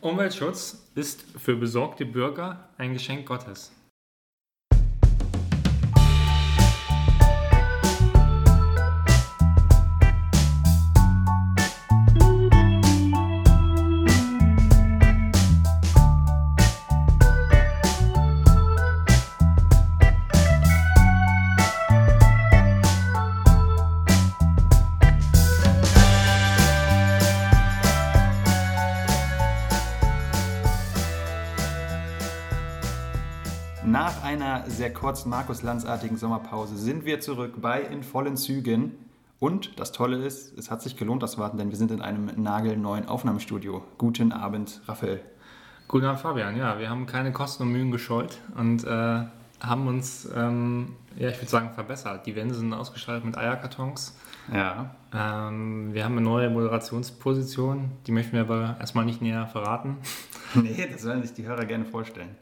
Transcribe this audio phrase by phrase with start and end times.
[0.00, 3.72] Umweltschutz ist für besorgte Bürger ein Geschenk Gottes.
[34.98, 38.96] Kurzen Markus Lanz-artigen Sommerpause sind wir zurück bei In vollen Zügen.
[39.38, 42.26] Und das Tolle ist, es hat sich gelohnt, das Warten, denn wir sind in einem
[42.42, 43.84] nagelneuen Aufnahmestudio.
[43.96, 45.20] Guten Abend, Raphael.
[45.86, 46.56] Guten Abend, Fabian.
[46.56, 48.88] Ja, wir haben keine Kosten und Mühen gescheut und äh,
[49.60, 52.26] haben uns, ähm, ja, ich würde sagen, verbessert.
[52.26, 54.18] Die Wände sind ausgestattet mit Eierkartons.
[54.52, 54.96] Ja.
[55.14, 59.96] Ähm, wir haben eine neue Moderationsposition, die möchten wir aber erstmal nicht näher verraten.
[60.54, 62.34] Nee, das sollen sich die Hörer gerne vorstellen.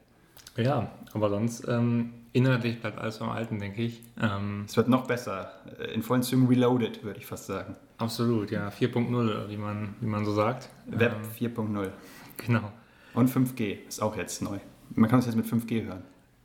[0.57, 4.03] Ja, aber sonst ähm, inhaltlich bleibt alles beim Alten, denke ich.
[4.21, 5.51] Ähm, Es wird noch besser.
[5.95, 7.75] In vollen Zügen reloaded, würde ich fast sagen.
[7.99, 10.69] absolut, ja, 4.0, wie man, wie man so sagt.
[10.87, 11.91] Web Ähm, 4.0.
[12.37, 12.73] genau.
[13.15, 14.59] Und 5G ist auch jetzt neu.
[14.95, 16.03] Man kann es jetzt mit 5G hören.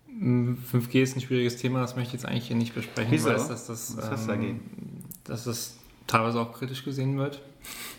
[0.07, 3.11] Mm, 5G ist ein schwieriges Thema, das möchte ich jetzt eigentlich hier nicht besprechen.
[3.11, 3.29] Wieso?
[3.29, 5.03] Ich weiß, dass das, Was hast du ähm, dagegen?
[5.25, 7.41] dass das teilweise auch kritisch gesehen wird.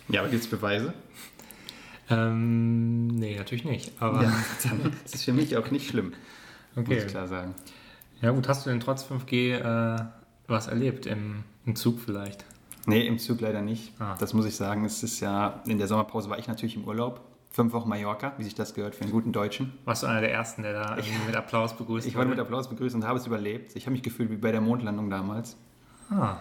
[0.08, 0.92] Ja, aber gibt es Beweise?
[2.10, 3.92] Ähm, nee, natürlich nicht.
[4.00, 4.32] Aber Ja,
[4.64, 6.12] dann ist es für mich auch nicht schlimm,
[6.74, 6.98] muss okay.
[6.98, 7.54] ich klar sagen.
[8.22, 10.04] Ja gut, hast du denn trotz 5G äh,
[10.46, 12.44] was erlebt im, im Zug vielleicht?
[12.86, 13.92] Nee, im Zug leider nicht.
[14.00, 14.16] Ah.
[14.18, 14.84] Das muss ich sagen.
[14.84, 17.20] Es ist ja, in der Sommerpause war ich natürlich im Urlaub.
[17.50, 19.74] Fünf Wochen Mallorca, wie sich das gehört für einen guten Deutschen.
[19.84, 22.42] Warst du einer der Ersten, der da irgendwie mit Applaus begrüßt Ich wurde mit wurde?
[22.46, 23.76] Applaus begrüßt und habe es überlebt.
[23.76, 25.56] Ich habe mich gefühlt wie bei der Mondlandung damals.
[26.10, 26.36] Ah,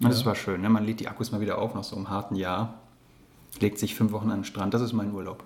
[0.00, 0.62] Und das war schön.
[0.62, 0.70] Ne?
[0.70, 2.80] Man lädt die Akkus mal wieder auf nach so einem harten Jahr.
[3.60, 4.72] Legt sich fünf Wochen an den Strand.
[4.72, 5.44] Das ist mein Urlaub.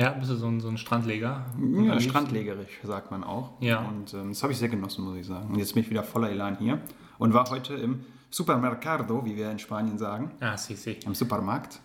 [0.00, 1.44] Ja, bist du so ein, so ein Strandleger?
[1.84, 3.52] Ja, strandlegerisch, sagt man auch.
[3.60, 3.80] Ja.
[3.80, 5.50] Und ähm, das habe ich sehr genossen, muss ich sagen.
[5.50, 6.80] Und jetzt bin ich wieder voller Elan hier
[7.18, 8.00] und war heute im
[8.30, 10.96] Supermercado, wie wir in Spanien sagen, Ah, si, si.
[11.04, 11.80] im Supermarkt.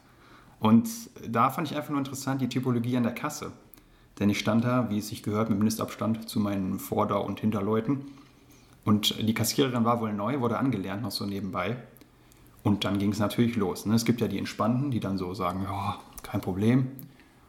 [0.60, 0.88] Und
[1.28, 3.52] da fand ich einfach nur interessant die Typologie an der Kasse.
[4.20, 8.06] Denn ich stand da, wie es sich gehört, mit Mindestabstand zu meinen Vorder- und Hinterleuten.
[8.86, 11.76] Und die Kassiererin war wohl neu, wurde angelernt, noch so nebenbei.
[12.64, 13.86] Und dann ging es natürlich los.
[13.86, 13.94] Ne?
[13.96, 16.88] Es gibt ja die Entspannten, die dann so sagen, ja, kein Problem.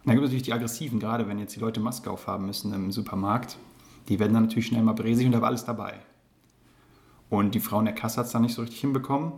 [0.07, 2.93] Dann gibt es natürlich die Aggressiven, gerade wenn jetzt die Leute Maske aufhaben müssen im
[2.93, 3.59] Supermarkt.
[4.09, 5.95] Die werden dann natürlich schnell mal bresig und da war alles dabei.
[7.29, 9.33] Und die Frau in der Kasse hat es dann nicht so richtig hinbekommen.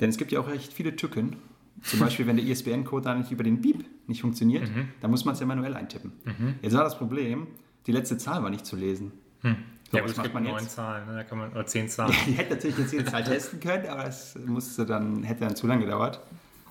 [0.00, 1.36] Denn es gibt ja auch recht viele Tücken.
[1.84, 4.68] Zum Beispiel, wenn der ISBN-Code da nicht über den Beep nicht funktioniert,
[5.00, 6.12] dann muss man es ja manuell eintippen.
[6.60, 7.46] Jetzt war das Problem,
[7.86, 9.12] die letzte Zahl war nicht zu lesen.
[9.42, 9.56] Hm.
[9.90, 10.68] So, Ja, aber es macht gibt man neun?
[10.68, 11.14] Zahlen, ne?
[11.14, 12.14] da kann man, oder zehn Zahlen.
[12.26, 15.66] Die hätte natürlich jetzt jede Zahl testen können, aber es musste dann, hätte dann zu
[15.68, 16.20] lange gedauert.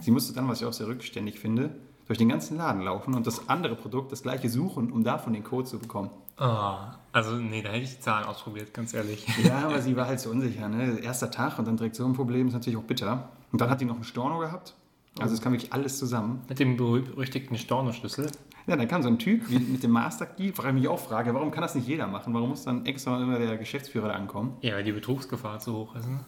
[0.02, 1.75] Sie musste dann, was ich auch sehr rückständig finde,
[2.07, 5.44] durch den ganzen Laden laufen und das andere Produkt, das gleiche suchen, um davon den
[5.44, 6.09] Code zu bekommen.
[6.39, 6.75] Oh,
[7.12, 9.28] also nee, da hätte ich die Zahlen ausprobiert, ganz ehrlich.
[9.44, 10.67] Ja, aber sie war halt so unsicher.
[10.69, 11.00] Ne?
[11.00, 13.29] Erster Tag und dann direkt so ein Problem ist natürlich auch bitter.
[13.51, 14.73] Und dann hat die noch einen Storno gehabt.
[15.19, 16.41] Also es kam wirklich alles zusammen.
[16.47, 18.31] Mit dem berüchtigten Stornoschlüssel.
[18.67, 21.00] Ja, dann kam so ein Typ wie mit dem Master Key, wo ich mich auch
[21.00, 22.34] frage, warum kann das nicht jeder machen?
[22.34, 24.56] Warum muss dann extra immer der Geschäftsführer da ankommen?
[24.61, 26.07] Ja, weil die Betrugsgefahr zu hoch ist.
[26.07, 26.19] Ne?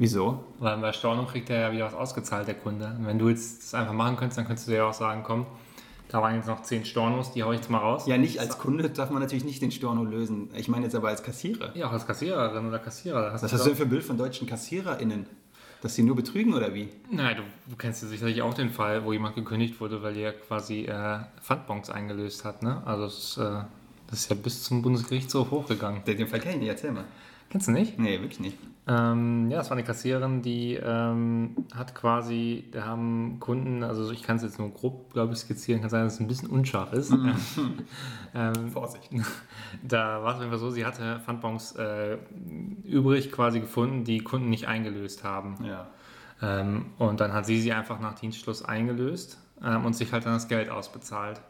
[0.00, 0.42] Wieso?
[0.60, 2.86] Weil bei Storno kriegt er ja wieder was ausgezahlt, der Kunde.
[2.98, 5.44] Und wenn du jetzt das einfach machen könntest, dann könntest du ja auch sagen, komm,
[6.08, 8.06] da waren jetzt noch zehn Stornos, die hau ich jetzt mal raus.
[8.06, 10.48] Ja, nicht als Kunde darf man natürlich nicht den Storno lösen.
[10.56, 11.76] Ich meine jetzt aber als Kassierer.
[11.76, 13.30] Ja, auch als Kassiererin oder Kassierer.
[13.30, 15.26] Hast Was hast du denn für ein Bild von deutschen KassiererInnen?
[15.82, 16.88] Dass sie nur betrügen oder wie?
[17.10, 20.32] Nein, du, du kennst ja sicherlich auch den Fall, wo jemand gekündigt wurde, weil er
[20.32, 22.62] quasi äh, Pfandbons eingelöst hat.
[22.62, 22.82] Ne?
[22.86, 23.64] Also das, ist, äh,
[24.08, 26.02] das ist ja bis zum Bundesgerichtshof hochgegangen.
[26.06, 27.04] Den Fall kenne ich nicht, erzähl mal.
[27.50, 27.98] Kennst du nicht?
[27.98, 28.56] Nee, wirklich nicht.
[28.86, 34.22] Ähm, ja, das war eine Kassiererin, die ähm, hat quasi, da haben Kunden, also ich
[34.22, 36.92] kann es jetzt nur grob, glaube ich, skizzieren, kann sein, dass es ein bisschen unscharf
[36.92, 37.12] ist.
[38.34, 39.10] ähm, Vorsicht.
[39.82, 42.16] da war es einfach so, sie hatte Pfandbons äh,
[42.84, 45.56] übrig quasi gefunden, die Kunden nicht eingelöst haben.
[45.62, 45.86] Ja.
[46.42, 50.32] Ähm, und dann hat sie sie einfach nach Dienstschluss eingelöst ähm, und sich halt dann
[50.32, 51.40] das Geld ausbezahlt.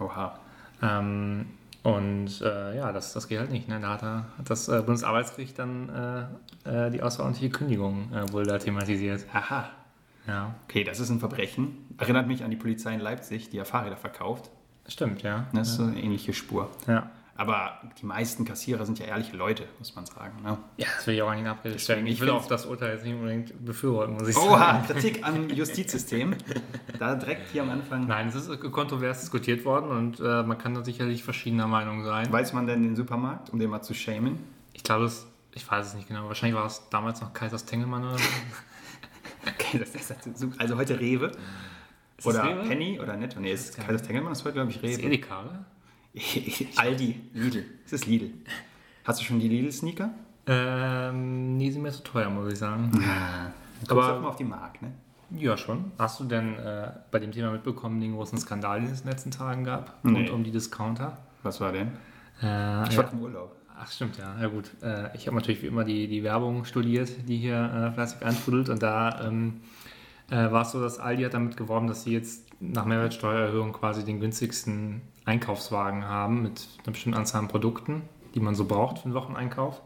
[0.00, 0.38] Oha.
[0.82, 1.46] Ähm,
[1.82, 3.68] und äh, ja, das, das geht halt nicht.
[3.68, 3.80] Ne?
[3.80, 6.28] Da hat, er, hat das äh, Bundesarbeitsgericht dann
[6.64, 9.24] äh, äh, die außerordentliche Kündigung äh, wohl da thematisiert.
[9.32, 9.68] Aha.
[10.28, 11.76] Ja, Okay, das ist ein Verbrechen.
[11.98, 14.50] Erinnert mich an die Polizei in Leipzig, die ja Fahrräder verkauft.
[14.86, 15.46] stimmt, ja.
[15.52, 16.70] Das ist so eine ähnliche Spur.
[16.86, 17.10] Ja,
[17.42, 20.42] Aber die meisten Kassierer sind ja ehrliche Leute, muss man sagen.
[20.44, 20.56] Ne?
[20.76, 22.06] ja das will ich auch gar nicht abstellen.
[22.06, 24.86] Ich Ich will auch das Urteil jetzt nicht unbedingt befürworten, muss ich Oha, sagen.
[24.86, 26.36] Kritik am Justizsystem.
[27.00, 28.06] Da direkt hier am Anfang.
[28.06, 32.32] Nein, es ist kontrovers diskutiert worden und äh, man kann da sicherlich verschiedener Meinung sein.
[32.32, 34.38] Weiß man denn den Supermarkt, um den mal zu shamen?
[34.72, 36.28] Ich glaube, es, ich weiß es nicht genau.
[36.28, 38.24] Wahrscheinlich war es damals noch Kaisers Tengelmann oder so.
[39.44, 40.14] Okay, ist
[40.58, 41.26] also heute Rewe.
[41.26, 41.38] Ist
[42.18, 42.68] das Oder Rewe?
[42.68, 43.40] Penny oder Netto.
[43.40, 45.06] Nee, ist Kaiser Tengelmann, das war, glaube ich, Das ist Rewe.
[45.08, 45.64] Edeka, oder?
[46.76, 47.64] Aldi, Lidl.
[47.86, 48.30] Es ist Lidl.
[49.04, 50.10] Hast du schon die Lidl-Sneaker?
[50.46, 52.90] Ähm, nie sind mir so teuer, muss ich sagen.
[53.88, 54.92] Aber Aber- auch mal auf die Mark, ne?
[55.34, 55.92] Ja, schon.
[55.98, 59.12] Hast du denn äh, bei dem Thema mitbekommen, den großen Skandal, den es in den
[59.12, 59.98] letzten Tagen gab?
[60.04, 60.18] Nee.
[60.18, 61.16] Rund um die Discounter?
[61.42, 61.88] Was war denn?
[62.42, 62.98] Äh, Ich ja.
[63.04, 63.56] war im Urlaub.
[63.74, 64.36] Ach, stimmt, ja.
[64.38, 64.70] Ja, gut.
[64.82, 68.68] Äh, ich habe natürlich wie immer die, die Werbung studiert, die hier äh, fleißig eintrudelt.
[68.68, 69.60] Und da ähm,
[70.30, 74.04] äh, war es so, dass Aldi hat damit geworben, dass sie jetzt nach Mehrwertsteuererhöhung quasi
[74.04, 78.02] den günstigsten Einkaufswagen haben mit einer bestimmten Anzahl an Produkten,
[78.34, 79.82] die man so braucht für einen Wocheneinkauf.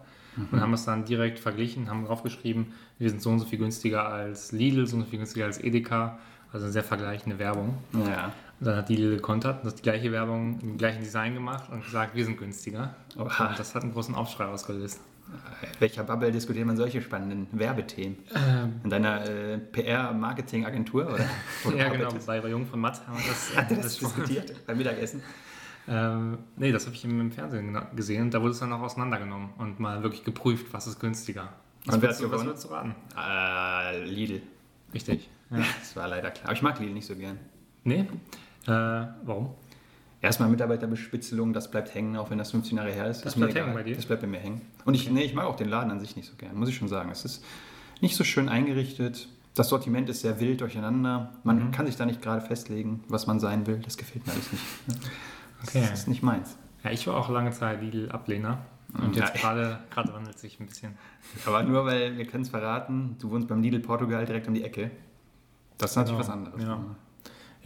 [0.52, 4.06] Und haben es dann direkt verglichen, haben draufgeschrieben, wir sind so und so viel günstiger
[4.06, 6.18] als Lidl, so und so viel günstiger als Edeka.
[6.52, 7.78] Also eine sehr vergleichende Werbung.
[7.94, 8.32] Ja.
[8.60, 11.84] Und dann hat Lidl gekontert und das die gleiche Werbung im gleichen Design gemacht und
[11.84, 12.94] gesagt, wir sind günstiger.
[13.18, 13.48] Oha.
[13.48, 15.00] Und das hat einen großen Aufschrei ausgelöst.
[15.78, 18.16] Welcher Bubble diskutiert man solche spannenden Werbethemen?
[18.84, 21.06] In deiner äh, PR-Marketing-Agentur?
[21.06, 21.24] Oder,
[21.64, 22.08] oder ja, genau.
[22.26, 25.22] Bei, bei Jung von Matt haben wir das, äh, ihr das diskutiert beim Mittagessen?
[25.88, 29.50] Ähm, nee, das habe ich im, Fernsehen gesehen und da wurde es dann auch auseinandergenommen
[29.58, 31.52] und mal wirklich geprüft, was ist günstiger.
[31.84, 32.94] Was würdest du, was würdest du raten?
[33.16, 34.42] Äh, Lidl.
[34.92, 35.28] Richtig.
[35.50, 35.58] Ja.
[35.78, 36.46] Das war leider klar.
[36.46, 37.38] Aber ich mag Lidl nicht so gern.
[37.84, 38.00] Nee?
[38.66, 38.70] Äh,
[39.22, 39.54] warum?
[40.22, 43.24] Erstmal Mitarbeiterbespitzelung, das bleibt hängen, auch wenn das 15 Jahre her ist.
[43.24, 43.94] Das ist mir bleibt hängen bei dir?
[43.96, 44.62] Das bleibt bei mir hängen.
[44.84, 46.76] Und ich, nee, ich mag auch den Laden an sich nicht so gern, muss ich
[46.76, 47.10] schon sagen.
[47.10, 47.44] Es ist
[48.00, 49.28] nicht so schön eingerichtet.
[49.54, 51.32] Das Sortiment ist sehr wild durcheinander.
[51.44, 51.70] Man Mhm.
[51.70, 53.78] kann sich da nicht gerade festlegen, was man sein will.
[53.78, 54.64] Das gefällt mir alles nicht.
[55.62, 55.80] Okay.
[55.88, 56.56] Das ist nicht meins.
[56.84, 58.58] Ja, ich war auch lange Zeit Lidl-Ablehner
[59.02, 59.40] und jetzt Ja.
[59.40, 60.92] gerade gerade wandelt sich ein bisschen.
[61.46, 64.62] Aber nur weil, wir können es verraten, du wohnst beim Lidl Portugal direkt um die
[64.62, 64.90] Ecke.
[65.78, 66.28] Das ist natürlich Genau.
[66.28, 66.62] was anderes.
[66.62, 66.84] Ja.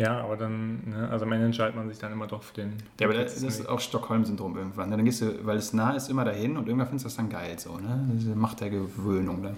[0.01, 2.73] Ja, aber dann, ne, also am Ende entscheidet man sich dann immer doch für den.
[2.99, 4.91] Ja, aber das, das ist auch Stockholm-Syndrom irgendwann.
[4.91, 7.29] Dann gehst du, weil es nah ist, immer dahin und irgendwann findest du das dann
[7.29, 8.09] geil so, ne?
[8.15, 9.57] Diese Macht der Gewöhnung dann.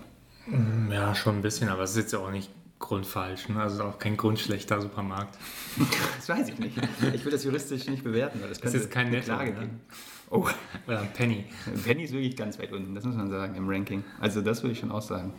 [0.91, 2.51] Ja, schon ein bisschen, aber es ist jetzt ja auch nicht
[2.81, 3.49] grundfalsch.
[3.49, 3.63] Ne?
[3.63, 5.39] Also auch kein grundschlechter Supermarkt.
[6.17, 6.77] Das weiß ich nicht.
[7.15, 9.27] Ich will das juristisch nicht bewerten, weil das Das ist kein eine Netto.
[9.27, 9.61] Klage Ne?
[9.61, 9.81] geben.
[10.31, 10.49] Oh,
[10.89, 11.45] Oder ein Penny.
[11.85, 14.03] Penny ist wirklich ganz weit unten, das muss man sagen, im Ranking.
[14.21, 15.33] Also das würde ich schon auch sagen.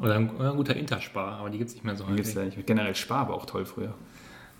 [0.00, 2.54] Oder ein, oder ein guter Interspar, aber die gibt es nicht mehr so gibt's häufig.
[2.54, 2.66] ja nicht.
[2.66, 3.94] Generell Spar war auch toll früher.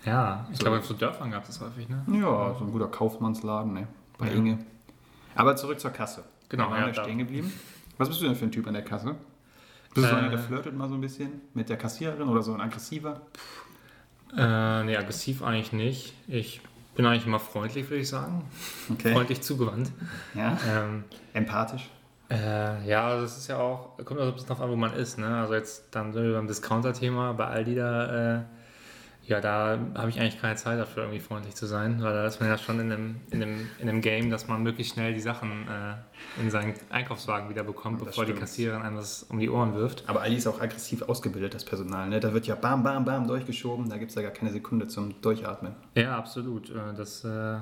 [0.05, 1.89] Ja, ich glaube, auf so Dörfern gab es das häufig.
[1.89, 2.03] Ne?
[2.13, 3.87] Ja, so ein guter Kaufmannsladen, ne?
[4.17, 4.33] Bei Ja.
[4.33, 4.59] Inge.
[5.35, 6.23] Aber zurück zur Kasse.
[6.49, 7.51] Genau, ja, stehen geblieben.
[7.97, 9.15] Was bist du denn für ein Typ an der Kasse?
[9.93, 10.19] Bist du so Äh.
[10.19, 13.21] einer, der flirtet mal so ein bisschen mit der Kassiererin oder so ein aggressiver?
[14.35, 16.13] Äh, nee, aggressiv eigentlich nicht.
[16.27, 16.61] Ich
[16.95, 18.43] bin eigentlich immer freundlich, würde ich sagen.
[18.91, 19.13] Okay.
[19.13, 19.91] Freundlich zugewandt.
[20.35, 20.57] Ja.
[20.67, 21.03] Ähm,
[21.33, 21.89] Empathisch.
[22.29, 24.93] Äh, ja, also das ist ja auch, kommt auch ein bisschen drauf an, wo man
[24.93, 25.17] ist.
[25.17, 25.27] Ne?
[25.27, 28.41] Also jetzt dann sind wir beim Discounter-Thema, bei Aldi da, äh,
[29.25, 32.39] ja, da habe ich eigentlich keine Zeit dafür, irgendwie freundlich zu sein, weil da ist
[32.39, 35.19] man ja schon in einem, in einem, in einem Game, dass man möglichst schnell die
[35.19, 38.39] Sachen äh, in seinen Einkaufswagen wieder bekommt, Das bevor die stimmt.
[38.41, 40.03] Kassiererin einem das um die Ohren wirft.
[40.07, 42.07] Aber Aldi ist auch aggressiv ausgebildet, das Personal.
[42.07, 42.19] Ne?
[42.21, 43.89] Da wird ja bam, bam, bam durchgeschoben.
[43.89, 45.75] Da gibt es ja gar keine Sekunde zum Durchatmen.
[45.95, 46.69] Ja, absolut.
[46.69, 47.57] Äh, Das, äh,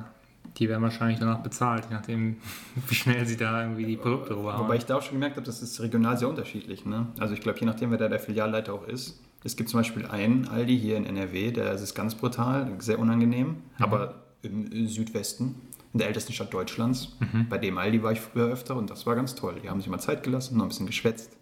[0.57, 2.37] die werden wahrscheinlich danach bezahlt, je nachdem,
[2.87, 4.63] wie schnell sie da irgendwie die Produkte rüberhauen.
[4.63, 6.85] Wobei ich da auch schon gemerkt habe, das ist regional sehr unterschiedlich.
[6.85, 7.07] Ne?
[7.19, 9.21] Also ich glaube, je nachdem, wer da der Filialleiter auch ist.
[9.43, 13.57] Es gibt zum Beispiel einen Aldi hier in NRW, der ist ganz brutal, sehr unangenehm,
[13.77, 15.61] aber im Südwesten,
[15.93, 17.15] in der ältesten Stadt Deutschlands.
[17.47, 19.59] Bei dem Aldi war ich früher öfter und das war ganz toll.
[19.63, 21.37] Die haben sich mal Zeit gelassen, noch ein bisschen geschwätzt.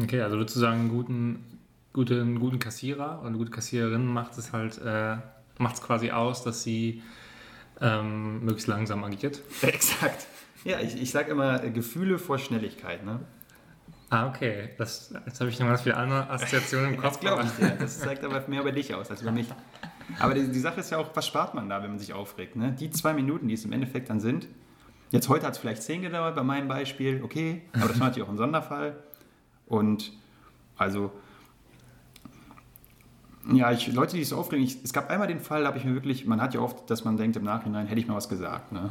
[0.00, 1.44] Okay, also würdest du sagen, einen guten,
[1.92, 5.16] guten, guten Kassierer oder eine gute Kassiererin macht es halt, äh,
[5.58, 7.02] macht es quasi aus, dass sie
[7.82, 9.42] ähm, möglichst langsam agiert.
[9.62, 10.26] Exakt.
[10.64, 13.04] Ja, ich, ich sage immer äh, Gefühle vor Schnelligkeit.
[13.04, 13.20] Ne?
[14.08, 14.70] Ah, okay.
[14.78, 17.18] Das, jetzt habe ich noch ganz viele andere Assoziationen im Kopf.
[17.18, 17.76] Das glaube ich dir.
[17.78, 19.48] Das zeigt aber mehr über dich aus als über mich.
[20.18, 22.56] Aber die, die Sache ist ja auch, was spart man da, wenn man sich aufregt?
[22.56, 22.72] Ne?
[22.72, 24.46] Die zwei Minuten, die es im Endeffekt dann sind.
[25.10, 28.26] Jetzt heute hat es vielleicht zehn gedauert bei meinem Beispiel, okay, aber das war natürlich
[28.26, 28.96] auch ein Sonderfall.
[29.66, 30.12] Und
[30.76, 31.12] also,
[33.50, 35.78] ja, ich, Leute, die sich so aufregen, ich, es gab einmal den Fall, da habe
[35.78, 38.14] ich mir wirklich, man hat ja oft, dass man denkt im Nachhinein, hätte ich mal
[38.14, 38.72] was gesagt.
[38.72, 38.88] Ne?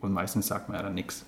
[0.00, 1.24] Und meistens sagt man ja dann nichts.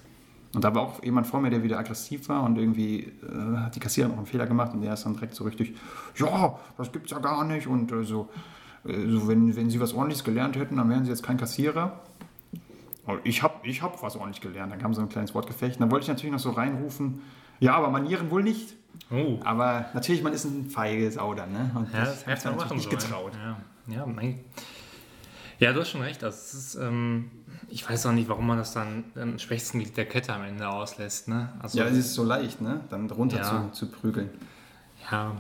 [0.55, 3.77] Und da war auch jemand vor mir, der wieder aggressiv war und irgendwie äh, hat
[3.77, 5.75] die Kassiererin auch einen Fehler gemacht und der ist dann direkt so richtig,
[6.17, 8.29] ja, das gibt's ja gar nicht und äh, so,
[8.85, 12.01] äh, so wenn, wenn sie was ordentliches gelernt hätten, dann wären sie jetzt kein Kassierer.
[13.05, 14.73] Und ich habe ich hab was ordentlich gelernt.
[14.73, 15.77] Dann kam so ein kleines Wortgefecht.
[15.77, 17.21] Und dann wollte ich natürlich noch so reinrufen,
[17.61, 18.75] ja, aber Manieren wohl nicht.
[19.11, 21.71] Oh, Aber natürlich, man ist ein feige Sau dann, ne?
[21.75, 22.99] Und ja, das hätte ich man machen nicht sollen.
[22.99, 23.33] getraut.
[23.89, 24.41] Ja, ja, mein,
[25.59, 26.23] ja, du hast schon recht.
[26.23, 27.31] Das ist, ähm,
[27.69, 30.69] ich weiß auch nicht, warum man das dann im schwächsten Glied der Kette am Ende
[30.69, 31.29] auslässt.
[31.29, 31.49] Ne?
[31.61, 32.81] Also, Ja, es ist so leicht, ne?
[32.91, 33.71] Dann runter Ja.
[33.73, 34.31] zu, zu prügeln.
[35.11, 35.33] ja,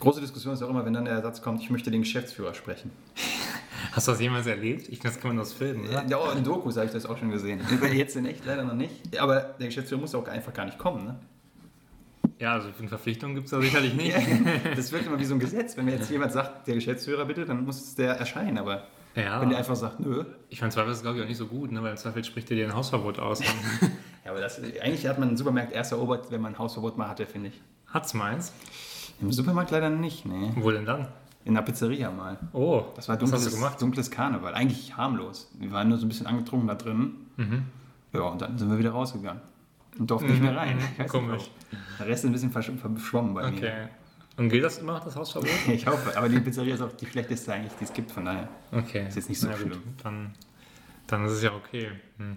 [0.00, 2.90] Große Diskussion ist auch immer, wenn dann der Satz kommt, ich möchte den Geschäftsführer sprechen.
[3.92, 4.88] Hast du das jemals erlebt?
[4.88, 6.04] Ich das kann man aus Filmen, oder?
[6.06, 7.60] Ja, in Dokus habe ich das auch schon gesehen.
[7.92, 9.18] Jetzt in echt leider noch nicht.
[9.18, 11.16] Aber der Geschäftsführer muss auch einfach gar nicht kommen, ne?
[12.38, 14.16] Ja, also eine Verpflichtung gibt es da sicherlich nicht.
[14.76, 15.76] das wirkt immer wie so ein Gesetz.
[15.76, 18.58] Wenn mir jetzt jemand sagt, der Geschäftsführer bitte, dann muss der erscheinen.
[18.58, 19.40] Aber Ja.
[19.40, 20.24] wenn der einfach sagt, nö.
[20.48, 21.82] Ich meine, Zweifel ist glaube ich auch nicht so gut, ne?
[21.82, 23.40] weil im Zweifel spricht er dir ein Hausverbot aus.
[24.24, 27.08] Ja, aber das, eigentlich hat man einen Supermarkt erst erobert, wenn man ein Hausverbot mal
[27.08, 27.60] hatte, finde ich.
[27.88, 28.54] Hat's meins?
[29.20, 30.50] Im Supermarkt leider nicht, nee.
[30.56, 31.08] Wo denn dann?
[31.44, 32.38] In der Pizzeria mal.
[32.54, 33.82] Oh, Das war was dunkles, hast du gemacht?
[33.82, 34.54] dunkles Karneval.
[34.54, 35.50] Eigentlich harmlos.
[35.58, 37.16] Wir waren nur so ein bisschen angetrunken da drin.
[37.36, 37.64] Mhm.
[38.14, 39.42] Ja, und dann sind wir wieder rausgegangen.
[39.98, 40.78] Und durften nicht mehr rein.
[40.92, 41.50] Ich weiß Komisch.
[41.98, 43.56] Der Rest ist ein bisschen versch- verschwommen bei mir.
[43.56, 43.72] Okay.
[44.36, 45.50] Und gilt das immer, das Hausverbot?
[45.68, 48.48] Ich hoffe, aber die Pizzeria ist auch die schlechteste eigentlich, die es gibt, von daher.
[48.72, 49.06] Okay.
[49.06, 49.82] Ist jetzt nicht so Na gut, schlimm.
[50.02, 50.34] Dann,
[51.06, 51.90] dann ist es ja okay.
[52.18, 52.36] Hm.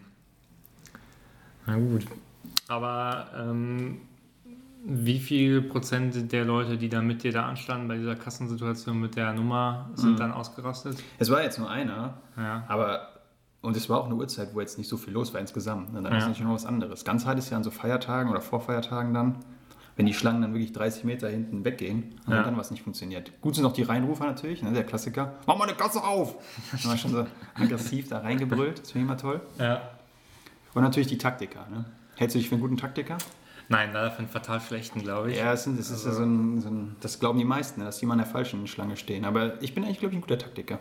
[1.66, 2.06] Na gut.
[2.68, 4.02] Aber ähm,
[4.86, 9.16] wie viel Prozent der Leute, die da mit dir da anstanden bei dieser Kassensituation mit
[9.16, 10.18] der Nummer, sind Mhm.
[10.18, 11.02] dann ausgerastet?
[11.18, 12.64] Es war jetzt nur einer, Ja.
[12.68, 13.10] aber
[13.68, 15.90] und es war auch eine Uhrzeit, wo jetzt nicht so viel los war insgesamt.
[15.90, 16.18] Und dann Ja.
[16.18, 17.04] ist natürlich noch was anderes.
[17.06, 19.36] Ganz hart ist ja an so Feiertagen oder Vorfeiertagen dann,
[19.96, 22.44] wenn die Schlangen dann wirklich 30 Meter hinten weggehen und Ja.
[22.44, 23.32] dann was nicht funktioniert.
[23.42, 25.34] Gut sind auch die Reinrufer natürlich, ne, der Klassiker.
[25.48, 26.36] Mach mal eine Kasse auf!
[26.82, 29.42] Dann war schon so aggressiv da reingebrüllt, das finde ich immer toll.
[29.60, 29.82] ja.
[30.74, 31.66] Und natürlich die Taktiker.
[31.72, 31.86] Ne?
[32.18, 33.18] Hältst du dich für einen guten Taktiker?
[33.68, 35.38] Nein, leider für einen fatal schlechten, glaube ich.
[35.38, 37.86] Ja, das, sind, das ist ja so ein, so ein, das glauben die meisten, ne,
[37.88, 39.26] dass die mal an der falschen Schlange stehen.
[39.26, 40.78] Aber ich bin eigentlich, glaube ich, ein guter Taktiker.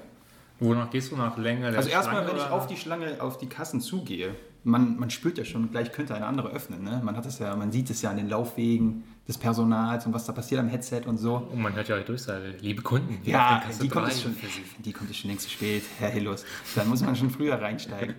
[0.58, 3.46] Wonach gehst du nach Länge der Also erstmal, wenn ich auf die Schlange, auf die
[3.46, 4.34] Kassen zugehe,
[4.64, 6.82] man, man spürt ja schon, gleich könnte eine andere öffnen.
[6.82, 7.00] Ne?
[7.04, 10.24] Man hat es ja, man sieht es ja an den Laufwegen des Personals und was
[10.24, 11.48] da passiert am Headset und so.
[11.52, 12.56] Oh, man hört ja die Durchseite.
[12.60, 14.62] Liebe Kunden, Ja, die kommt, schon, für Sie.
[14.78, 16.44] die kommt schon längst zu spät, Herr Hillus.
[16.74, 18.16] Dann muss man schon früher reinsteigen.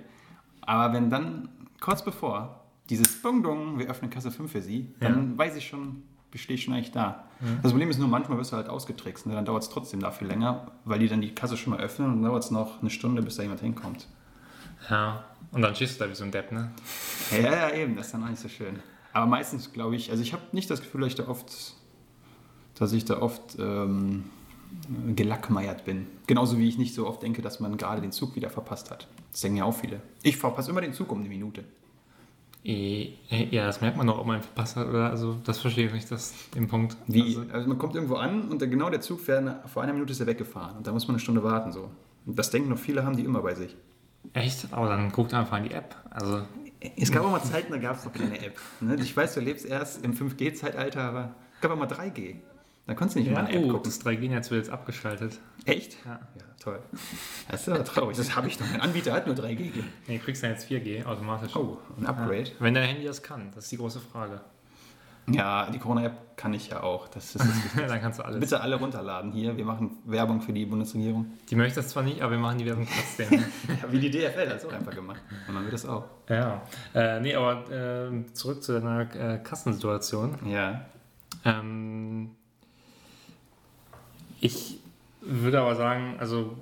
[0.62, 1.50] Aber wenn dann,
[1.82, 6.04] kurz bevor, dieses Bung Dong, wir öffnen Kasse 5 für Sie, dann weiß ich schon,
[6.34, 7.27] stehe ich schon eigentlich da.
[7.62, 9.28] Das Problem ist nur, manchmal wirst du halt ausgetrickst.
[9.28, 9.36] Ne?
[9.36, 12.22] Dann dauert es trotzdem dafür länger, weil die dann die Kasse schon mal öffnen und
[12.22, 14.08] dann dauert es noch eine Stunde, bis da jemand hinkommt.
[14.90, 16.72] Ja, und dann schießt du da wie so ein Depp, ne?
[17.32, 18.80] Ja, ja, eben, das ist dann auch nicht so schön.
[19.14, 21.52] Aber meistens glaube ich, also ich habe nicht das Gefühl, dass ich da oft,
[22.76, 24.26] dass ich da oft ähm,
[25.16, 26.08] gelackmeiert bin.
[26.28, 29.08] Genauso wie ich nicht so oft denke, dass man gerade den Zug wieder verpasst hat.
[29.32, 30.02] Das denken ja auch viele.
[30.24, 31.64] Ich verpasse immer den Zug um eine Minute.
[32.64, 33.14] Eh,
[33.52, 35.10] Ja, das merkt man doch, ob man verpasst hat, oder?
[35.10, 36.98] Also, das verstehe ich nicht, das, den Punkt.
[37.08, 39.94] Wie, Also, also man kommt irgendwo an und der, genau der Zug fährt, vor einer
[39.94, 41.72] Minute ist er weggefahren und da muss man eine Stunde warten.
[41.72, 41.90] So.
[42.26, 43.76] Und das denken noch viele, haben die immer bei sich.
[44.34, 44.68] echt?
[44.72, 45.96] Aber dann guckt einfach in die App.
[46.10, 46.42] Also,
[46.98, 48.60] Es gab auch mal Zeiten, da gab es noch keine App.
[48.82, 48.96] Ne?
[49.00, 52.36] Ich weiß, du lebst erst im 5G-Zeitalter, aber es gab auch mal 3G.
[52.88, 53.84] Da konntest du nicht ja, mal eine App oh, gucken.
[53.84, 55.40] das 3G-Netz wird jetzt abgeschaltet.
[55.66, 55.98] Echt?
[56.06, 56.20] Ja.
[56.36, 56.80] Ja, toll.
[57.52, 58.16] Das ist aber traurig.
[58.16, 58.66] Das habe ich doch.
[58.72, 59.72] Mein Anbieter hat nur 3G.
[60.08, 61.54] Nee, du kriegst ja jetzt 4G automatisch.
[61.58, 62.44] Oh, ein Upgrade.
[62.44, 62.52] Ja.
[62.60, 64.40] Wenn dein Handy das kann, das ist die große Frage.
[65.30, 67.10] Ja, die Corona-App kann ich ja auch.
[67.10, 67.48] Das ist das
[67.90, 68.40] dann kannst du alles.
[68.40, 69.58] Bitte alle runterladen hier.
[69.58, 71.34] Wir machen Werbung für die Bundesregierung.
[71.50, 73.44] Die möchte das zwar nicht, aber wir machen die Werbung trotzdem.
[73.68, 75.20] Ja, wie die DFL hat es auch einfach gemacht.
[75.50, 76.06] Und dann wird das auch.
[76.30, 76.62] ja.
[76.94, 80.38] Äh, nee, aber äh, zurück zu deiner äh, Kassensituation.
[80.46, 80.86] Ja.
[81.44, 82.32] Ähm,
[84.40, 84.80] ich
[85.22, 86.56] würde aber sagen, also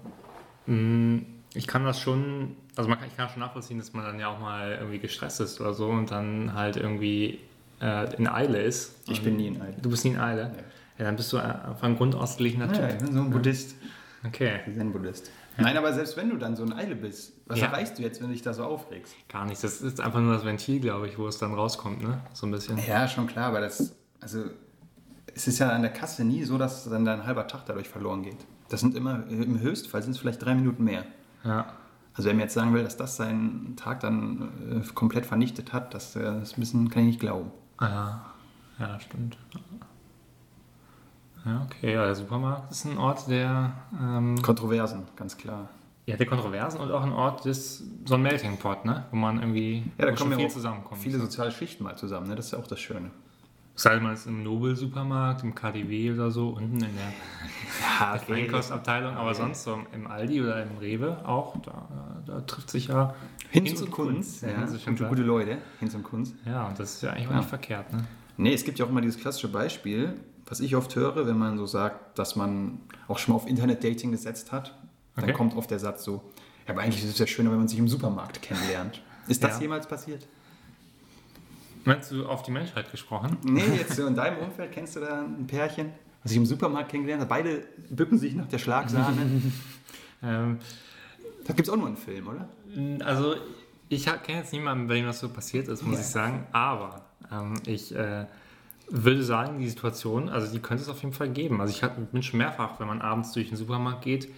[0.65, 1.21] mh,
[1.53, 4.27] ich kann das schon, also man kann, ich kann schon nachvollziehen, dass man dann ja
[4.27, 7.39] auch mal irgendwie gestresst ist oder so und dann halt irgendwie
[7.81, 8.95] äh, in Eile ist.
[9.09, 9.75] Ich bin nie in Eile.
[9.81, 10.49] Du bist nie in Eile?
[10.55, 10.63] Nee.
[10.97, 13.05] Ja, dann bist du äh, von Grund aus geglichener Ja, ich Typ.
[13.05, 13.75] bin so ein Buddhist.
[14.25, 15.29] Okay, Zen-Buddhist.
[15.57, 17.67] Nein, aber selbst wenn du dann so in Eile bist, was Ja.
[17.67, 19.13] erreichst du jetzt, wenn du dich da so aufregst?
[19.29, 19.61] gar nichts.
[19.61, 22.21] Das ist einfach nur das Ventil, glaube ich, wo es dann rauskommt, ne?
[22.33, 22.77] So ein bisschen.
[22.87, 24.45] Ja, schon klar, aber das, also
[25.35, 28.23] es ist ja an der Kasse nie so, dass dann dein halber Tag dadurch verloren
[28.23, 28.37] geht.
[28.69, 31.03] Das sind immer, im Höchstfall sind es vielleicht drei Minuten mehr.
[31.43, 31.65] Ja.
[32.13, 35.93] Also wer mir jetzt sagen will, dass das seinen Tag dann äh, komplett vernichtet hat,
[35.93, 37.51] das, äh, das bisschen, kann ich nicht glauben.
[37.81, 38.25] Ja,
[38.79, 39.37] ja, stimmt.
[41.45, 41.93] Ja, okay.
[41.93, 45.69] Ja, der Supermarkt ist ein Ort der, ähm, Kontroversen, ganz klar.
[46.05, 49.05] ja, der Kontroversen und auch ein Ort des, so ein Melting Pot, ne?
[49.11, 51.01] Wo man irgendwie Ja, da kommen ja viel auch zusammenkommt.
[51.01, 52.35] viele soziale Schichten mal zusammen, ne?
[52.35, 53.11] das ist ja auch das Schöne.
[53.83, 57.13] Mal jetzt im Nobel-Supermarkt, im KDW oder so, unten in der
[57.99, 59.37] Ja, Einkostabteilung, aber okay.
[59.37, 63.13] sonst so im Aldi oder im Rewe auch, da, da trifft sich ja
[63.49, 66.35] Hinz, Hinz und Kunst, Kunst, ja, ja, ist schon gute Leute, Hinz und Kunst.
[66.45, 67.37] Ja, und das ist ja eigentlich auch Ja.
[67.37, 68.05] nicht verkehrt, ne?
[68.37, 70.13] Nee, es gibt ja auch immer dieses klassische Beispiel,
[70.45, 74.11] was ich oft höre, wenn man so sagt, dass man auch schon mal auf Internet-Dating
[74.11, 74.73] gesetzt hat.
[75.15, 75.33] Dann Okay.
[75.33, 76.31] kommt oft der Satz so,
[76.67, 79.01] ja, aber eigentlich ist es ja schöner, wenn man sich im Supermarkt kennenlernt.
[79.27, 80.27] Ist das jemals passiert?
[81.85, 83.37] Meinst du auf die Menschheit gesprochen?
[83.43, 85.91] Nee, jetzt so in deinem Umfeld kennst du da ein Pärchen,
[86.23, 87.29] was sich im Supermarkt kennengelernt hat.
[87.29, 89.15] Beide bücken sich nach der Schlagsahne.
[90.23, 90.57] Ähm,
[91.45, 92.47] da gibt es auch nur einen Film, oder?
[93.05, 93.35] Also,
[93.89, 96.01] ich kenne jetzt niemanden, bei dem das so passiert ist, muss Ja.
[96.01, 96.47] ich sagen.
[96.51, 98.25] Aber ähm, ich äh,
[98.89, 101.61] würde sagen, die Situation, also die könnte es auf jeden Fall geben.
[101.61, 104.29] Also, ich hab- bin schon mehrfach, wenn man abends durch den Supermarkt geht,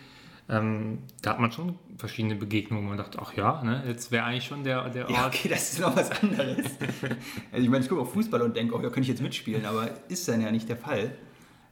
[0.50, 4.25] ähm, da hat man schon verschiedene Begegnungen, wo man dachte, ach ja, ne, jetzt wäre
[4.25, 5.12] eigentlich schon der, der Ort.
[5.12, 6.58] Ja, okay, das ist noch was anderes.
[7.51, 9.66] also ich meine, ich gucke auf Fußball und denke, oh, da könnte ich jetzt mitspielen,
[9.66, 11.12] aber ist dann ja nicht der Fall.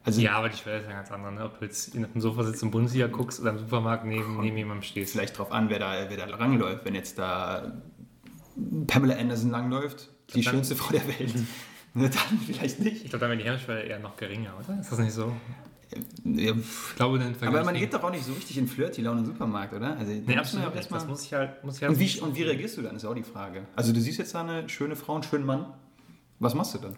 [0.04, 1.46] Also ja, aber die Schwelle ist ja ganz andere, ne?
[1.46, 4.56] ob du jetzt in einem Sofa sitzt und Bundesliga guckst oder im Supermarkt neben, neben
[4.56, 5.14] jemandem stehst.
[5.14, 6.86] Vielleicht drauf an, wer da, wer da langläuft.
[6.86, 7.82] Wenn jetzt da
[8.86, 11.34] Pamela Anderson langläuft, die schönste Frau der Welt,
[11.96, 13.04] dann vielleicht nicht.
[13.04, 14.80] Ich glaube, dann wäre die Hemmschwelle eher noch geringer, oder?
[14.80, 15.34] Ist das nicht so?
[16.24, 19.74] Ich glaube, dann Aber man geht doch auch nicht so richtig in Flirty-Laune im Supermarkt,
[19.74, 19.98] oder?
[19.98, 20.92] Also, nee, absolut nicht.
[20.92, 23.06] Das muss ich halt, muss ich halt und, wie, und wie reagierst du dann, ist
[23.06, 23.64] auch die Frage.
[23.76, 25.68] Also du siehst jetzt da eine schöne Frau, einen schönen Mann.
[26.40, 26.96] Was machst du dann?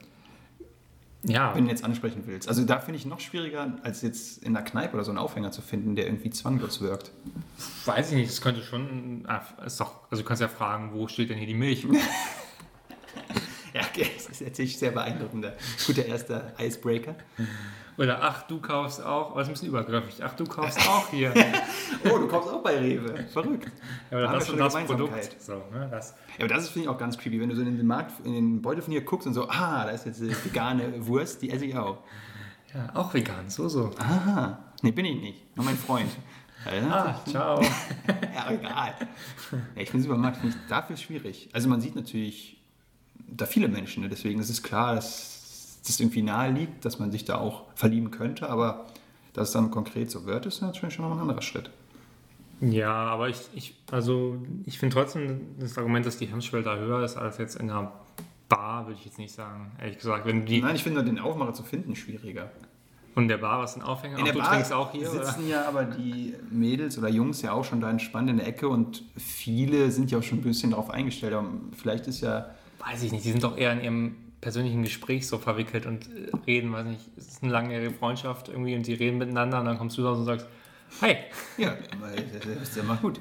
[1.24, 1.54] Ja.
[1.56, 2.48] Wenn du jetzt ansprechen willst.
[2.48, 5.52] Also da finde ich noch schwieriger, als jetzt in der Kneipe oder so einen Aufhänger
[5.52, 7.12] zu finden, der irgendwie zwanglos wirkt.
[7.86, 9.26] Weiß ich nicht, das könnte schon.
[9.28, 11.84] Ah, ist doch, also du kannst ja fragen, wo steht denn hier die Milch?
[13.74, 15.54] ja, okay, das ist natürlich sehr beeindruckender.
[15.86, 17.16] Guter erster Icebreaker.
[17.98, 21.34] Oder ach, du kaufst auch, was ist ein bisschen übergriffig, ach, du kaufst auch hier.
[22.06, 23.26] oh, du kaufst auch bei Rewe.
[23.34, 23.72] Verrückt.
[24.12, 25.42] Ja, oder da das schon das Produkt.
[25.42, 26.14] So, ne, das.
[26.38, 28.34] Ja, aber das finde ich auch ganz creepy, wenn du so in den Markt, in
[28.34, 31.50] den Beutel von hier guckst und so, ah, da ist jetzt eine vegane Wurst, die
[31.50, 31.98] esse ich auch.
[32.74, 33.92] Ja, auch vegan, so, so.
[33.98, 36.10] Aha, nee, bin ich nicht, nur mein Freund.
[36.92, 37.62] ah, ciao.
[38.36, 38.94] ja, egal.
[39.76, 41.50] Ja, ich finde Supermarkt find ich dafür schwierig.
[41.54, 42.62] Also man sieht natürlich
[43.28, 44.10] da viele Menschen, ne?
[44.10, 45.37] deswegen ist es klar, dass
[45.88, 48.86] das irgendwie nahe liegt, dass man sich da auch verlieben könnte, aber
[49.34, 51.70] dass es dann konkret so wird, ist natürlich schon noch ein anderer Schritt.
[52.60, 57.04] Ja, aber ich, ich also ich finde trotzdem das Argument, dass die Hemmschwelle da höher
[57.04, 57.92] ist als jetzt in einer
[58.50, 59.72] Bar, würde ich jetzt nicht sagen.
[59.80, 60.62] Ehrlich gesagt, wenn die.
[60.62, 62.50] Nein, ich finde den Aufmacher zu finden schwieriger.
[63.14, 64.20] Und in der Bar, was ein Aufhänger?
[64.20, 65.10] In der du Bar trinkst auch hier?
[65.10, 65.48] sitzen oder?
[65.48, 69.04] ja aber die Mädels oder Jungs ja auch schon da entspannt in der Ecke und
[69.18, 71.34] viele sind ja auch schon ein bisschen darauf eingestellt.
[71.34, 72.52] Aber vielleicht ist ja.
[72.80, 76.30] Weiß ich nicht, die sind doch eher in ihrem persönlichen Gespräch so verwickelt und äh,
[76.46, 79.78] reden, weiß nicht, es ist eine langjährige Freundschaft irgendwie und die reden miteinander und dann
[79.78, 80.48] kommst du raus und sagst,
[81.02, 81.16] hi.
[81.58, 81.76] Ja,
[82.60, 83.20] das ist ja mal gut.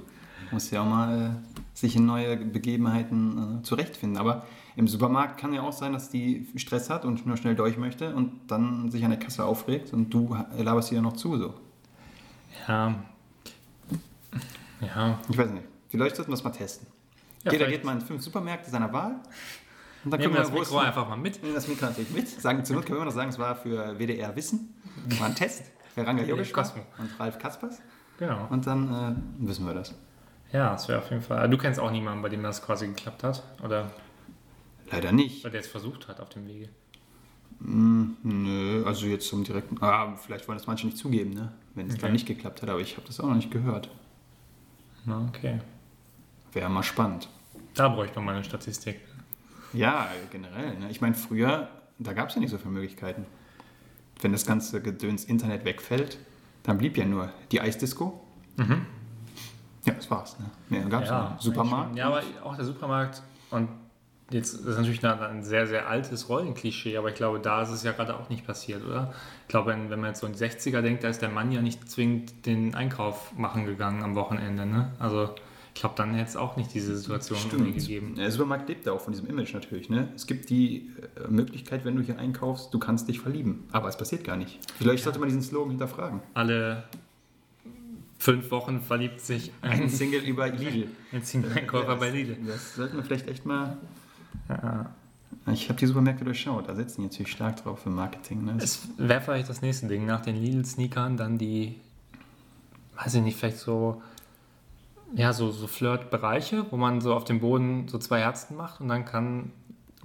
[0.51, 4.19] Muss ja auch mal äh, sich in neue Begebenheiten äh, zurechtfinden.
[4.19, 4.47] Aber
[4.77, 8.15] im Supermarkt kann ja auch sein, dass die Stress hat und nur schnell durch möchte
[8.15, 11.55] und dann sich an der Kasse aufregt und du laberst ihr noch zu so.
[12.69, 12.95] Ja.
[14.81, 15.19] Ja.
[15.29, 15.65] Ich weiß nicht.
[15.89, 16.87] Vielleicht sollten wir das mal testen.
[17.43, 19.21] Ja, Jeder geht mal in fünf Supermärkte seiner Wahl
[20.07, 21.43] und dann Nehmen können wir das Mikro einfach mal mit.
[21.43, 22.29] Nehmen das Mikro natürlich mit.
[22.29, 24.73] Sagen, zur Not können wir immer noch sagen, es war für WDR Wissen.
[25.19, 25.65] War ein Test.
[25.97, 27.81] Für Ranga Yogeshwar und Ralf Kaspers.
[28.17, 28.47] Genau.
[28.49, 29.97] Und dann äh, wissen wir das.
[30.53, 31.51] Ja, das wäre auf jeden Fall.
[31.51, 33.91] Du kennst auch niemanden, bei dem das quasi geklappt hat, oder?
[34.93, 35.43] Leider nicht.
[35.43, 36.69] Weil der es versucht hat auf dem Wege.
[37.59, 39.77] Mm, nö, also jetzt zum direkten.
[39.83, 41.51] Ah, vielleicht wollen das manche nicht zugeben, ne?
[41.75, 42.03] Wenn es okay.
[42.03, 43.91] dann nicht geklappt hat, aber ich habe das auch noch nicht gehört.
[45.05, 45.59] Na, okay.
[46.53, 47.29] Wäre mal spannend.
[47.75, 49.01] Da bräuchte man mal eine Statistik.
[49.77, 50.79] Ja, generell.
[50.79, 50.91] Ne?
[50.91, 53.27] Ich meine, früher, da gab es ja nicht so viele Möglichkeiten.
[54.21, 56.19] Wenn das ganze Gedöns Internet wegfällt,
[56.63, 58.21] dann blieb ja nur die Eisdisco.
[58.57, 58.87] Mhm.
[59.85, 60.39] Ja, das war's.
[60.39, 60.47] Ne?
[60.69, 61.37] Mehr gab es ja.
[61.39, 61.97] Supermarkt.
[61.97, 63.69] Ja, aber auch der Supermarkt und
[64.31, 67.93] jetzt ist natürlich ein sehr, sehr altes Rollenklischee, aber ich glaube, da ist es ja
[67.93, 69.15] gerade auch nicht passiert, oder?
[69.43, 71.53] Ich glaube, wenn, wenn man jetzt so in die 60er denkt, da ist der Mann
[71.53, 74.67] ja nicht zwingend den Einkauf machen gegangen am Wochenende.
[74.67, 74.93] Ne?
[74.99, 75.35] Also
[75.77, 78.15] ich glaube, dann hätte es auch nicht diese Situation gegeben.
[78.15, 79.91] Der Supermarkt lebt ja auch von diesem Image natürlich.
[79.91, 80.09] Ne?
[80.17, 80.91] Es gibt die
[81.23, 83.65] äh, Möglichkeit, wenn du hier einkaufst, du kannst dich verlieben.
[83.73, 84.59] Aber es passiert gar nicht.
[84.79, 86.23] Vielleicht sollte man diesen Slogan hinterfragen.
[86.33, 86.85] Alle
[88.17, 90.89] fünf Wochen verliebt sich ein, ein Single über Lidl.
[91.13, 92.39] Ein Single-Einkäufer ja, bei Lidl.
[92.47, 93.77] Das sollten wir vielleicht echt mal...
[94.49, 94.95] Ja.
[95.53, 98.47] Ich habe die Supermärkte durchschaut, da setzen die natürlich stark drauf für Marketing.
[98.47, 98.57] Ne?
[98.57, 100.07] Es wäre vielleicht das nächste Ding.
[100.07, 101.75] Nach den Lidl-Sneakern dann die,
[102.97, 104.01] weiß ich nicht, vielleicht so
[105.15, 108.89] ja, so, so Flirt-Bereiche, wo man so auf dem Boden so zwei Herzen macht und
[108.89, 109.53] dann kann,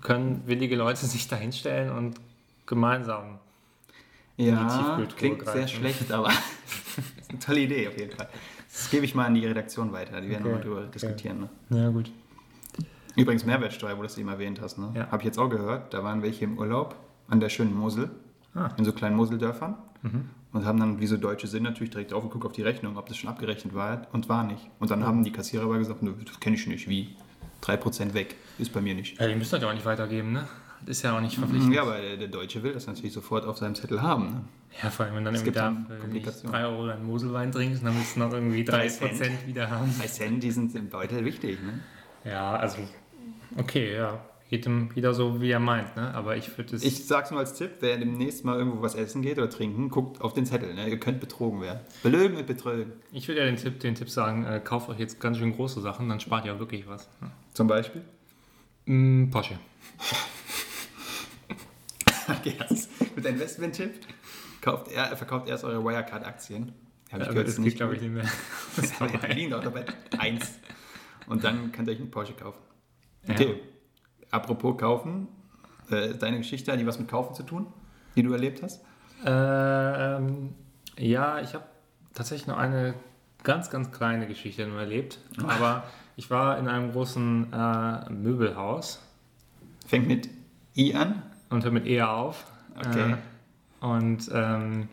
[0.02, 2.20] können willige Leute sich da hinstellen und
[2.66, 3.40] gemeinsam
[4.38, 5.58] ja, klingt greifen.
[5.58, 6.30] sehr schlecht, aber
[7.20, 8.30] ist eine tolle Idee auf jeden Fall.
[8.72, 10.62] Das gebe ich mal an die Redaktion weiter, die werden okay.
[10.64, 11.48] darüber diskutieren.
[11.70, 11.78] Ne?
[11.78, 12.12] Ja, gut.
[13.16, 14.92] Übrigens Mehrwertsteuer, wo du es eben erwähnt hast, ne?
[14.96, 15.08] Ja.
[15.08, 16.96] habe ich jetzt auch gehört, da waren welche im Urlaub
[17.28, 18.10] an der schönen Mosel,
[18.56, 18.70] ah.
[18.78, 19.76] in so kleinen Moseldörfern.
[20.02, 22.98] Mhm und haben dann, wie so Deutsche sind, natürlich direkt drauf geguckt auf die Rechnung,
[22.98, 24.70] ob das schon abgerechnet war und war nicht.
[24.80, 27.16] Und dann haben die Kassierer aber gesagt, das kenne ich nicht, wie?
[27.64, 29.20] 3% weg, ist bei mir nicht.
[29.20, 30.48] Ja, die müssen das ja auch nicht weitergeben, ne?
[30.82, 31.76] Das ist ja auch nicht verpflichtend.
[31.76, 34.26] Ja, aber der, Deutsche will das natürlich sofort auf seinem Zettel haben.
[34.26, 34.42] Ne?
[34.82, 38.20] Ja, vor allem, wenn dann irgendwie da 3 Euro einen Moselwein trinkst, dann willst du
[38.20, 39.94] noch irgendwie 3% wieder haben.
[40.00, 41.82] 3 Cent, die sind im Beutel wichtig, ne?
[42.26, 42.80] Ja, also,
[43.58, 44.20] okay, ja
[44.52, 45.96] jedem wieder so, wie er meint.
[45.96, 46.14] Ne?
[46.14, 46.84] Aber ich würde es.
[46.84, 50.20] Ich sag's nur als Tipp: wer demnächst mal irgendwo was essen geht oder trinken, guckt
[50.20, 50.74] auf den Zettel.
[50.74, 50.90] Ne?
[50.90, 51.80] Ihr könnt betrogen werden.
[52.04, 52.92] Belögen mit Betrögen.
[53.14, 55.80] Ich würde ja den Tipp, den Tipp sagen: äh, kauft euch jetzt ganz schön große
[55.80, 57.08] Sachen, dann spart ihr auch wirklich was.
[57.22, 57.32] Ne?
[57.54, 58.02] Zum Beispiel?
[58.88, 59.58] Mm, Porsche.
[62.28, 63.94] okay, das mit Investment-Tipp.
[64.94, 66.74] er, verkauft erst eure Wirecard-Aktien.
[67.10, 68.26] Habe ich Ähm, gehört, das geht, glaube ich, nicht mehr.
[68.76, 69.06] Das Ja.
[69.18, 69.86] Berlin doch dabei
[70.18, 70.60] eins.
[71.28, 72.60] Und dann könnt ihr euch einen Porsche kaufen.
[73.28, 73.36] Ja.
[74.32, 75.28] Apropos kaufen,
[75.90, 77.68] äh, deine Geschichte, hat die was mit Kaufen zu tun,
[78.16, 78.82] die du erlebt hast?
[79.26, 80.54] Ähm,
[80.98, 81.66] ja, ich habe
[82.14, 82.94] tatsächlich noch eine
[83.44, 85.20] ganz, ganz kleine Geschichte nur erlebt.
[85.44, 85.84] Aber
[86.16, 89.02] ich war in einem großen äh, Möbelhaus
[89.88, 90.30] Fängt mit
[90.78, 91.22] I an.
[91.50, 92.46] und hört mit eher auf.
[92.78, 93.14] Okay.
[93.14, 94.88] Äh, und ähm,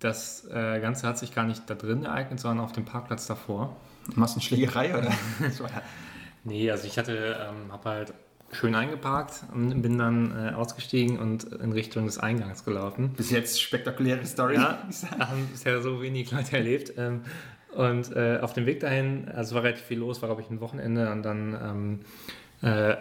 [0.00, 3.76] das äh, Ganze hat sich gar nicht da drin ereignet, sondern auf dem Parkplatz davor.
[4.16, 5.12] Massenschlägerei oder?
[5.40, 5.82] Das war ja-
[6.44, 8.14] Nee, also ich hatte, ähm, habe halt
[8.52, 13.10] schön eingeparkt und bin dann äh, ausgestiegen und in Richtung des Eingangs gelaufen.
[13.16, 14.54] Bis jetzt spektakuläre Story.
[14.54, 14.86] Ja,
[15.18, 16.92] haben bisher so wenig Leute erlebt.
[16.96, 17.22] Ähm,
[17.74, 20.60] und äh, auf dem Weg dahin, also war relativ viel los, war glaube ich ein
[20.60, 22.00] Wochenende und dann ähm,
[22.62, 22.96] äh,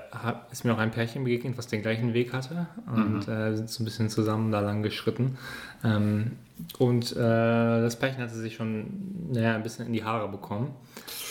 [0.51, 3.69] ist mir auch ein Pärchen begegnet, was den gleichen Weg hatte und äh, wir sind
[3.69, 5.37] so ein bisschen zusammen da lang geschritten.
[5.83, 6.31] Ähm,
[6.79, 10.73] und äh, das Pärchen hatte sich schon naja, ein bisschen in die Haare bekommen,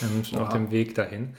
[0.03, 0.57] ähm, schon auf Oha.
[0.57, 1.33] dem Weg dahin.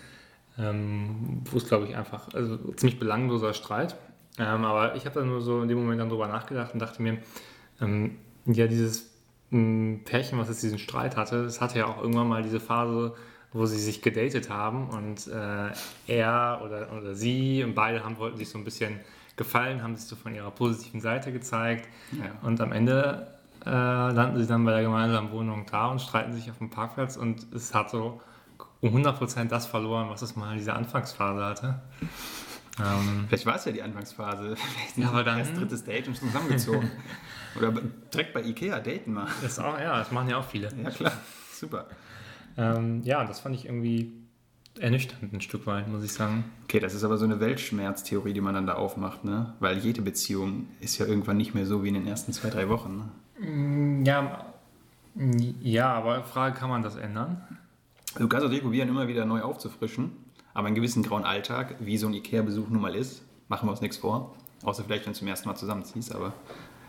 [0.59, 3.97] Ähm, wo es, glaube ich, einfach, also ziemlich belangloser Streit.
[4.39, 7.01] Ähm, aber ich habe dann nur so in dem Moment dann drüber nachgedacht und dachte
[7.03, 7.19] mir,
[7.81, 9.11] ähm, ja, dieses
[9.51, 13.15] m, Pärchen, was jetzt diesen Streit hatte, das hatte ja auch irgendwann mal diese Phase,
[13.53, 15.71] wo sie sich gedatet haben und äh,
[16.07, 19.01] er oder, oder sie und beide haben, wollten sich so ein bisschen
[19.37, 22.31] gefallen, haben sich so von ihrer positiven Seite gezeigt Ja.
[22.47, 23.27] und am Ende
[23.65, 27.17] äh, landen sie dann bei der gemeinsamen Wohnung da und streiten sich auf dem Parkplatz
[27.17, 28.21] und es hat so
[28.83, 31.81] um 100% das verloren, was es mal in dieser Anfangsphase hatte.
[32.79, 34.57] Ähm, Vielleicht war es ja die Anfangsphase.
[34.57, 36.91] Vielleicht Ja, aber dann- erst drittes Date und zusammengezogen.
[37.57, 37.73] oder
[38.13, 39.29] direkt bei Ikea daten mal.
[39.43, 40.69] das auch, ja, das machen ja auch viele.
[40.83, 41.13] Ja, klar.
[41.53, 41.87] Super.
[42.57, 44.13] Ähm, ja, das fand ich irgendwie
[44.81, 46.45] ernüchternd ein Stück weit, muss ich sagen.
[46.65, 49.53] Okay, das ist aber so eine Weltschmerztheorie, die man dann da aufmacht, ne?
[49.61, 52.69] Weil jede Beziehung ist ja irgendwann nicht mehr so wie in den ersten zwei, drei
[52.71, 53.11] Wochen.
[53.39, 54.05] Ne?
[54.07, 54.47] Ja,
[55.61, 57.43] ja, aber Frage, kann man das ändern?
[58.19, 60.13] Du kannst natürlich probieren, immer wieder neu aufzufrischen,
[60.55, 63.81] aber einen gewissen grauen Alltag, wie so ein Ikea-Besuch nun mal ist, machen wir uns
[63.81, 64.35] nichts vor.
[64.63, 66.33] Außer vielleicht, wenn du zum ersten Mal zusammenziehst, aber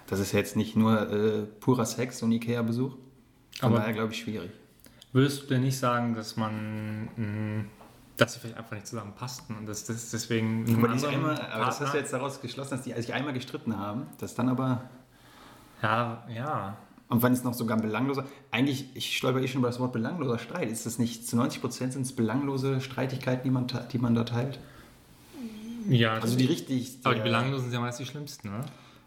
[0.08, 2.96] das ist jetzt nicht nur äh, purer Sex, so ein Ikea-Besuch.
[3.62, 4.52] Aber- daher, glaube ich, schwierig.
[5.14, 7.66] Würdest du denn nicht sagen, dass man, mh,
[8.18, 10.66] dass sie vielleicht einfach nicht zusammenpassten und dass das deswegen.
[10.84, 13.78] Aber, die einmal, aber das hast du jetzt daraus geschlossen, dass die sich einmal gestritten
[13.78, 14.90] haben, das dann aber
[15.84, 16.78] Ja, ja.
[17.14, 19.94] Und wenn es noch sogar ein belangloser, eigentlich, ich stolper eh schon über das Wort
[19.94, 20.72] belangloser Streit.
[20.72, 24.24] Ist das nicht, zu 90 Prozent sind es belanglose Streitigkeiten, die man, die man da
[24.24, 24.58] teilt?
[25.88, 26.98] Ja, Also die richtig.
[27.04, 28.66] aber die Belanglosen sind ja meist die schlimmsten, ne?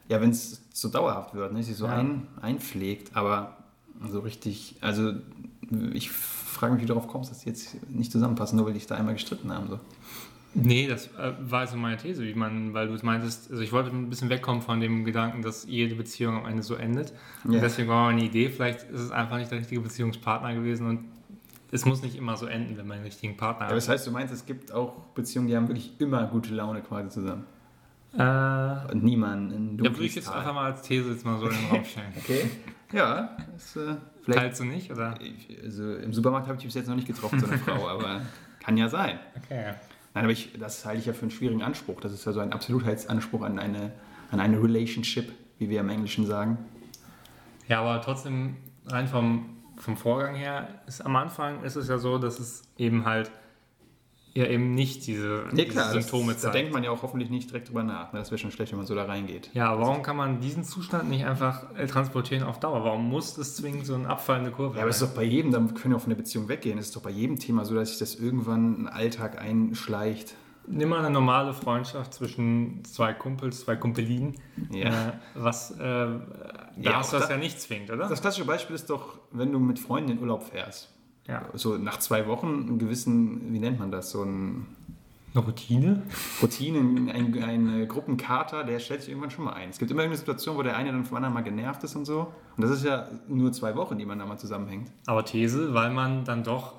[0.09, 1.65] Ja, wenn es so dauerhaft wird, ne?
[1.65, 1.97] sich so Ja.
[1.97, 3.57] ein, einpflegt, aber
[4.09, 5.15] so richtig, also
[5.93, 8.79] ich frage mich, wie du darauf kommst, dass die jetzt nicht zusammenpassen, nur weil die
[8.79, 9.67] sich da einmal gestritten haben.
[9.69, 9.81] So.
[10.59, 13.73] Nee, das äh, war so meine These, wie man, weil du es meintest, also ich
[13.73, 17.13] wollte ein bisschen wegkommen von dem Gedanken, dass jede Beziehung am Ende so endet.
[17.45, 17.61] Und Ja.
[17.61, 21.05] deswegen war meine Idee, vielleicht ist es einfach nicht der richtige Beziehungspartner gewesen und
[21.73, 24.11] es muss nicht immer so enden, wenn man einen richtigen Partner Aber das heißt, du
[24.13, 27.45] meinst, es gibt auch Beziehungen, die haben wirklich immer gute Laune quasi zusammen.
[28.17, 28.89] hat.
[28.89, 31.49] Äh, Und niemand in ja, würde ich jetzt einfach mal als These jetzt mal so
[31.49, 32.13] in den Raum stellen.
[32.17, 32.51] Okay.
[32.93, 35.19] Ja, das, äh, vielleicht Teilst du nicht, oder?
[35.65, 38.23] Also im Supermarkt habe ich bis jetzt noch nicht getroffen, so eine Frau, aber
[38.61, 39.19] kann ja sein.
[39.45, 39.75] Okay.
[40.17, 42.01] Nein, aber ich, das halte ich ja für einen schwierigen Anspruch.
[42.01, 43.93] Das ist ja so ein Absolutheitsanspruch an eine,
[44.31, 46.57] an eine Relationship, wie wir im Englischen sagen.
[47.69, 52.17] Ja, aber trotzdem, rein vom, vom Vorgang her, ist am Anfang ist es ja so,
[52.17, 53.31] dass es eben halt
[54.37, 56.55] ja eben nicht diese, diese Symptome das, da zeigt.
[56.55, 58.13] denkt man ja auch hoffentlich nicht direkt drüber nach.
[58.13, 58.19] ne?
[58.19, 59.51] Das wäre schon schlecht, wenn man so da reingeht.
[59.55, 62.85] Ja, warum kann man diesen Zustand nicht einfach äh, transportieren auf Dauer?
[62.85, 65.51] Warum muss das zwingend so eine abfallende Kurve Ja, aber es ist doch bei jedem,
[65.53, 67.75] da können wir auch von der Beziehung weggehen, es ist doch bei jedem Thema so,
[67.75, 70.35] dass sich das irgendwann ein Alltag einschleicht.
[70.69, 74.35] Nimm mal eine normale Freundschaft zwischen zwei Kumpels, zwei Kumpelinen.
[74.73, 74.89] Ja.
[75.11, 76.19] Äh, was, äh, da
[76.77, 78.09] Ja, hast du das da- ja nicht zwingend, oder?
[78.09, 80.93] Das klassische Beispiel ist doch, wenn du mit Freunden in Urlaub fährst.
[81.29, 81.45] Ja.
[81.55, 84.67] So nach zwei Wochen einen gewissen, wie nennt man das, so ein
[85.35, 86.03] Eine Routine?
[86.41, 86.79] Routine,
[87.13, 89.71] ein, ein Gruppenkater, der stellt sich irgendwann schon mal ein.
[89.71, 92.05] Es gibt immer irgendeine Situation, wo der eine dann vom anderen mal genervt ist und
[92.05, 92.33] so.
[92.57, 94.91] Und das ist ja nur zwei Wochen, die man da mal zusammenhängt.
[95.07, 96.75] Aber These, weil man dann doch,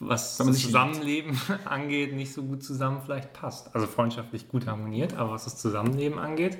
[0.00, 3.74] was das Zusammenleben angeht, nicht so gut zusammen vielleicht passt.
[3.74, 6.58] Also freundschaftlich gut harmoniert, aber was das Zusammenleben angeht,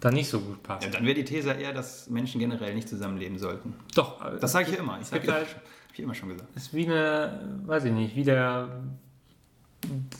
[0.00, 0.84] dann nicht so gut passt.
[0.84, 3.74] Ja, dann wäre die These eher, dass Menschen generell nicht zusammenleben sollten.
[3.94, 4.98] Doch, äh, Das sage ich ja immer.
[5.00, 5.46] Ich halt- habe
[5.92, 6.54] ich immer schon gesagt.
[6.56, 8.68] ist wie eine, weiß ich nicht, wie der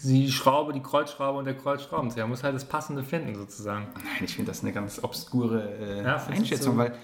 [0.05, 2.23] die Schraube, die Kreuzschraube und der Kreuzschraubenzieher.
[2.25, 3.89] Man muss halt das Passende finden, sozusagen.
[3.95, 6.79] Nein, ich finde das eine ganz obskure äh, Ja, Einschätzung, so?
[6.79, 6.95] weil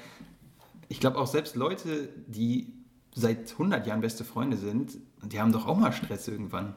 [0.89, 2.73] ich glaube auch selbst Leute, die
[3.15, 6.75] seit 100 Jahren beste Freunde sind, die haben doch auch mal Stress irgendwann.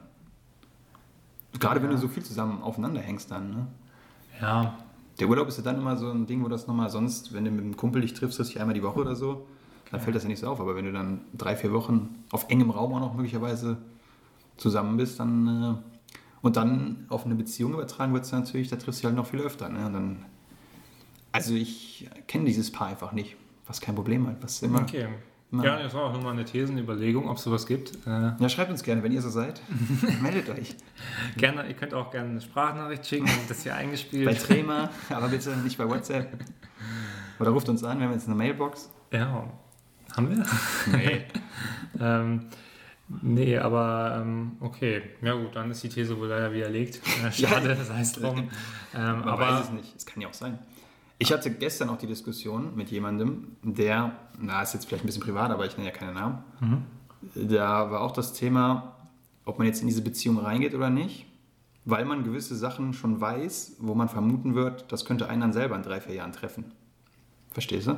[1.60, 1.96] Gerade wenn Ja.
[1.96, 3.50] du so viel zusammen aufeinander hängst dann.
[3.52, 3.68] Ne?
[4.42, 4.78] Ja,
[5.20, 7.52] Der Urlaub ist ja dann immer so ein Ding, wo das nochmal sonst, wenn du
[7.52, 9.48] mit einem Kumpel dich triffst, das dich einmal die Woche oder so,
[9.92, 10.60] dann fällt das ja nicht so auf.
[10.60, 13.78] Aber wenn du dann drei, vier Wochen auf engem Raum auch noch möglicherweise
[14.58, 15.98] zusammen bist, dann äh,
[16.42, 19.42] und dann auf eine Beziehung übertragen wird es natürlich, da triffst du halt noch viel
[19.42, 19.70] öfter.
[19.70, 19.90] Ne?
[19.92, 20.26] Dann,
[21.32, 24.82] also ich kenne dieses Paar einfach nicht, was kein Problem hat, was immer.
[24.82, 25.08] Okay.
[25.52, 28.06] Ja, das war auch nochmal eine Thesenüberlegung, ob es sowas gibt.
[28.06, 29.62] Äh, ja, schreibt uns gerne, wenn ihr so seid.
[30.22, 30.76] Meldet euch.
[31.38, 34.26] Gerne, ihr könnt auch gerne eine Sprachnachricht schicken, das hier eingespielt.
[34.26, 36.38] Bei Trema, aber bitte nicht bei WhatsApp.
[37.40, 38.92] Oder ruft uns an, wir haben jetzt eine Mailbox.
[39.12, 39.48] Ja,
[40.14, 40.46] haben wir?
[40.98, 41.22] Nee.
[42.02, 42.48] ähm,
[43.22, 45.02] nee, aber ähm, okay.
[45.22, 47.00] Ja gut, dann ist die These wohl leider widerlegt.
[47.26, 48.50] Äh, schade, ja, sei es drum.
[48.94, 50.60] Ähm, Man aber, weiß es nicht, es kann ja auch sein.
[51.20, 55.24] Ich hatte gestern auch die Diskussion mit jemandem, der, na, ist jetzt vielleicht ein bisschen
[55.24, 56.44] privat, aber ich nenne ja keine Namen.
[56.60, 56.84] Mhm.
[57.50, 58.96] Da war auch das Thema,
[59.44, 61.26] ob man jetzt in diese Beziehung reingeht oder nicht,
[61.86, 65.76] weil man gewisse Sachen schon weiß, wo man vermuten wird, das könnte einen dann selber
[65.76, 66.66] in drei, vier Jahren treffen.
[67.52, 67.98] Verstehst du?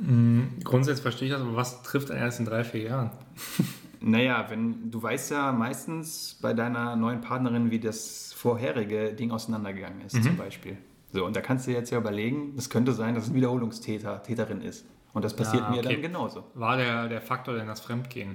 [0.00, 3.10] Mhm, grundsätzlich verstehe ich das, aber was trifft einen erst in drei, vier Jahren?
[4.00, 10.00] naja, wenn du weißt ja meistens bei deiner neuen Partnerin, wie das vorherige Ding auseinandergegangen
[10.00, 10.22] ist, mhm.
[10.22, 10.78] zum Beispiel.
[11.14, 14.20] So, und da kannst du jetzt ja überlegen, es könnte sein, dass es ein Wiederholungstäter,
[14.24, 14.84] Täterin ist.
[15.12, 15.76] Und das passiert ja, okay.
[15.76, 16.42] mir dann genauso.
[16.54, 18.34] War der, der Faktor denn das Fremdgehen?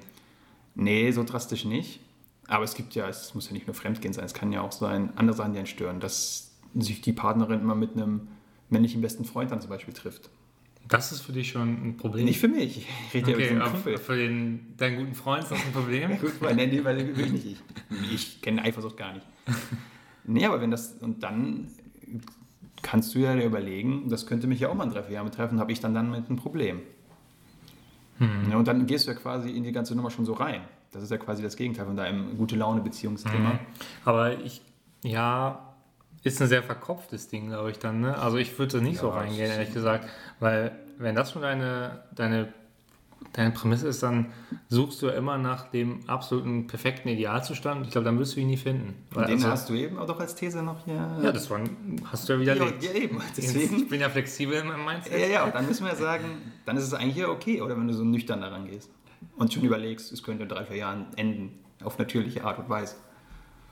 [0.76, 2.00] Nee, so drastisch nicht.
[2.48, 4.72] Aber es gibt ja, es muss ja nicht nur Fremdgehen sein, es kann ja auch
[4.72, 8.30] sein, andere Sachen, die einen stören, dass sich die Partnerin immer mit einem
[8.70, 10.30] männlichen besten Freund dann zum Beispiel trifft.
[10.88, 12.24] Das ist für dich schon ein Problem?
[12.24, 12.88] Nicht für mich.
[13.10, 13.98] Ich rede okay, ja Kumpel.
[13.98, 16.18] Für den, deinen guten Freund ist das ein Problem?
[16.22, 17.62] Gut, weil, nein, weil wirklich nicht ich.
[18.10, 19.26] Ich kenne Eifersucht gar nicht.
[20.24, 21.68] nee, aber wenn das, und dann
[22.82, 25.60] kannst du ja überlegen, das könnte mich ja auch mal in drei, vier Jahren betreffen,
[25.60, 26.82] habe ich dann dann mit ein Problem.
[28.20, 28.52] Hm.
[28.52, 30.62] Ja, und dann gehst du ja quasi in die ganze Nummer schon so rein.
[30.92, 33.52] Das ist ja quasi das Gegenteil von deinem gute Laune-Beziehungsthema.
[33.52, 33.60] Hm.
[34.06, 34.62] Aber ich,
[35.04, 35.70] ja,
[36.24, 38.02] ist ein sehr verkopftes Ding, glaube ich dann.
[38.02, 38.18] Ne?
[38.18, 42.54] Also ich würde nicht ja, so reingehen, ehrlich gesagt, weil wenn das schon deine, deine
[43.34, 44.28] deine Prämisse ist, dann
[44.68, 47.86] suchst du ja immer nach dem absoluten perfekten Idealzustand.
[47.86, 48.96] Ich glaube, dann wirst du ihn nie finden.
[49.14, 51.20] Und den also, hast du eben auch doch als These noch hier.
[51.22, 51.60] Ja, das war,
[52.12, 52.84] hast du ja widerlegt.
[52.84, 53.22] Ja, ja eben.
[53.38, 55.20] Deswegen, ich bin ja flexibel in meinem Mindset.
[55.20, 56.26] Ja, ja, und dann müssen wir sagen,
[56.66, 58.90] dann ist es eigentlich ja okay, oder wenn du so nüchtern daran gehst
[59.38, 62.96] und schon überlegst, es könnte in drei, vier Jahren enden, auf natürliche Art und Weise.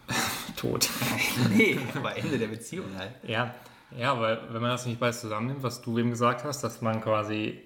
[0.56, 0.90] Tot.
[1.56, 3.12] nee, aber Ende der Beziehung halt.
[3.24, 3.54] Ja,
[3.98, 7.02] ja, weil wenn man das nicht beides zusammennimmt, was du eben gesagt hast, dass man
[7.02, 7.62] quasi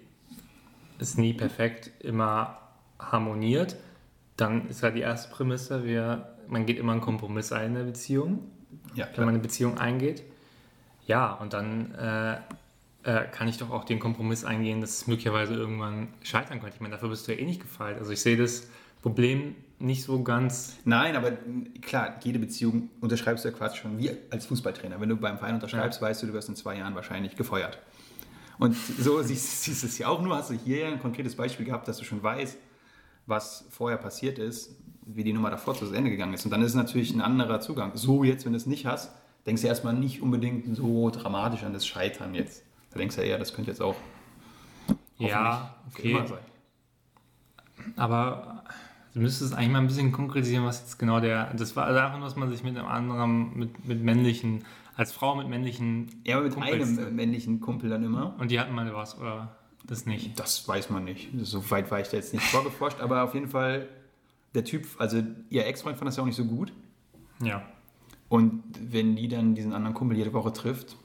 [1.01, 2.57] es nie perfekt immer
[2.99, 3.75] harmoniert,
[4.37, 7.83] dann ist halt die erste Prämisse, wir, man geht immer einen Kompromiss ein in der
[7.83, 8.39] Beziehung,
[8.95, 10.23] ja, wenn man eine Beziehung eingeht.
[11.07, 12.35] Ja, und dann äh,
[13.03, 16.75] äh, kann ich doch auch den Kompromiss eingehen, dass es möglicherweise irgendwann scheitern könnte.
[16.75, 17.97] Ich meine, dafür bist du ja eh nicht gefeilt.
[17.97, 18.67] Also ich sehe das
[19.01, 20.77] Problem nicht so ganz.
[20.85, 21.31] Nein, aber
[21.81, 25.01] klar, jede Beziehung unterschreibst du ja quasi schon wie als Fußballtrainer.
[25.01, 26.07] Wenn du beim Verein unterschreibst, ja.
[26.07, 27.79] weißt du, du wirst in zwei Jahren wahrscheinlich gefeuert.
[28.57, 31.65] Und so siehst, siehst du es ja auch nur, hast du hier ein konkretes Beispiel
[31.65, 32.57] gehabt, dass du schon weißt,
[33.25, 36.45] was vorher passiert ist, wie die Nummer davor zu Ende gegangen ist.
[36.45, 37.91] Und dann ist es natürlich ein anderer Zugang.
[37.95, 39.11] So jetzt, wenn du es nicht hast,
[39.45, 42.63] denkst du erstmal nicht unbedingt so dramatisch an das Scheitern jetzt.
[42.91, 43.95] Da denkst du ja eher, das könnte jetzt auch
[45.17, 46.17] ja, okay.
[46.27, 46.37] sein.
[47.95, 48.63] Aber
[49.13, 51.53] du müsstest eigentlich mal ein bisschen konkretisieren, was jetzt genau der.
[51.53, 54.65] Das war einfach nur, dass man sich mit einem anderen, mit, mit männlichen
[55.01, 56.97] als Frau mit männlichen Ja, aber mit Kumpels.
[56.97, 58.35] einem männlichen Kumpel dann immer.
[58.37, 60.39] Und die hatten mal was, oder das nicht?
[60.39, 61.29] Das weiß man nicht.
[61.41, 63.89] So weit war ich da jetzt nicht vorgeforscht, aber auf jeden Fall
[64.53, 66.71] der Typ, also ihr Ex-Freund fand das ja auch nicht so gut.
[67.41, 67.63] Ja.
[68.29, 70.95] Und wenn die dann diesen anderen Kumpel jede Woche trifft,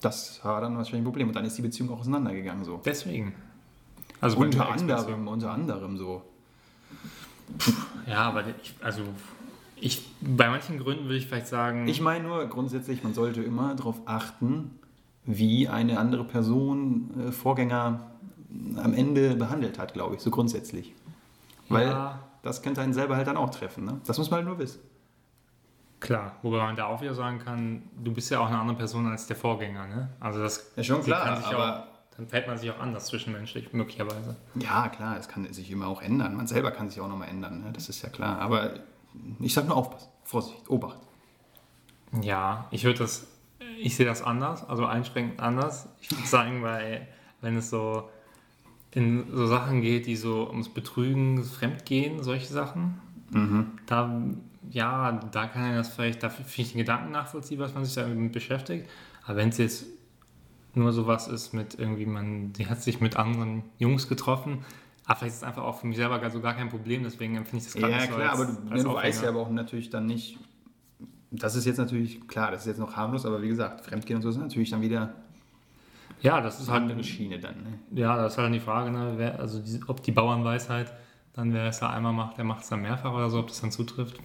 [0.00, 1.28] das war dann wahrscheinlich ein Problem.
[1.28, 2.80] Und dann ist die Beziehung auch auseinandergegangen so.
[2.84, 3.36] Deswegen.
[4.20, 6.22] Also unter anderem, unter anderem so.
[8.08, 9.04] Ja, aber ich, also
[9.84, 11.86] ich, bei manchen Gründen würde ich vielleicht sagen.
[11.86, 14.70] Ich meine nur grundsätzlich, man sollte immer darauf achten,
[15.26, 18.00] wie eine andere Person äh, Vorgänger
[18.76, 20.94] am Ende behandelt hat, glaube ich, so grundsätzlich.
[21.68, 22.18] Weil ja.
[22.42, 23.84] das könnte einen selber halt dann auch treffen.
[23.84, 24.00] Ne?
[24.06, 24.80] Das muss man halt nur wissen.
[26.00, 29.06] Klar, wobei man da auch wieder sagen kann, du bist ja auch eine andere Person
[29.06, 29.86] als der Vorgänger.
[29.86, 30.08] Ne?
[30.18, 34.36] Also das ja, schon klar, aber auch, dann fällt man sich auch anders zwischenmenschlich, möglicherweise.
[34.54, 36.36] Ja, klar, es kann sich immer auch ändern.
[36.36, 37.72] Man selber kann sich auch nochmal ändern, ne?
[37.72, 38.38] das ist ja klar.
[38.38, 38.74] Aber
[39.40, 40.98] ich sage nur aufpassen, Vorsicht, Obacht.
[42.22, 43.26] Ja, ich würde das,
[43.78, 45.88] ich sehe das anders, also einschränkend anders.
[46.00, 47.08] Ich würde sagen, weil
[47.40, 48.08] wenn es so
[48.90, 53.00] in so Sachen geht, die so ums Betrügen, Fremdgehen, solche Sachen,
[53.30, 53.72] mhm.
[53.86, 54.22] da,
[54.70, 57.94] ja, da kann ich das vielleicht, da finde ich den Gedanken nachvollziehen, was man sich
[57.94, 58.88] damit beschäftigt.
[59.24, 59.86] Aber wenn es jetzt
[60.74, 64.64] nur sowas ist mit irgendwie, man, die hat sich mit anderen Jungs getroffen,
[65.06, 67.36] aber vielleicht ist es einfach auch für mich selber gar, so gar kein Problem, deswegen
[67.36, 69.50] empfinde ich das gerade Ja, so klar, als, aber du, du weißt ja aber auch
[69.50, 70.38] natürlich dann nicht,
[71.30, 74.22] das ist jetzt natürlich, klar, das ist jetzt noch harmlos, aber wie gesagt, Fremdgehen und
[74.22, 75.14] so ist natürlich dann wieder
[76.22, 77.54] Ja, das ist halt Andere Schiene dann.
[77.62, 77.78] Ne?
[78.00, 80.92] Ja, das ist halt dann die Frage, ne, wer, also die, ob die Bauernweisheit
[81.34, 83.60] dann, wer es da einmal macht, der macht es dann mehrfach oder so, ob das
[83.60, 84.18] dann zutrifft.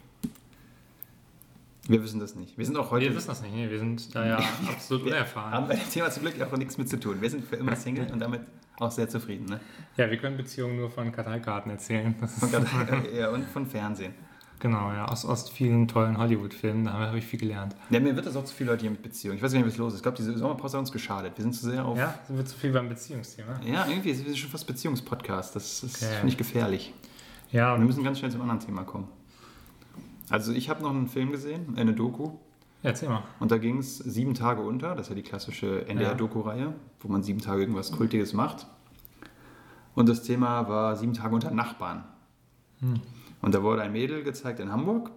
[1.88, 2.56] Wir wissen das nicht.
[2.56, 3.06] Wir sind auch heute.
[3.08, 3.70] Wir wissen das nicht, ne?
[3.70, 4.38] wir sind da ja
[4.70, 5.52] absolut wir unerfahren.
[5.54, 7.20] haben bei dem Thema zum Glück auch nichts mit zu tun.
[7.20, 8.42] Wir sind für immer Single und damit
[8.80, 9.46] auch sehr zufrieden.
[9.46, 9.60] Ne?
[9.98, 12.16] Ja, wir können Beziehungen nur von Karteikarten erzählen.
[12.22, 14.14] Das ist, Und, gerade- ja, und von Fernsehen.
[14.60, 17.76] genau, ja, aus, aus vielen tollen Hollywood-Filmen, da habe ich viel gelernt.
[17.90, 19.38] Ja, mir wird das auch zu viele Leute hier mit Beziehungen.
[19.38, 20.00] Ich weiß nicht, was los ist.
[20.00, 21.34] Ich glaube, diese Sommerpause hat uns geschadet.
[21.38, 21.98] Wir sind zu sehr auf.
[21.98, 23.60] Ja, sind wir zu viel beim Beziehungsthema.
[23.66, 25.56] Ja, irgendwie ist es schon fast Beziehungspodcast.
[25.56, 26.14] Das ist, Okay.
[26.16, 26.94] finde ich, gefährlich.
[27.52, 29.08] Ja, Wir müssen ganz schnell zum anderen Thema kommen.
[30.30, 32.34] Also, ich habe noch einen Film gesehen, eine Doku.
[32.84, 33.24] Erzähl mal.
[33.40, 34.96] Und da ging es sieben Tage unter.
[34.96, 38.68] Das ist ja die klassische NDR-Doku-Reihe, wo man sieben Tage irgendwas Kultiges macht.
[39.96, 42.04] Und das Thema war sieben Tage unter Nachbarn.
[43.42, 45.12] Und da wurde ein Mädel gezeigt in Hamburg,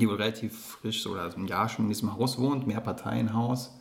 [0.00, 3.78] die wohl relativ frisch, so oder so ein Jahr schon in diesem Haus wohnt, Mehrparteienhaus,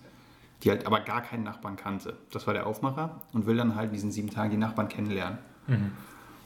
[0.63, 2.17] die halt aber gar keinen Nachbarn kannte.
[2.31, 5.39] Das war der Aufmacher und will dann halt in diesen sieben Tagen die Nachbarn kennenlernen.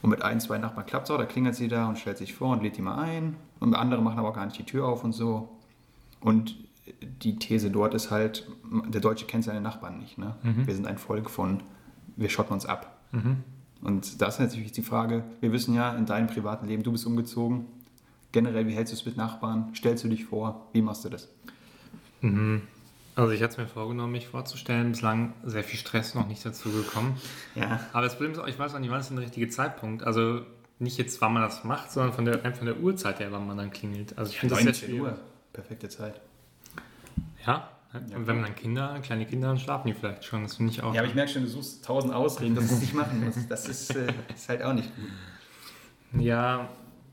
[0.01, 2.33] Und mit ein, zwei Nachbarn klappt es auch, da klingelt sie da und stellt sich
[2.33, 3.35] vor und lädt die mal ein.
[3.59, 5.49] Und andere machen aber auch gar nicht die Tür auf und so.
[6.21, 6.55] Und
[7.01, 8.47] die These dort ist halt,
[8.87, 10.17] der Deutsche kennt seine Nachbarn nicht.
[10.17, 10.35] Ne?
[10.43, 11.61] Wir sind ein Volk von,
[12.15, 12.99] wir schotten uns ab.
[13.81, 17.05] Und da ist natürlich die Frage, wir wissen ja, in deinem privaten Leben, du bist
[17.05, 17.65] umgezogen.
[18.31, 19.73] Generell, wie hältst du es mit Nachbarn?
[19.75, 20.67] Stellst du dich vor?
[20.73, 21.29] Wie machst du das?
[23.15, 26.69] Also ich hatte es mir vorgenommen, mich vorzustellen, bislang sehr viel Stress noch nicht dazu
[26.69, 27.17] gekommen.
[27.55, 27.79] Ja.
[27.93, 30.03] Aber das Problem ist auch, ich weiß auch nicht, wann ist denn der richtige Zeitpunkt.
[30.03, 30.41] Also
[30.79, 33.57] nicht jetzt, wann man das macht, sondern von der, von der Uhrzeit her, wann man
[33.57, 34.17] dann klingelt.
[34.17, 35.01] Also ich finde das sehr 19 schwierig.
[35.01, 35.19] Uhr.
[35.59, 36.21] Perfekte Zeit.
[37.45, 40.43] Ja, und wenn man dann Kinder, kleine Kinder, dann schlafen die vielleicht schon.
[40.43, 40.93] Das finde ich auch.
[40.93, 43.49] Ja, aber ich merke schon, du suchst tausend Ausreden, dass du es nicht machen musst.
[43.49, 46.21] Das ist, äh, ist halt auch nicht gut.
[46.21, 46.69] Ja,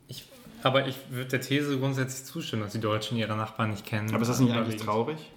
[0.06, 0.28] ich,
[0.62, 4.10] aber ich würde der These grundsätzlich zustimmen, dass die Deutschen ihre Nachbarn nicht kennen.
[4.10, 5.32] Aber ist das nicht eigentlich traurig?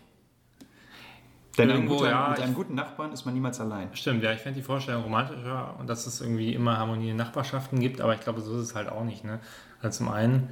[1.58, 3.90] Denn Irgendwo, guter, ja, mit einem guten Nachbarn ist man niemals allein.
[3.94, 7.80] Stimmt, ja, ich fände die Vorstellung romantischer und dass es irgendwie immer Harmonie in Nachbarschaften
[7.80, 9.26] gibt, aber ich glaube, so ist es halt auch nicht.
[9.26, 9.40] Ne?
[9.82, 10.50] Also zum einen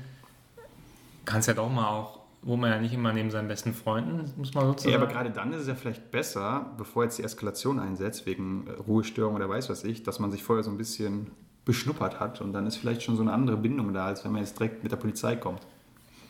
[1.23, 4.31] kann es ja doch mal auch, wo man ja nicht immer neben seinen besten Freunden,
[4.37, 4.93] muss man sozusagen.
[4.93, 8.67] Ja, aber gerade dann ist es ja vielleicht besser, bevor jetzt die Eskalation einsetzt, wegen
[8.67, 11.31] äh, Ruhestörung oder weiß was ich, dass man sich vorher so ein bisschen
[11.65, 14.41] beschnuppert hat und dann ist vielleicht schon so eine andere Bindung da, als wenn man
[14.41, 15.61] jetzt direkt mit der Polizei kommt.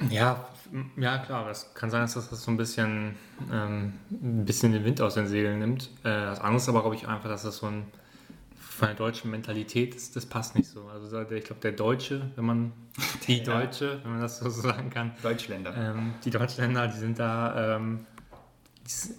[0.10, 0.48] Ja,
[0.96, 3.16] ja klar, es kann sein, dass das so ein bisschen,
[3.52, 5.90] ähm, ein bisschen den Wind aus den Segeln nimmt.
[6.04, 7.86] Äh, das andere ist aber, glaube ich, einfach, dass das so ein
[8.78, 10.86] von der deutschen Mentalität ist, das passt nicht so.
[10.88, 12.72] Also ich glaube, der Deutsche, wenn man
[13.28, 13.60] die Ja.
[13.60, 15.74] Deutsche, wenn man das so sagen kann, Deutschländer.
[15.76, 18.06] ähm, die Deutschländer, die sind da ähm,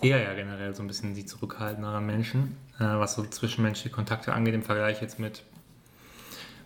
[0.01, 4.55] eher ja generell so ein bisschen die zurückhaltenderen Menschen, äh, was so zwischenmenschliche Kontakte angeht,
[4.55, 5.43] im Vergleich jetzt mit,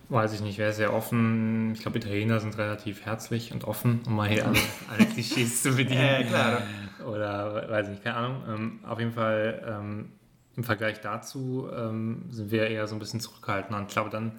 [0.09, 1.73] weiß ich nicht, wer ist sehr offen.
[1.75, 4.59] Ich glaube, Italiener sind relativ herzlich und offen, um mal hier alle,
[4.91, 6.01] alle Klischees zu bedienen.
[6.03, 6.63] Ja, klar.
[7.07, 8.43] Oder weiß ich nicht, keine Ahnung.
[8.49, 10.13] Ähm, auf jeden Fall ähm,
[10.57, 13.79] im Vergleich dazu ähm, sind wir eher so ein bisschen zurückhaltender.
[13.79, 14.33] Und ich glaube dann,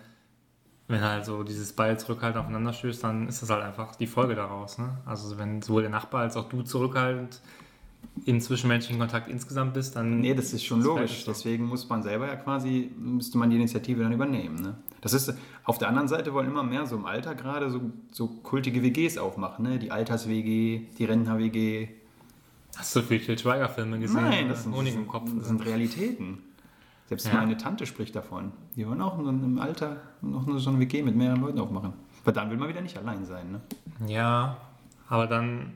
[0.88, 4.36] wenn halt so dieses beide Zurückhalten aufeinander stößt, dann ist das halt einfach die Folge
[4.36, 4.78] daraus.
[4.78, 4.98] Ne?
[5.06, 7.42] Also wenn sowohl der Nachbar als auch du zurückhaltend
[8.26, 10.20] im zwischenmenschlichen Kontakt insgesamt bist, dann.
[10.20, 11.26] Nee, das ist schon Das logisch.
[11.26, 14.62] Deswegen muss man selber ja quasi, müsste man die Initiative dann übernehmen.
[14.62, 14.76] Ne?
[15.02, 18.28] Das ist, auf der anderen Seite wollen immer mehr so im Alter gerade so, so
[18.28, 19.66] kultige WGs aufmachen.
[19.66, 19.80] Ne?
[19.80, 21.90] Die Alters-WG, die Rentner-WG.
[22.76, 24.22] Hast du viel Til Schweiger-Filme gesehen?
[24.24, 25.30] Nein, das sind, Honig im Kopf.
[25.38, 26.40] das sind Realitäten.
[27.08, 27.34] Selbst Ja.
[27.36, 28.52] meine Tante spricht davon.
[28.76, 31.94] Die wollen auch einem Alter noch so eine WG mit mehreren Leuten aufmachen.
[32.24, 33.52] Weil dann will man wieder nicht allein sein.
[33.52, 33.62] Ne?
[34.12, 34.58] Ja,
[35.10, 35.74] aber dann,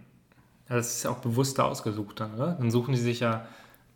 [0.69, 2.53] ja, das ist ja auch bewusster ausgesucht dann, oder?
[2.53, 3.45] Dann suchen die sich ja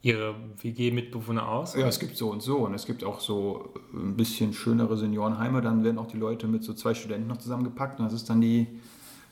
[0.04, 1.76] ihre WG-Mitbewohner aus.
[1.76, 2.58] Ja, es gibt so und so.
[2.58, 5.62] Und es gibt auch so ein bisschen schönere Seniorenheime.
[5.62, 8.00] Dann werden auch die Leute mit so zwei Studenten noch zusammengepackt.
[8.00, 8.68] Und das ist dann die,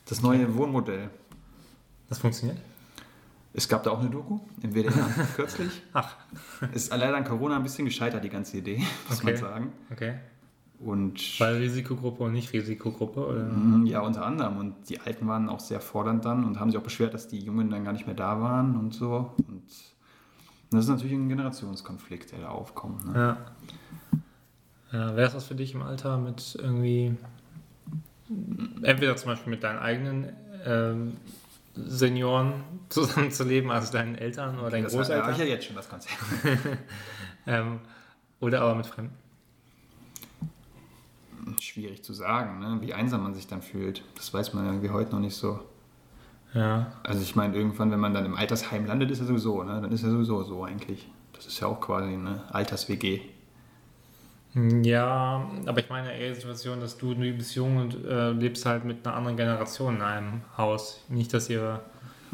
[0.06, 1.10] das neue Wohnmodell.
[2.08, 2.58] Das funktioniert?
[3.54, 4.92] Es gab da auch eine Doku im WDR
[5.36, 5.82] kürzlich.
[5.94, 6.16] Ach,
[6.74, 8.78] Ist leider an Corona ein bisschen gescheitert, die ganze Idee,
[9.10, 9.42] muss man Okay.
[9.42, 9.74] sagen.
[9.92, 10.14] okay.
[10.80, 13.44] Und Weil Risikogruppe und nicht Risikogruppe, oder?
[13.44, 14.58] Mm, Ja, unter anderem.
[14.58, 17.40] Und die Alten waren auch sehr fordernd dann und haben sich auch beschwert, dass die
[17.40, 19.34] Jungen dann gar nicht mehr da waren und so.
[19.50, 19.64] Und
[20.72, 23.04] das ist natürlich ein Generationskonflikt, der da aufkommt.
[23.12, 23.14] Ne?
[24.94, 24.98] Ja.
[25.00, 27.14] ja Wäre es was für dich im Alter mit irgendwie,
[28.84, 30.30] entweder zum Beispiel mit deinen eigenen
[30.66, 31.18] ähm,
[31.88, 35.90] Senioren zusammenzuleben, also deinen Eltern oder deinen Das habe Großeltern, ich ja jetzt schon das
[35.90, 36.18] Konzept.
[37.48, 37.80] ähm,
[38.40, 39.16] oder aber mit Fremden?
[41.60, 42.78] Schwierig zu sagen, ne?
[42.82, 44.04] wie einsam man sich dann fühlt.
[44.16, 45.60] Das weiß man irgendwie heute noch nicht so.
[46.54, 46.92] Ja.
[47.04, 49.82] Also ich meine, irgendwann, wenn man dann im Altersheim landet, ist ja sowieso, ne?
[49.82, 51.08] dann ist ja sowieso so eigentlich.
[51.34, 53.22] Das ist ja auch quasi eine Alters-WG.
[54.56, 58.66] Ja, aber ich meine eher die Situation, dass du, du bist jung und äh, lebst
[58.66, 61.04] halt mit einer anderen Generation in einem Haus.
[61.08, 61.82] Nicht, dass ihr,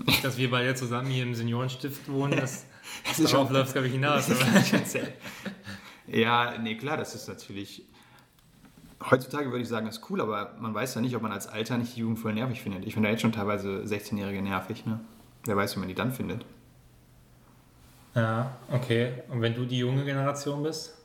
[0.05, 2.39] nicht, dass wir beide zusammen hier im Seniorenstift wohnen.
[2.39, 2.65] Das,
[3.03, 4.29] Das ist Darauf läuft es, glaube ich, hinaus.
[6.07, 7.83] Ja, nee, klar, das ist natürlich.
[9.09, 11.77] Heutzutage würde ich sagen, ist cool, aber man weiß ja nicht, ob man als Alter
[11.77, 12.85] nicht die Jugend voll nervig findet.
[12.85, 14.99] Ich finde ja jetzt schon teilweise 16-Jährige nervig, ne?
[15.45, 16.45] Wer weiß, wie man die dann findet.
[18.13, 19.23] Ja, okay.
[19.29, 20.95] Und wenn du die junge Generation bist?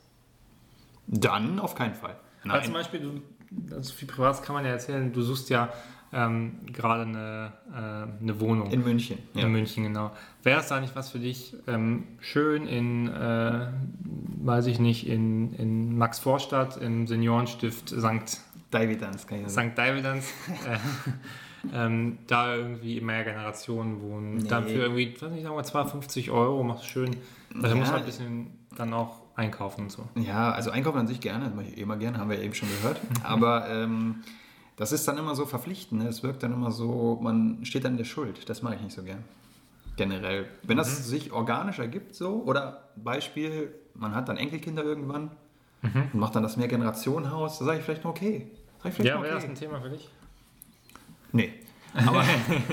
[1.11, 2.15] Dann auf keinen Fall.
[2.47, 5.69] Also zum Beispiel, du, also viel Privates kann man ja erzählen, du suchst ja
[6.13, 8.71] ähm, gerade eine, äh, eine Wohnung.
[8.71, 9.19] in München.
[9.33, 9.43] Ja.
[9.45, 10.11] In München, genau.
[10.43, 13.67] Wäre es da nicht was für dich, ähm, schön in, äh,
[14.43, 18.41] weiß ich nicht, in, in Max Vorstadt, im Seniorenstift St.
[18.71, 19.71] Davidans kann ich sagen.
[19.71, 19.77] St.
[19.77, 20.25] Davidans,
[20.67, 20.77] äh,
[21.73, 24.37] ähm, da irgendwie mehr Generationen wohnen.
[24.37, 24.47] Nee.
[24.49, 27.15] Dann für irgendwie, weiß nicht, sagen wir 250 Euro, machst schön.
[27.61, 27.75] Da Ja.
[27.75, 30.07] muss man ein bisschen dann auch einkaufen und so.
[30.15, 32.53] Ja, also einkaufen an sich gerne, das mache ich immer gerne, haben wir ja eben
[32.53, 32.99] schon gehört.
[33.23, 34.23] Aber ähm,
[34.75, 36.01] das ist dann immer so verpflichtend.
[36.01, 36.09] Ne?
[36.09, 38.49] Es wirkt dann immer so, man steht dann in der Schuld.
[38.49, 39.23] Das mache ich nicht so gern.
[39.97, 40.47] Generell.
[40.63, 45.31] Wenn das sich organisch ergibt, so, oder Beispiel, man hat dann Enkelkinder irgendwann
[45.83, 48.47] und macht dann das Mehrgenerationenhaus, da sage ich vielleicht nur okay.
[48.79, 49.53] Sag ich vielleicht Ja, nur wäre das okay.
[49.53, 50.09] ein Thema für dich?
[51.33, 51.53] Nee.
[51.93, 52.23] Aber,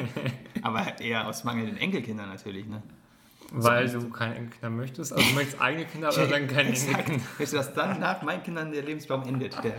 [0.62, 2.66] aber eher aus mangelnden Enkelkindern natürlich.
[2.66, 2.82] Ne?
[3.52, 5.12] Weil du keine Enkelkinder möchtest?
[5.12, 6.68] Also du möchtest eigene Kinder, aber dann keine.
[6.70, 7.24] Enkelkinder.
[7.38, 9.74] Weißt du, dass dann nach meinen Kindern der Lebensbaum endet, der,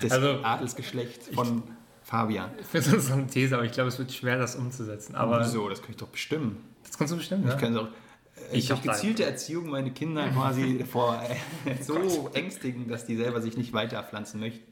[0.00, 1.62] das Also- Adelsgeschlecht von
[2.02, 2.50] Fabian.
[2.60, 5.14] Ich finde das so eine These, aber ich glaube, es wird schwer, das umzusetzen.
[5.16, 5.68] Aber Wieso?
[5.68, 6.58] Das kann ich doch bestimmen.
[6.84, 7.60] das kannst du bestimmt, Ich ne?
[7.60, 11.20] kann doch äh, Ich durch hab da- gezielte Erziehung meine Kinder quasi vor
[11.66, 14.70] äh, so ängstigen, dass die selber sich nicht weiter pflanzen möchten.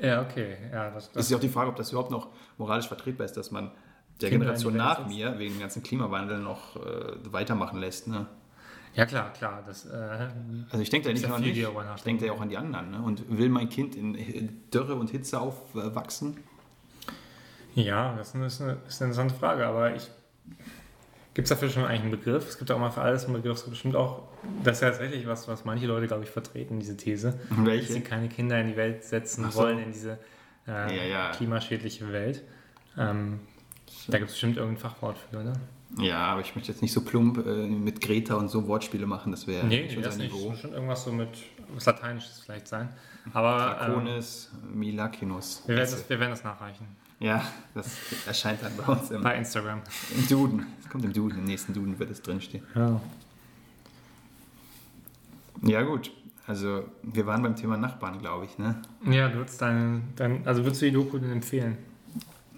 [0.00, 0.56] Ja, okay.
[0.72, 3.24] Ja, das, Das das ist ja auch die Frage, ob das überhaupt noch moralisch vertretbar
[3.24, 3.70] ist, dass man
[4.20, 8.08] der Kinder Generation nach mir wegen dem ganzen Klimawandel noch äh, weitermachen lässt.
[8.08, 8.26] Ne?
[8.94, 9.62] ja klar, klar.
[9.66, 10.28] Das, äh,
[10.70, 12.56] Also ich denke da nicht nur an mich, ich denke da ja auch an die
[12.56, 12.90] anderen.
[12.90, 13.02] Ne?
[13.02, 16.38] Und will mein Kind in Dürre und Hitze aufwachsen?
[17.74, 20.08] ja, das ist eine, ist, eine, interessante Frage, aber ich.
[21.34, 22.48] Gibt es dafür schon eigentlich einen Begriff?
[22.48, 23.58] Es gibt auch mal für alles einen Begriff.
[23.58, 24.22] Es gibt bestimmt auch,
[24.64, 27.38] das ist ja tatsächlich was, was manche Leute, glaube ich, vertreten, diese These.
[27.50, 27.88] Welche?
[27.88, 29.60] Dass sie keine Kinder in die Welt setzen so.
[29.60, 30.18] wollen, in diese
[30.66, 31.30] äh, Ja, ja.
[31.32, 32.42] klimaschädliche Welt.
[32.96, 33.40] Ähm,
[34.08, 35.52] da gibt es bestimmt irgendein Fachwort für, oder?
[35.98, 39.30] Ja, aber ich möchte jetzt nicht so plump äh, mit Greta und so Wortspiele machen,
[39.30, 40.32] das wäre Nee, unser das nicht.
[40.34, 40.50] Niveau.
[40.50, 41.28] Bestimmt irgendwas so mit
[41.74, 42.88] was Lateinisches vielleicht sein.
[43.32, 45.62] Aber ähm, Draconis, Milakinus.
[45.66, 46.86] wir, werden das, wir werden das nachreichen.
[47.18, 47.42] Ja,
[47.74, 49.80] das erscheint dann bei uns im, Bei Instagram.
[50.16, 50.66] im Duden.
[50.82, 52.62] Es kommt im Duden, im nächsten Duden wird es drinstehen.
[52.74, 53.00] Ja.
[55.62, 56.10] Ja, gut.
[56.46, 58.76] Also, wir waren beim Thema Nachbarn, glaube ich, ne?
[59.10, 61.78] Ja, du würdest dein, dein, also würdest du die Doku denn empfehlen?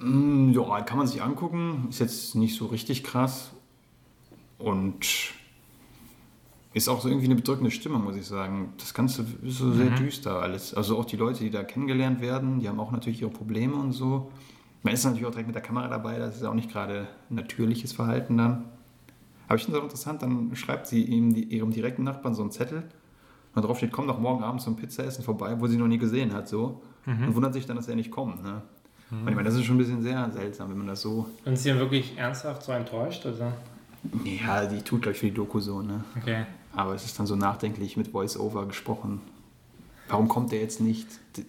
[0.00, 1.86] Mm, Ja, kann man sich angucken.
[1.90, 3.52] Ist jetzt nicht so richtig krass.
[4.58, 5.06] Und
[6.74, 8.72] ist auch so irgendwie eine bedrückende Stimme, muss ich sagen.
[8.78, 10.74] Das Ganze ist so sehr düster alles.
[10.74, 13.92] Also auch die Leute, die da kennengelernt werden, die haben auch natürlich ihre Probleme und
[13.92, 14.30] so.
[14.82, 17.92] Man ist natürlich auch direkt mit der Kamera dabei, das ist auch nicht gerade natürliches
[17.92, 18.64] Verhalten dann.
[19.48, 22.42] Aber ich finde es auch interessant, dann schreibt sie ihm, die, ihrem direkten Nachbarn so
[22.42, 22.84] einen Zettel
[23.54, 26.32] und drauf steht, komm doch morgen Abend zum Pizzaessen vorbei, wo sie noch nie gesehen
[26.32, 26.80] hat, so.
[27.26, 28.62] Und wundert sich dann, dass er nicht kommt, ne?
[29.10, 31.26] Und ich meine, das ist schon ein bisschen sehr seltsam, wenn man das so.
[31.44, 33.24] Und ist sie denn wirklich ernsthaft so enttäuscht?
[33.24, 33.52] Oder?
[34.24, 36.04] Ja, die tut, glaube ich, für die Doku so, ne?
[36.20, 36.44] Okay.
[36.74, 39.20] Aber es ist dann so nachdenklich mit Voice-Over gesprochen.
[40.08, 41.06] Warum kommt der jetzt nicht?
[41.38, 41.42] Äh,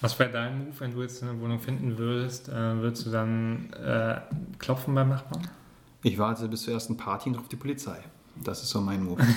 [0.00, 2.48] Was wäre dein Move, wenn du jetzt eine Wohnung finden würdest?
[2.48, 4.20] Äh, würdest du dann äh,
[4.58, 5.48] klopfen beim Nachbarn?
[6.02, 7.98] Ich warte bis zur ersten Party und rufe die Polizei.
[8.42, 9.22] Das ist so mein Move.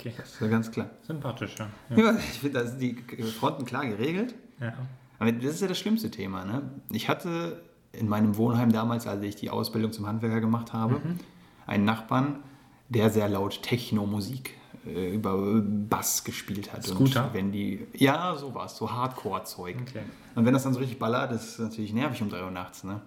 [0.00, 0.90] Okay, Das ist ja ganz klar.
[1.04, 1.66] sympathisch, ja.
[1.96, 2.94] Ja, ich finde, da sind die
[3.36, 4.32] Fronten klar geregelt.
[4.60, 4.72] ja.
[5.18, 6.44] Aber das ist ja das schlimmste Thema.
[6.44, 6.62] Ne?
[6.90, 7.62] Ich hatte
[7.92, 11.00] in meinem Wohnheim damals, als ich die Ausbildung zum Handwerker gemacht habe,
[11.66, 12.36] einen Nachbarn,
[12.88, 14.54] der sehr laut Techno-Musik
[14.86, 16.84] äh, über Bass gespielt hat.
[16.84, 17.26] Scooter?
[17.26, 19.76] Und wenn die, ja, sowas, so Hardcore-Zeug.
[19.88, 20.02] Okay.
[20.34, 22.84] Und wenn das dann so richtig ballert, das ist natürlich nervig um 3 Uhr nachts.
[22.84, 23.00] Ne?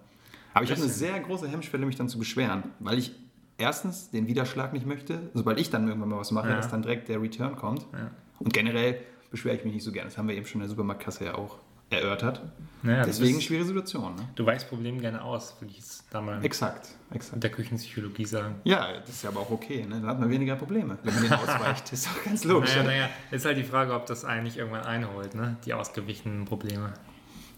[0.54, 3.14] Aber ich habe eine sehr große Hemmschwelle, mich dann zu beschweren, weil ich
[3.58, 6.56] erstens den Widerschlag nicht möchte, sobald ich dann irgendwann mal was mache, Ja.
[6.58, 7.86] dass dann direkt der Return kommt.
[7.94, 8.12] Ja.
[8.40, 9.00] Und generell
[9.30, 10.10] beschwere ich mich nicht so gerne.
[10.10, 11.60] Das haben wir eben schon in der Supermarktkasse ja auch
[11.92, 12.42] erörtert.
[12.84, 14.16] Naja, Deswegen bist, schwere Situation.
[14.16, 14.28] Ne?
[14.34, 17.44] du weichst Probleme gerne aus, würde ich es da mal Exakt, exakt.
[17.44, 18.56] der Küchenpsychologie sagen.
[18.64, 19.86] Ja, das ist ja aber auch okay.
[19.86, 20.02] Ne?
[20.02, 21.92] Dann hat man weniger Probleme, wenn man den ausweicht.
[21.92, 22.76] Das ist doch ganz logisch.
[22.76, 25.58] Naja, naja, ist halt die Frage, ob das eigentlich irgendwann einholt, ne?
[25.66, 26.94] Die ausgewichenen Probleme.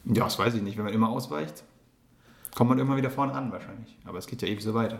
[0.06, 0.78] Ja, das weiß ich nicht.
[0.78, 1.64] Wenn man immer ausweicht,
[2.54, 3.98] kommt man immer wieder vorne an wahrscheinlich.
[4.04, 5.00] Aber es geht ja ewig so weiter.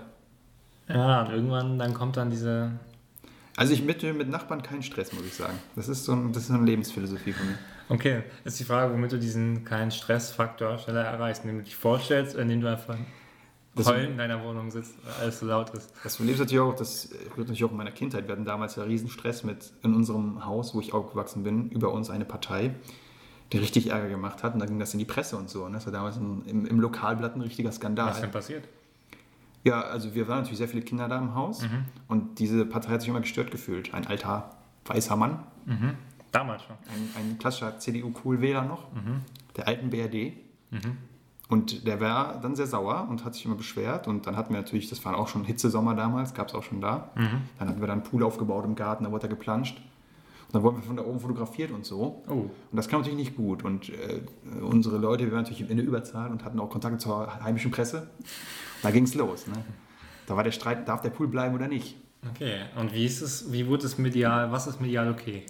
[0.88, 2.72] Ja, und irgendwann dann kommt dann diese.
[3.58, 5.60] Also ich bitte mit Nachbarn keinen Stress, muss ich sagen.
[5.76, 7.58] Das ist so, ein, das ist so eine Lebensphilosophie von mir.
[7.94, 12.36] Okay, ist die Frage, womit du diesen keinen Stressfaktor schneller erreichst, indem du dich vorstellst,
[12.36, 12.96] indem du einfach
[13.76, 15.92] Das- heulend in deiner Wohnung sitzt, weil alles so laut ist.
[16.04, 18.28] Das Problem ist natürlich auch, das rührt natürlich auch in meiner Kindheit.
[18.28, 21.92] Wir hatten damals ja riesen Stress mit in unserem Haus, wo ich aufgewachsen bin, über
[21.94, 22.72] uns eine Partei,
[23.52, 24.54] die richtig Ärger gemacht hat.
[24.56, 25.64] Und dann ging das in die Presse und so.
[25.66, 28.12] Und das war damals ein, im, im Lokalblatt ein richtiger Was Skandal.
[28.12, 28.68] ist denn passiert?
[29.64, 31.64] Ja, also wir waren natürlich sehr viele Kinder da im Haus
[32.10, 33.94] und diese Partei hat sich immer gestört gefühlt.
[33.94, 34.52] Ein alter
[34.86, 35.40] weißer Mann,
[36.34, 36.76] Damals schon.
[36.94, 38.88] ein, ein klassischer CDU-Coolwähler noch,
[39.56, 40.34] der alten BRD.
[41.50, 44.08] Und der war dann sehr sauer und hat sich immer beschwert.
[44.08, 46.82] Und dann hatten wir natürlich, das war auch schon Hitzesommer damals, gab es auch schon
[46.82, 47.12] da.
[47.60, 49.78] Dann hatten wir dann einen Pool aufgebaut im Garten, da wurde er geplanscht.
[49.78, 52.24] Und dann wurden wir von da oben fotografiert und so.
[52.28, 52.32] Oh.
[52.34, 53.64] Und das kam natürlich nicht gut.
[53.64, 54.22] Und äh,
[54.62, 58.10] unsere Leute, wir waren natürlich in der Überzahl und hatten auch Kontakt zur heimischen Presse.
[58.82, 59.48] Da ging es los.
[59.48, 59.54] Ne?
[60.28, 61.98] Da war der Streit, darf der Pool bleiben oder nicht?
[62.32, 65.46] Okay, und wie ist es, wie wurde es medial, was ist medial okay?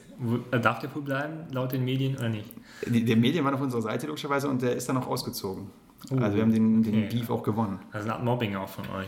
[0.51, 2.49] Äh, Darf der Pool bleiben, laut den Medien oder nicht?
[2.87, 5.69] Die, der Medien waren auf unserer Seite logischerweise und der ist dann auch ausgezogen.
[6.11, 7.15] Oh, also wir haben den, den okay.
[7.17, 7.79] Beef auch gewonnen.
[7.91, 9.07] Also eine Art Mobbing auch von euch.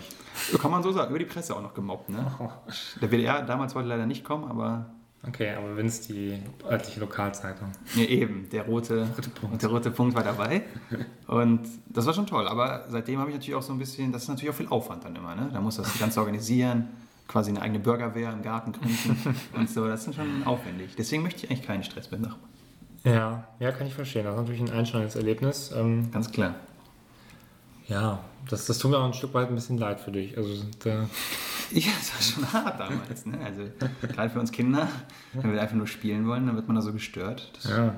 [0.62, 2.10] Kann man so sagen, über die Presse auch noch gemobbt.
[2.10, 2.26] Ne?
[2.40, 2.50] Oh.
[3.02, 4.86] Der WDR damals wollte leider nicht kommen, aber
[5.28, 6.38] Okay, aber wenn es die
[6.70, 7.72] örtliche Lokalzeitung.
[7.96, 9.62] ja, eben, der rote, Rote Punkt.
[9.62, 10.62] der rote Punkt war dabei.
[11.28, 12.48] Und das war schon toll.
[12.48, 15.04] Aber seitdem habe ich natürlich auch so ein bisschen, das ist natürlich auch viel Aufwand
[15.04, 15.34] dann immer.
[15.36, 15.50] Ne?
[15.52, 16.90] Da muss das Ganze organisieren,
[17.28, 19.88] quasi eine eigene Bürgerwehr im Garten gründen und so.
[19.88, 20.96] Das ist schon aufwendig.
[20.98, 22.50] Deswegen möchte ich eigentlich keinen Stress mit Nachbarn.
[23.04, 24.26] Ja, ja, kann ich verstehen.
[24.26, 25.72] Das ist natürlich ein einschneidendes Erlebnis.
[25.76, 26.56] Ähm, Ganz klar.
[27.88, 28.20] ja,
[28.50, 30.38] das, das tut mir auch ein Stück weit ein bisschen leid für dich.
[30.38, 31.08] Also, da,
[31.72, 33.26] Ja, das war schon hart damals.
[33.26, 33.40] Ne?
[33.44, 33.64] Also
[34.02, 34.88] gerade für uns Kinder,
[35.34, 37.52] wenn wir einfach nur spielen wollen, dann wird man da so gestört.
[37.56, 37.96] Das ja.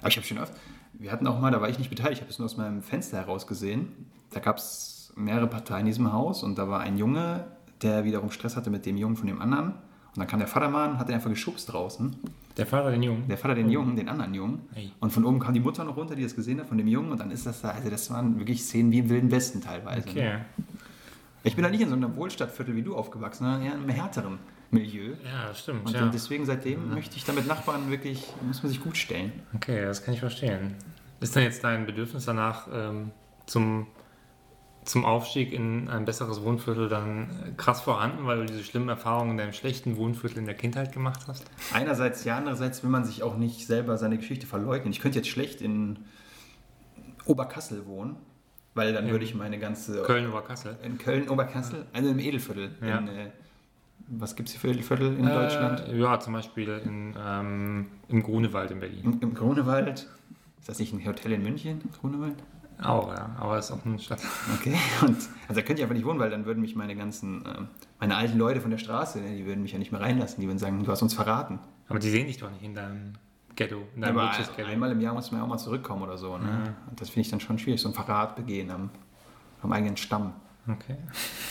[0.00, 0.52] Aber ich habe schon oft,
[0.94, 2.82] wir hatten auch mal, da war ich nicht beteiligt, ich habe es nur aus meinem
[2.82, 4.10] Fenster heraus gesehen.
[4.30, 7.44] Da gab es mehrere Parteien in diesem Haus und da war ein Junge,
[7.82, 9.68] der wiederum Stress hatte mit dem Jungen von dem anderen.
[9.68, 12.16] Und dann kam der Vatermann, hat den einfach geschubst draußen.
[12.56, 13.26] Der Vater, den Jungen.
[13.26, 14.60] Der Vater den Jungen, den anderen Jungen.
[14.74, 14.90] Ei.
[15.00, 17.10] Und von oben kam die Mutter noch runter, die das gesehen hat, von dem Jungen.
[17.10, 20.06] Und dann ist das da, also das waren wirklich Szenen wie im Wilden Westen teilweise.
[20.06, 20.12] Ne?
[20.12, 20.38] Okay.
[21.42, 23.88] Ich bin da nicht in so einem Wohlstadtviertel wie du aufgewachsen, sondern eher in einem
[23.88, 24.38] härteren
[24.70, 25.14] Milieu.
[25.24, 25.86] Ja, das stimmt.
[25.86, 26.06] Und ja.
[26.08, 29.32] deswegen seitdem möchte ich da mit Nachbarn wirklich, muss man sich gut stellen.
[29.54, 30.74] Okay, das kann ich verstehen.
[31.20, 33.10] Ist denn jetzt dein Bedürfnis danach ähm,
[33.46, 33.86] zum,
[34.84, 39.32] zum Aufstieg in ein besseres Wohnviertel dann äh, krass vorhanden, weil du diese schlimmen Erfahrungen
[39.32, 41.44] in deinem schlechten Wohnviertel in der Kindheit gemacht hast?
[41.72, 44.92] Einerseits ja, andererseits will man sich auch nicht selber seine Geschichte verleugnen.
[44.92, 45.98] Ich könnte jetzt schlecht in
[47.24, 48.16] Oberkassel wohnen,
[48.74, 50.02] weil dann In würde ich meine ganze...
[50.02, 50.76] Köln über Kassel.
[50.82, 52.70] In Köln, Oberkassel, also im Edelviertel.
[52.82, 52.98] Ja.
[52.98, 53.30] In, äh,
[54.08, 55.88] was gibt es hier für Edelviertel in Deutschland?
[55.88, 59.04] Äh, ja, zum Beispiel in, ähm, im Grunewald in Berlin.
[59.04, 60.08] Im, Im Grunewald.
[60.58, 61.80] Ist das nicht ein Hotel in München?
[62.00, 62.36] Grunewald?
[62.84, 63.30] Auch, ja.
[63.38, 64.20] Aber es ist auch eine Stadt.
[64.54, 64.76] Okay.
[65.02, 65.16] Und,
[65.48, 67.68] also da könnte ich einfach nicht wohnen, weil dann würden mich meine ganzen, ähm,
[67.98, 70.40] meine alten Leute von der Straße, die würden mich ja nicht mehr reinlassen.
[70.40, 71.58] Die würden sagen, du hast uns verraten.
[71.88, 73.14] Aber die sehen dich doch nicht in deinem
[73.56, 74.68] Ghetto, in deinem Aber Luxus-Ghetto.
[74.68, 76.36] einmal im Jahr muss man ja auch mal zurückkommen oder so.
[76.38, 76.74] Ne?
[76.90, 78.90] Und das finde ich dann schon schwierig, so ein Verrat begehen am,
[79.62, 80.34] am eigenen Stamm.
[80.66, 80.96] Okay.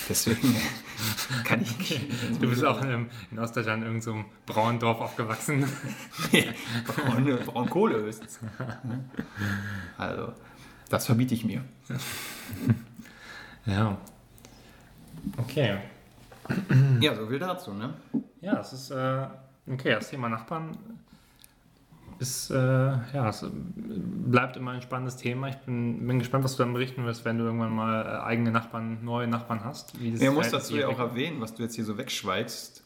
[0.10, 0.56] Deswegen
[1.44, 2.02] kann ich nicht.
[2.42, 5.66] Du bist auch in, in Ostdeutschland in irgendeinem so braunen Dorf aufgewachsen.
[6.88, 8.40] braune, braune Kohle höchstens.
[9.98, 10.34] Also,
[10.94, 11.64] das verbiete ich mir.
[13.66, 13.98] Ja.
[15.38, 15.78] Okay.
[17.00, 17.96] Ja, so viel dazu, ne?
[18.42, 19.26] Ja, es ist, äh,
[19.72, 20.78] okay, das Thema Nachbarn
[22.20, 23.44] ist, äh, ja, es
[23.76, 25.48] bleibt immer ein spannendes Thema.
[25.48, 28.52] Ich bin, bin gespannt, was du dann berichten wirst, wenn du irgendwann mal äh, eigene
[28.52, 30.00] Nachbarn, neue Nachbarn hast.
[30.00, 32.83] Wie das Ja, muss dazu ja auch erwähnen, was du jetzt hier so wegschweigst.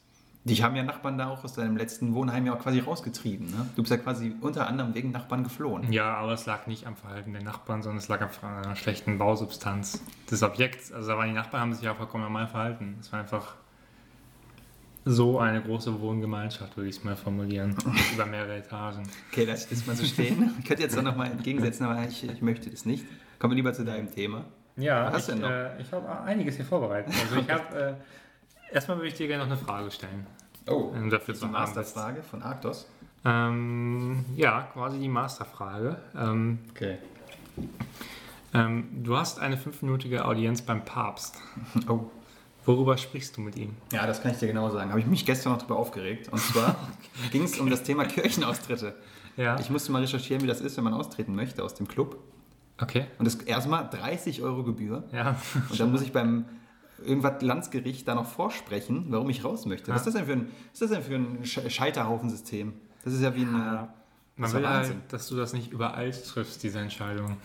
[0.47, 3.47] Dich haben ja Nachbarn da auch aus deinem letzten Wohnheim ja auch quasi rausgetrieben.
[3.47, 3.69] Ne?
[3.75, 5.91] Du bist ja quasi unter anderem wegen Nachbarn geflohen.
[5.91, 8.29] Ja, aber es lag nicht am Verhalten der Nachbarn, sondern es lag an
[8.63, 10.91] einer schlechten Bausubstanz des Objekts.
[10.93, 12.97] Also da waren die Nachbarn haben sich ja vollkommen normal verhalten.
[13.01, 13.55] Es war einfach
[15.03, 17.75] so eine große Wohngemeinschaft, würde ich es mal formulieren.
[18.13, 19.03] über mehrere Etagen.
[19.31, 20.53] Okay, lass ich das mal so stehen.
[20.59, 23.05] Ich könnte jetzt dann nochmal entgegensetzen, aber ich, ich möchte das nicht.
[23.39, 24.45] Kommen wir lieber zu deinem Thema.
[24.75, 25.49] Ja, Was hast ich, du denn noch?
[25.49, 27.13] äh, ich habe einiges hier vorbereitet.
[27.21, 27.93] Also ich habe äh,
[28.71, 30.25] erstmal würde ich dir gerne noch eine Frage stellen.
[30.69, 31.45] Oh, Um dafür die.
[31.45, 32.87] Masterfrage von Arktos.
[33.25, 35.97] Ähm, ja, quasi die Masterfrage.
[36.15, 36.97] Ähm, Okay.
[38.53, 41.35] ähm, du hast eine fünfminütige Audienz beim Papst.
[41.87, 42.09] Oh.
[42.65, 43.77] Worüber sprichst du mit ihm?
[43.93, 44.89] Ja, das kann ich dir genau sagen.
[44.89, 46.27] Habe ich mich gestern noch darüber aufgeregt.
[46.33, 46.75] Und zwar
[47.31, 48.93] ging es um das Thema Kirchenaustritte.
[49.37, 49.57] Ja.
[49.57, 52.17] Ich musste mal recherchieren, wie das ist, wenn man austreten möchte aus dem Club.
[52.77, 53.05] Okay.
[53.19, 55.05] Und das erstmal 30 Euro Gebühr.
[55.13, 55.37] Ja.
[55.69, 56.43] Und dann muss ich beim
[57.05, 59.91] irgendwas Landsgericht da noch vorsprechen, warum ich raus möchte.
[59.91, 62.73] Was ist das denn für ein, was ist das denn für ein Sch- Scheiterhaufensystem?
[63.03, 63.51] Das ist ja wie ein.
[63.51, 63.89] Man
[64.37, 67.37] Das ist will ja halt, dass du das nicht überall triffst, diese Entscheidung.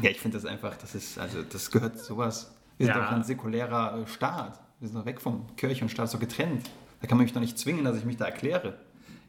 [0.00, 2.54] Ja, ich finde das einfach, das ist, also das gehört sowas.
[2.78, 3.04] Wir sind Ja.
[3.04, 4.58] doch ein säkulärer äh, Staat.
[4.80, 6.70] Wir sind doch weg vom Kirche und Staat so getrennt.
[7.00, 8.78] Da kann man mich doch nicht zwingen, dass ich mich da erkläre.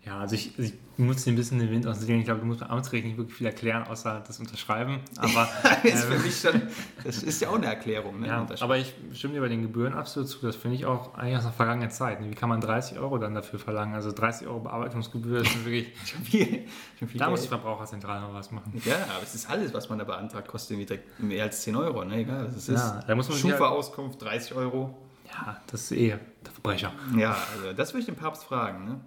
[0.07, 2.19] Ja, also ich, ich muss dir ein bisschen den Wind aus Segeln.
[2.19, 5.01] Ich glaube, du musst beim Amtsgericht nicht wirklich viel erklären, außer das Unterschreiben.
[5.17, 5.49] Aber,
[5.83, 6.61] das ist für ähm, mich schon,
[7.03, 8.21] das ist ja auch eine Erklärung.
[8.21, 8.27] Ne?
[8.27, 10.39] ja, aber ich stimme dir bei den Gebühren absolut zu.
[10.39, 12.19] Das finde ich auch eigentlich aus der vergangenen Zeit.
[12.21, 13.95] Wie kann man 30 Euro dann dafür verlangen?
[13.95, 15.87] Also 30 Euro Bearbeitungsgebühr, das ist wirklich.
[16.05, 17.61] schon viel, schon viel da muss die Geld.
[17.61, 18.81] Verbraucherzentrale noch was machen.
[18.85, 21.75] Ja, aber es ist alles, was man da beantragt, kostet irgendwie direkt mehr als 10
[21.75, 22.05] Euro.
[22.05, 22.19] Ne?
[22.19, 22.77] Egal, es ist.
[22.77, 24.95] Ja, da muss man Schufa-Auskunft 30 Euro.
[25.27, 26.93] Ja, das ist eh der Verbrecher.
[27.17, 28.85] Ja, also das würde ich den Papst fragen.
[28.85, 29.01] Ne?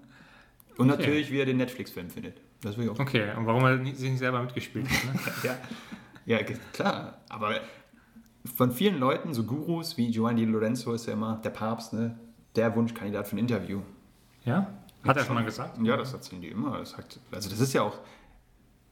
[0.81, 0.99] Und Okay.
[1.01, 2.39] natürlich, wie er den Netflix-Film findet.
[2.63, 2.99] Das will ich auch.
[2.99, 5.05] Okay, und warum er sich nicht selber mitgespielt hat.
[5.15, 5.21] Ne?
[6.27, 7.19] Ja, ja klar.
[7.29, 7.55] Aber
[8.57, 12.19] von vielen Leuten, so Gurus wie Giovanni Lorenzo ist ja immer der Papst, ne?
[12.57, 13.81] der Wunschkandidat für ein Interview.
[14.45, 14.73] Ja?
[15.07, 15.79] Hat er schon mal gesagt?
[15.83, 16.79] Ja, das erzählen die immer.
[16.79, 17.99] Das sagt, also das ist ja auch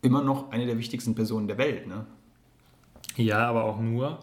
[0.02, 1.86] immer noch eine der wichtigsten Personen der Welt.
[1.86, 2.06] Ne?
[3.16, 4.18] Ja, aber auch nur,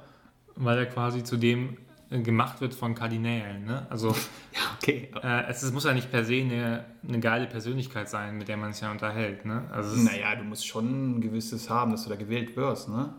[0.55, 1.77] weil er quasi zu dem
[2.09, 3.65] gemacht wird von Kardinälen.
[3.65, 3.85] Ne?
[3.89, 4.09] Also
[4.53, 5.09] Ja, okay.
[5.23, 8.57] äh, es, es muss ja nicht per se eine, eine geile Persönlichkeit sein, mit der
[8.57, 9.45] man sich ja unterhält.
[9.45, 9.63] Ne?
[9.71, 13.13] Also Naja, du musst schon ein gewisses haben, dass du da gewählt wirst, ne?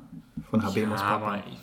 [0.51, 1.27] Von Habemus ja, Papa.
[1.35, 1.59] aber ich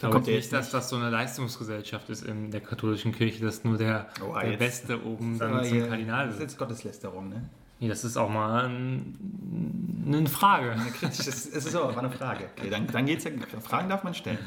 [0.00, 3.64] Da glaube nicht, jetzt dass das so eine Leistungsgesellschaft ist in der katholischen Kirche, dass
[3.64, 6.50] nur der, Oh, der Beste oben dann zum hier- Kardinal Das ist wird.
[6.50, 7.48] jetzt Gotteslästerung, ne?
[7.80, 10.70] Nee, das ist auch mal ein, eine Frage.
[10.72, 12.48] Eine kritische, es ist so, war eine Frage.
[12.56, 13.30] Okay, dann, dann geht's ja,
[13.60, 14.38] Fragen darf man stellen.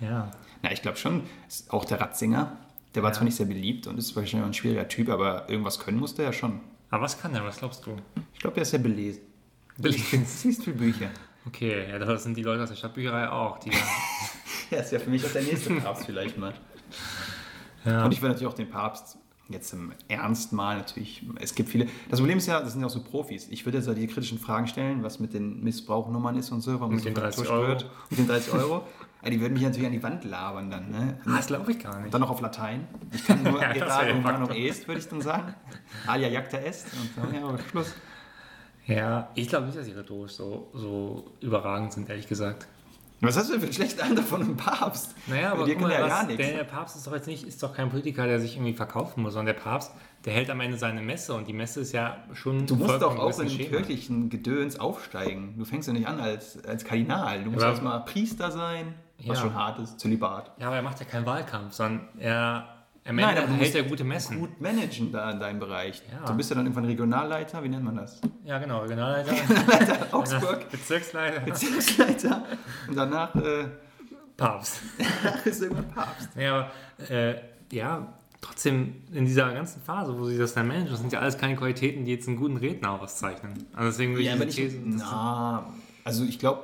[0.00, 0.30] Ja.
[0.62, 1.22] Na, ich glaube schon,
[1.68, 2.56] auch der Ratzinger,
[2.94, 3.14] der war Ja.
[3.14, 6.22] zwar nicht sehr beliebt und ist wahrscheinlich auch ein schwieriger Typ, aber irgendwas können musste
[6.22, 6.60] er ja schon.
[6.90, 7.44] Aber was kann der?
[7.44, 7.96] Was glaubst du?
[8.34, 9.20] Ich glaube, der ist sehr belesen.
[9.76, 10.24] Belesen.
[10.26, 11.10] Siehst viele Bücher.
[11.46, 13.58] Okay, ja, das sind die Leute aus der Stadtbücherei auch.
[13.58, 13.70] Die,
[14.70, 16.52] Ja, ist ja für mich auch der nächste Papst vielleicht mal.
[17.84, 18.04] ja.
[18.04, 19.16] Und ich will natürlich auch den Papst
[19.48, 21.22] jetzt im Ernst mal natürlich.
[21.40, 21.86] Es gibt viele.
[22.10, 23.48] Das Problem ist ja, das sind ja auch so Profis.
[23.48, 26.78] Ich würde jetzt ja die kritischen Fragen stellen, was mit den Missbrauchnummern ist und so,
[26.80, 27.90] warum Mit so den viel 30 vertuscht Euro.
[28.10, 28.86] Mit den 30 Euro.
[29.22, 30.90] Ja, die würden mich natürlich an die Wand labern dann.
[30.90, 31.18] Ne?
[31.26, 32.14] Ah, das glaube ich gar Und nicht.
[32.14, 32.86] dann noch auf Latein.
[33.12, 33.74] Ich kann nur Ja,
[34.14, 34.56] humanum Faktor.
[34.56, 35.54] est, würde ich dann sagen.
[36.06, 36.86] Alia jacta est.
[36.94, 37.94] Und dann, ja, aber Schluss.
[38.86, 42.66] Ja, ich glaube nicht, dass die rhetorisch so, so überragend sind, ehrlich gesagt.
[43.20, 45.16] Was hast du denn für einen schlechten Eindruck von einem Papst?
[45.26, 46.46] Naja, aber dir guck mal, ja was, gar nichts.
[46.46, 49.22] der, der Papst ist doch jetzt nicht, ist doch kein Politiker, der sich irgendwie verkaufen
[49.24, 49.92] muss, sondern der Papst,
[50.24, 53.18] der hält am Ende seine Messe und die Messe ist ja schon Du musst doch
[53.18, 55.54] auch in den kirchlichen Gedöns aufsteigen.
[55.58, 57.42] Du fängst ja nicht an als, als Kardinal.
[57.42, 58.94] Du musst erstmal Priester sein,
[59.26, 59.34] was Ja.
[59.44, 60.52] schon hart ist, Zölibat.
[60.58, 62.68] Ja, aber er macht ja keinen Wahlkampf, sondern er,
[63.06, 64.38] am Nein, aber du musst er gute Messen.
[64.38, 66.02] Gut managen da in deinem Bereich.
[66.12, 66.26] Ja.
[66.26, 68.20] Du bist ja dann irgendwann Regionalleiter, wie nennt man das?
[68.44, 69.32] Ja, genau, Regionalleiter,
[70.12, 72.44] Augsburg, Bezirksleiter, Bezirksleiter.
[72.86, 73.64] Und danach äh,
[74.36, 74.80] Papst.
[75.44, 76.28] ist irgendwann Papst.
[76.36, 77.36] Ja, aber äh,
[77.72, 81.36] ja, trotzdem in dieser ganzen Phase, wo sie das dann managen, das sind ja alles
[81.38, 83.66] keine Qualitäten, die jetzt einen guten Redner auszeichnen.
[83.74, 85.66] Also deswegen würde Ja, ich aber nicht, These, na,
[86.04, 86.62] also ich glaube,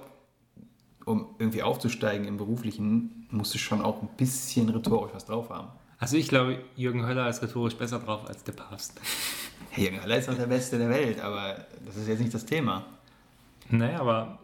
[1.05, 5.69] um irgendwie aufzusteigen im Beruflichen, musst du schon auch ein bisschen rhetorisch was drauf haben.
[5.99, 9.01] Also ich glaube, Jürgen Höller ist rhetorisch besser drauf als der Papst.
[9.71, 12.45] Hey, Jürgen Höller ist auch der Beste der Welt, aber das ist jetzt nicht das
[12.45, 12.85] Thema.
[13.71, 14.39] Naja, aber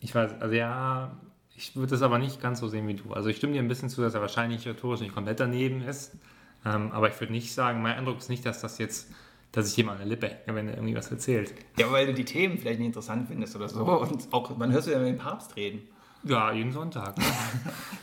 [0.00, 1.12] ich weiß, also ja,
[1.56, 3.12] ich würde das aber nicht ganz so sehen wie du.
[3.12, 6.16] Also ich stimme dir ein bisschen zu, dass er wahrscheinlich rhetorisch nicht komplett daneben ist.
[6.64, 9.10] Ähm, aber ich würde nicht sagen, mein Eindruck ist nicht, dass das jetzt,
[9.52, 11.54] dass ich jemand eine Lippe hänge, wenn er irgendwie was erzählt.
[11.78, 13.84] Ja, weil du die Themen vielleicht nicht interessant findest oder so.
[13.84, 15.88] Und auch, man hörst du ja mit dem Papst reden.
[16.24, 17.16] Ja, jeden Sonntag.
[17.18, 17.24] Ne?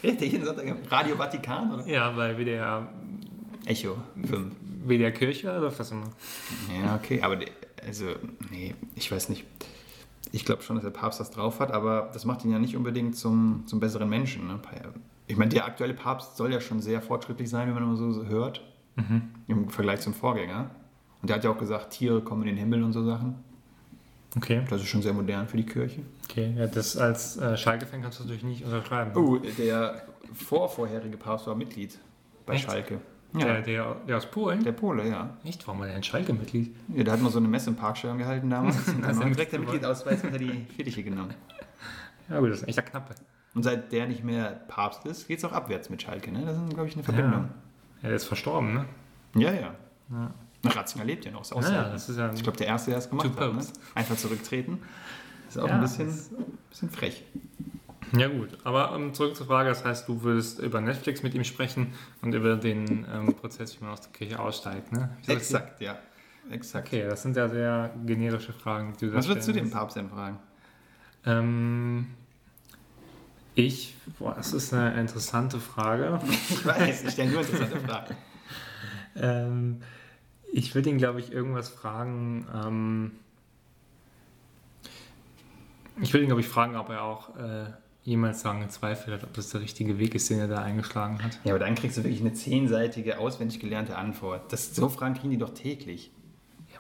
[0.15, 1.87] Der jeden Sonntag Radio Vatikan oder?
[1.87, 2.87] ja, bei WDR,
[3.65, 4.55] Echo 5.
[4.85, 6.07] WDR Kirche läuft das immer.
[6.81, 7.37] Ja, okay, aber
[7.85, 8.05] also,
[8.51, 9.45] nee, ich weiß nicht.
[10.31, 12.75] Ich glaube schon, dass der Papst das drauf hat, aber das macht ihn ja nicht
[12.75, 14.47] unbedingt zum, zum besseren Menschen.
[14.47, 14.59] Ne?
[15.27, 18.11] Ich meine, der aktuelle Papst soll ja schon sehr fortschrittlich sein, wie man immer so
[18.11, 18.61] so hört,
[19.47, 20.71] im Vergleich zum Vorgänger.
[21.21, 23.35] Und der hat ja auch gesagt, Tiere kommen in den Himmel und so Sachen.
[24.35, 24.63] Okay.
[24.69, 26.01] Das ist schon sehr modern für die Kirche.
[26.29, 29.11] Okay, ja, das als äh, Schalke-Fan kannst du natürlich nicht unterschreiben.
[29.15, 30.01] Oh, der
[30.33, 31.99] vorvorherige Papst war Mitglied
[32.45, 32.65] bei Echt?
[32.65, 32.99] Schalke.
[33.35, 34.63] Der, Ja, der, der aus Polen?
[34.63, 35.37] der Pole, ja.
[35.43, 35.65] Echt?
[35.67, 36.75] Warum war der ein Schalke-Mitglied?
[36.95, 37.03] ja.
[37.03, 38.87] Der hat mal so eine Messe im Parkstadion gehalten damals.
[38.87, 39.59] Und dann ihn direkt der?
[39.59, 41.33] Mitgliedsausweis unter die Fittiche genommen.
[42.29, 43.15] Ja, gut, das ist ein echter Knappe.
[43.53, 46.31] Und seit der nicht mehr Papst ist, geht es auch abwärts mit Schalke.
[46.31, 46.43] Ne?
[46.45, 47.49] Das ist, glaube ich, eine Verbindung.
[48.01, 48.85] Ja, der ist verstorben, ne?
[49.35, 49.75] Ja, ja.
[50.09, 50.33] ja.
[50.65, 51.41] Ratzinger lebt ja noch.
[51.41, 52.31] Ist auch Ja, das ist ja.
[52.33, 53.53] ich glaube, der Erste, der es gemacht hat.
[53.53, 53.65] Ne?
[53.95, 54.79] Einfach zurücktreten.
[55.49, 56.07] Ist auch Ja, ein bisschen,
[56.69, 57.23] bisschen frech.
[58.15, 58.49] Ja, gut.
[58.63, 62.33] Aber um, zurück zur Frage: Das heißt, du würdest über Netflix mit ihm sprechen und
[62.33, 65.09] über den ähm, Prozess, wie man aus der Kirche aussteigt, ne?
[65.27, 65.97] Exakt, ja.
[66.51, 66.87] Exakt.
[66.87, 70.09] Okay, das sind ja sehr generische Fragen, die du Was würdest du dem Papst denn
[70.09, 70.39] fragen?
[71.25, 72.07] Ähm,
[73.55, 76.19] ich, boah, das ist eine interessante Frage.
[76.49, 78.15] Ich weiß, ich stelle nur interessante Fragen.
[79.15, 79.81] ähm,
[80.53, 82.47] ich würde ihn, glaube ich, irgendwas fragen.
[82.53, 83.11] Ähm,
[86.01, 87.65] ich würde ihn, glaube ich, fragen, ob er auch äh,
[88.03, 91.39] jemals daran gezweifelt hat, ob das der richtige Weg ist, den er da eingeschlagen hat.
[91.43, 94.53] Ja, aber dann kriegst du wirklich eine zehnseitige, auswendig gelernte Antwort.
[94.53, 96.11] Das, so Fragen kriegen die doch täglich.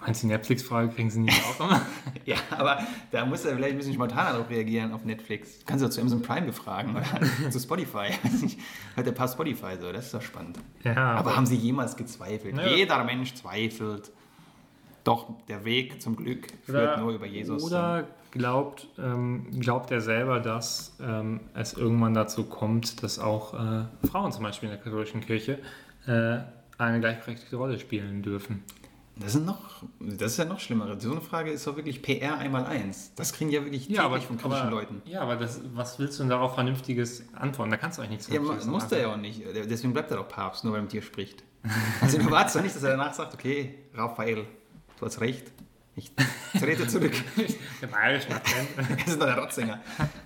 [0.03, 1.81] Ja, Meinst du, die Netflix-Frage kriegen sie nicht auch immer?
[2.25, 2.79] Ja, aber
[3.11, 5.59] da muss er vielleicht ein bisschen spontaner darauf reagieren auf Netflix.
[5.59, 7.05] Du kannst du zu Amazon Prime befragen oder
[7.51, 8.11] zu Spotify.
[8.95, 10.57] Hat der paar Spotify so, das ist doch spannend.
[10.83, 12.55] Ja, Aber haben sie jemals gezweifelt?
[12.55, 12.75] Naja.
[12.75, 14.11] Jeder Mensch zweifelt.
[15.03, 17.63] Doch, der Weg zum Glück führt nur über Jesus.
[17.63, 24.07] Oder glaubt, ähm, glaubt er selber, dass ähm, es irgendwann dazu kommt, dass auch äh,
[24.07, 25.59] Frauen zum Beispiel in der katholischen Kirche
[26.07, 26.37] äh,
[26.77, 28.63] eine gleichberechtigte Rolle spielen dürfen?
[29.15, 30.99] Das, sind noch, das ist ja noch schlimmer.
[30.99, 33.13] So eine Frage ist doch wirklich PR einmal eins.
[33.15, 35.01] Das kriegen ja wirklich täglich von kritischen aber, Leuten.
[35.05, 37.71] Ja, aber das, was willst du denn darauf Vernünftiges antworten?
[37.71, 39.41] Da kannst du eigentlich nichts Ja, muss der ja auch nicht.
[39.53, 41.43] Deswegen bleibt er doch Papst, nur weil er mit dir spricht.
[42.01, 44.45] Also du wartest doch nicht, dass er danach sagt, okay, Raphael,
[44.99, 45.51] du hast recht.
[45.95, 46.11] Ich
[46.59, 47.13] trete zurück.
[47.81, 48.69] Der bayerische Akzent.
[48.77, 49.79] Das ist doch der Rotzinger.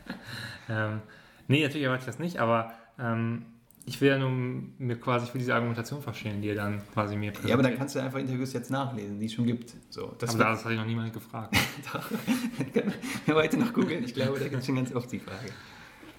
[0.69, 1.01] ähm,
[1.47, 3.45] nee, natürlich erwarte ich das nicht, aber ähm,
[3.87, 7.31] ich will ja nur mir quasi für diese Argumentation verstehen, die er dann quasi mir
[7.31, 7.49] präsentiert.
[7.49, 9.73] Ja, aber dann kannst du einfach Interviews jetzt nachlesen, die es schon gibt.
[9.89, 11.55] So, das aber das hatte ich noch niemand gefragt.
[11.93, 13.33] Doch.
[13.33, 14.03] Heute noch googeln.
[14.03, 15.51] Ich glaube, da gibt es schon ganz oft die Frage.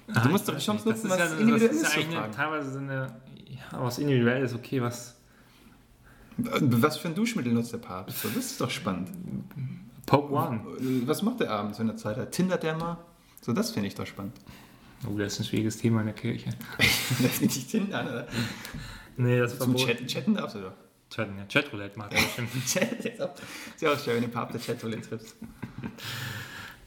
[0.07, 2.31] Du musst doch die Chance nutzen, was das ist ja, Individuelles das ist ja eine,
[2.31, 3.15] teilweise so eine,
[3.47, 5.21] ja, was individuell ist, okay, was
[6.39, 8.23] Was für ein Duschmittel nutzt der Papst?
[8.23, 9.11] So, das ist doch spannend.
[10.07, 10.63] Pope One.
[11.05, 12.33] Was macht der abends, wenn er Zeit hat?
[12.33, 12.97] Tindert der mal?
[13.43, 14.33] So, das finde ich doch spannend.
[15.07, 16.51] Oh, das ist ein schwieriges Thema in der Kirche.
[17.23, 18.27] das nicht Tindern, oder?
[19.17, 19.77] Nee, das ist Zum.
[19.77, 20.73] Chatten, Chatten darfst du doch.
[21.11, 21.45] Chatten, ja.
[21.45, 22.51] Chatroulette macht er bestimmt.
[22.67, 23.41] Chat, jetzt ab.
[23.75, 25.37] Ist ja auch schön, wenn du Papst der Chatroulette triffst.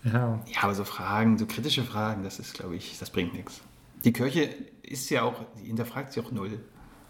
[0.03, 0.43] ja.
[0.45, 3.61] Ja, aber so Fragen, so kritische Fragen, das ist, glaube ich, das bringt nichts.
[4.03, 4.49] Die Kirche
[4.83, 6.59] ist ja auch, die hinterfragt sich auch null.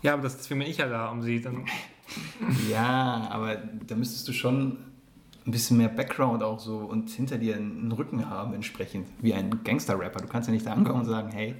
[0.02, 1.66] ja, aber das deswegen bin ich ja da, um sie dann.
[2.70, 4.78] Ja, aber da müsstest du schon
[5.46, 9.64] ein bisschen mehr Background auch so und hinter dir einen Rücken haben entsprechend, wie ein
[9.64, 10.20] Gangster-Rapper.
[10.22, 11.56] Du kannst ja nicht da ankommen und sagen, hey,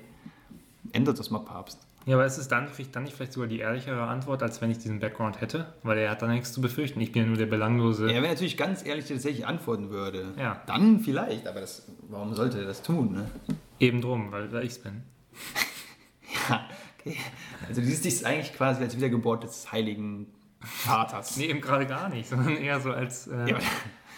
[0.94, 1.80] ändert das mal Papst.
[2.06, 4.60] Ja, aber ist es dann, krieg ich dann nicht vielleicht sogar die ehrlichere Antwort, als
[4.60, 5.68] wenn ich diesen Background hätte?
[5.84, 7.00] Weil er hat dann nichts zu befürchten.
[7.00, 8.08] Ich bin ja nur der belanglose.
[8.08, 10.62] Ja, wenn er natürlich ganz ehrlich tatsächlich antworten würde, Ja.
[10.66, 13.12] dann vielleicht, aber das, warum sollte er das tun?
[13.12, 13.30] Ne?
[13.80, 15.04] Eben drum, weil, weil ich es bin.
[16.50, 16.62] Ja,
[17.00, 17.18] okay.
[17.68, 20.28] Also du siehst dich eigentlich quasi als Wiedergeburt des heiligen
[20.62, 21.38] Vaters.
[21.38, 23.58] Nee, eben gerade gar nicht, sondern eher so als, äh, Ja,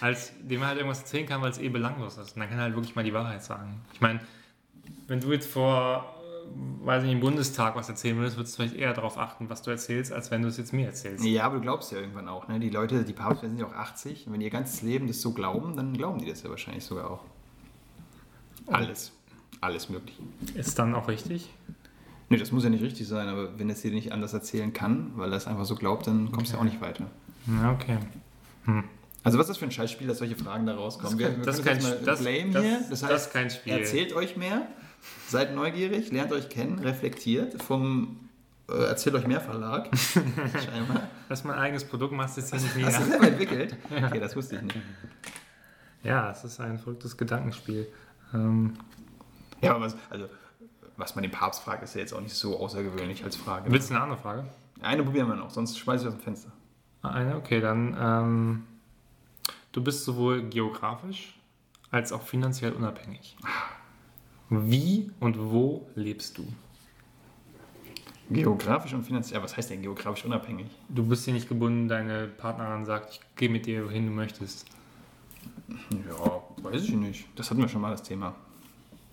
[0.01, 2.33] als dem er halt irgendwas erzählen kann, weil es eh belanglos ist.
[2.33, 3.81] Und dann kann er halt wirklich mal die Wahrheit sagen.
[3.93, 4.19] Ich meine,
[5.07, 8.63] wenn du jetzt vor, äh, weiß ich nicht, im Bundestag was erzählen würdest, würdest du
[8.63, 11.23] vielleicht eher darauf achten, was du erzählst, als wenn du es jetzt mir erzählst.
[11.23, 12.47] Ja, aber du glaubst ja irgendwann auch.
[12.49, 12.59] Ne?
[12.59, 14.27] Die Leute, die Papstväter sind ja auch 80.
[14.27, 17.09] Und wenn ihr ganzes Leben das so glauben, dann glauben die das ja wahrscheinlich sogar
[17.09, 17.23] auch.
[18.67, 19.13] Alles.
[19.61, 20.17] Alles möglich.
[20.55, 21.49] Ist dann auch richtig?
[22.33, 25.11] Nee, das muss ja nicht richtig sein, aber wenn es dir nicht anders erzählen kann,
[25.15, 27.05] weil er es einfach so glaubt, dann kommst du ja auch nicht weiter.
[27.47, 27.97] Ja, okay.
[29.23, 31.17] Also was ist das für ein Scheißspiel, dass solche Fragen da rauskommen?
[31.17, 32.77] Das ist kein- das ist können kein- das- Blame das- hier.
[32.79, 33.73] Das das heißt, ist kein Spiel.
[33.73, 34.67] erzählt euch mehr,
[35.27, 38.19] seid neugierig, lernt euch kennen, reflektiert vom
[38.69, 39.89] äh, Erzählt euch mehr Verlag.
[39.95, 41.09] Scheinbar.
[41.27, 43.75] Das ist mein eigenes Produkt, machst jetzt hier nicht Hast du selber entwickelt?
[44.05, 44.75] Okay, das wusste ich nicht.
[46.01, 47.87] Ja, es ist ein verrücktes Gedankenspiel.
[48.33, 48.73] Ähm,
[49.61, 50.27] Ja, aber was, also,
[50.97, 53.71] was man den Papst fragt, ist ja jetzt auch nicht so außergewöhnlich als Frage.
[53.71, 54.45] willst du eine andere Frage?
[54.81, 56.51] Eine probieren wir noch, sonst schmeiße ich aus dem Fenster.
[57.01, 57.97] Eine, okay, dann.
[57.99, 58.63] Ähm,
[59.71, 61.37] du bist sowohl geografisch
[61.91, 63.35] als auch finanziell unabhängig.
[64.49, 66.45] Wie und wo lebst du?
[68.29, 70.67] Geografisch und finanziell, ja, was heißt denn geografisch unabhängig?
[70.89, 74.65] Du bist hier nicht gebunden, deine Partnerin sagt, ich gehe mit dir, wohin du möchtest.
[76.07, 77.27] Ja, weiß ich nicht.
[77.35, 78.33] Das hatten wir schon mal, das Thema.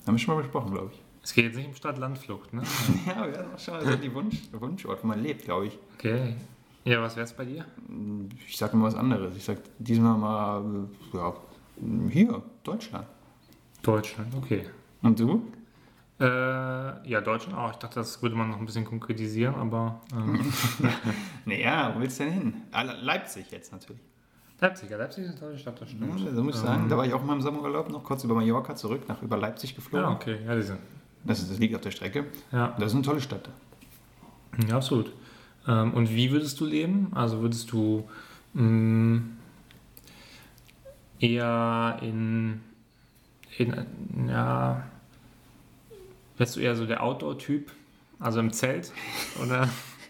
[0.06, 1.00] Haben wir schon mal besprochen, glaube ich.
[1.22, 2.62] Es geht jetzt nicht um Stadt-Land-Flucht, ne?
[3.06, 5.78] Ja, wir auch schon mal so die Wunsch, Wunschort, wo man lebt, glaube ich.
[5.98, 6.34] Okay.
[6.84, 7.64] Ja, was wär's bei dir?
[8.48, 9.36] Ich sage immer was anderes.
[9.36, 11.34] Ich sage diesmal mal, ja,
[12.10, 13.06] hier, Deutschland.
[13.82, 14.64] Deutschland, okay.
[15.02, 15.42] Und du?
[16.18, 16.24] Äh,
[17.08, 17.70] ja, Deutschland auch.
[17.70, 20.40] Ich dachte, das würde man noch ein bisschen konkretisieren, aber ähm,
[21.46, 22.54] Naja, wo willst du denn hin?
[22.72, 24.02] Ah, Le- Leipzig jetzt natürlich.
[24.60, 26.36] Leipzig, ja, Leipzig ist eine tolle Stadt, das Ja, stimmt.
[26.36, 28.74] da muss ich sagen, da war ich auch mal im Sommerurlaub noch kurz über Mallorca
[28.76, 30.08] zurück, nach über Leipzig geflogen.
[30.10, 30.78] Ja, okay, ja, die sind.
[31.24, 32.26] Das, das liegt auf der Strecke.
[32.52, 33.48] Ja, Das ist eine tolle Stadt.
[34.68, 35.12] ja absolut.
[35.68, 37.08] Ähm, und wie würdest du leben?
[37.14, 38.08] Also würdest du
[38.54, 39.20] mh,
[41.20, 42.60] eher in,
[43.58, 44.86] in, ja,
[46.38, 47.70] wärst du eher so der Outdoor-Typ,
[48.18, 48.92] also im Zelt?
[49.42, 49.68] Oder?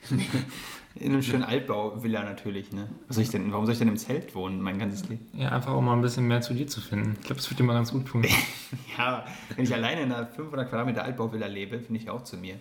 [0.97, 2.73] In einem schönen Altbau-Villa natürlich.
[2.73, 2.89] Ne?
[3.07, 5.27] Was soll ich denn, warum soll ich denn im Zelt wohnen, mein ganzes Leben?
[5.35, 7.17] Ja, einfach um mal ein bisschen mehr zu dir zu finden.
[7.21, 8.25] Ich glaube, das wird dir mal ganz gut tun.
[8.97, 9.25] Ja,
[9.57, 12.55] wenn ich alleine in einer 500 Quadratmeter Altbau-Villa lebe, finde ich auch zu mir.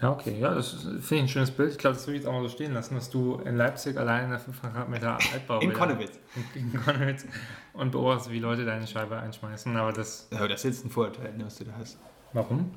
[0.00, 1.72] Ja, okay, ja, das finde ich ein schönes Bild.
[1.72, 3.96] Ich glaube, das würde ich jetzt auch mal so stehen lassen, dass du in Leipzig
[3.96, 6.18] allein in der 500 Quadratmeter Altbau In Konnewitz.
[6.54, 7.26] In, in Konnewitz
[7.72, 9.74] und beobachtest, wie Leute deine Scheibe einschmeißen.
[9.76, 11.98] Aber das, Ja, das ist jetzt ein Vorurteil, ne, was du da hast.
[12.34, 12.70] Warum?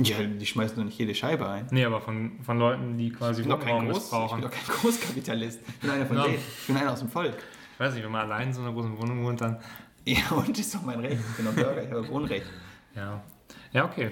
[0.00, 1.66] Ja, die schmeißen doch nicht jede Scheibe ein.
[1.70, 4.42] Nee, aber von, von Leuten, die quasi Wohnraum Groß, ich bin missbrauchen.
[4.42, 5.60] doch kein Großkapitalist.
[5.66, 6.24] Ich bin einer von Ja.
[6.24, 6.34] denen.
[6.36, 7.34] Ich bin einer aus dem Volk.
[7.74, 9.58] Ich weiß nicht, wenn man allein in so einer großen Wohnung wohnt, dann.
[10.04, 11.20] Ja, und ist doch mein Recht.
[11.30, 12.46] Ich bin doch Bürger, ich habe Wohnrecht.
[12.96, 13.20] Ja.
[13.72, 14.10] Ja, okay.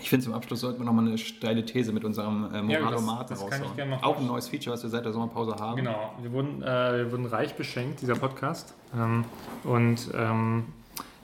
[0.00, 3.36] Ich finde, zum Abschluss sollten wir nochmal eine steile These mit unserem äh, Ja, Moralomaten
[3.36, 3.92] ich raushauen.
[4.02, 5.76] Auch ein neues Feature, was wir seit der Sommerpause haben.
[5.76, 6.66] Genau, wir wurden, äh,
[7.04, 8.74] wir wurden reich beschenkt, dieser Podcast.
[8.96, 9.24] Ähm,
[9.64, 10.64] und ähm,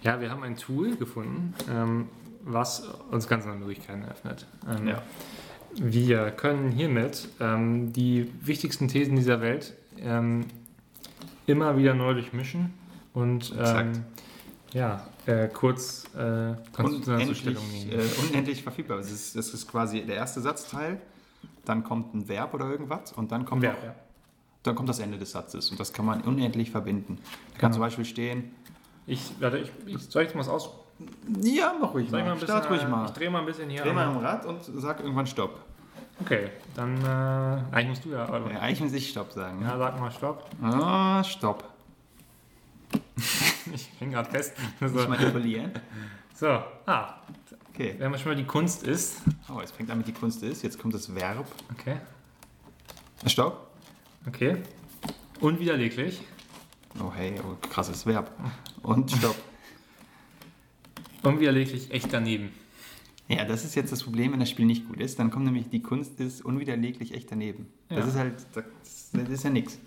[0.02, 2.08] ja, wir haben ein Tool gefunden, ähm,
[2.52, 2.80] was
[3.10, 4.46] uns ganz neue Möglichkeiten eröffnet.
[4.68, 5.02] Ähm, Ja.
[5.74, 10.46] Wir können hiermit ähm, die wichtigsten Thesen dieser Welt ähm,
[11.46, 12.72] immer wieder neu durchmischen
[13.12, 13.92] und ähm,
[14.72, 18.96] ja, äh, kurz äh, Unendlich, äh, unendlich verfügbar.
[18.96, 21.00] Das ist, das ist quasi der erste Satzteil,
[21.66, 23.94] dann kommt ein Verb oder irgendwas und dann kommt, Ja, noch, ja.
[24.62, 27.18] dann kommt das Ende des Satzes und das kann man unendlich verbinden.
[27.52, 27.72] Kann Genau.
[27.74, 28.50] zum Beispiel stehen,
[29.06, 30.70] Ich, warte, ich, ich, soll ich das mal aus?
[31.42, 33.04] Ja, mach ruhig Soll ich mal mal, ein bisschen, start ruhig mal.
[33.06, 33.82] Ich drehe mal ein bisschen hier.
[33.82, 35.60] Dreh mal am- Rad und sag irgendwann Stopp.
[36.20, 38.24] Okay, dann äh, eigentlich musst du ja.
[38.24, 39.62] Aber, Ja, eigentlich muss ich Stopp sagen.
[39.62, 40.48] ja, sag mal Stopp.
[40.62, 41.64] Ah, Stopp.
[43.72, 44.54] Ich hänge gerade fest.
[44.80, 45.72] So, Nicht manipulieren.
[46.34, 46.46] so,
[46.86, 47.14] ah,
[47.74, 47.94] Okay.
[47.98, 49.18] wenn man schon mal die Kunst ist.
[49.54, 50.62] Oh, jetzt fängt an mit die Kunst ist.
[50.62, 51.46] Jetzt kommt das Verb.
[51.78, 51.96] Okay,
[53.26, 53.68] Stopp.
[54.26, 54.56] okay.
[55.40, 56.22] Unwiderleglich.
[57.00, 58.30] Oh hey, oh, krasses Verb.
[58.82, 59.36] Und Stopp.
[61.22, 62.50] Unwiderleglich echt daneben.
[63.28, 65.18] Ja, das ist jetzt das Problem, wenn das Spiel nicht gut ist.
[65.18, 67.66] Dann kommt nämlich die Kunst ist unwiderleglich echt daneben.
[67.88, 68.04] Das Ja.
[68.06, 68.64] ist halt, das,
[69.12, 69.78] das ist ja nichts.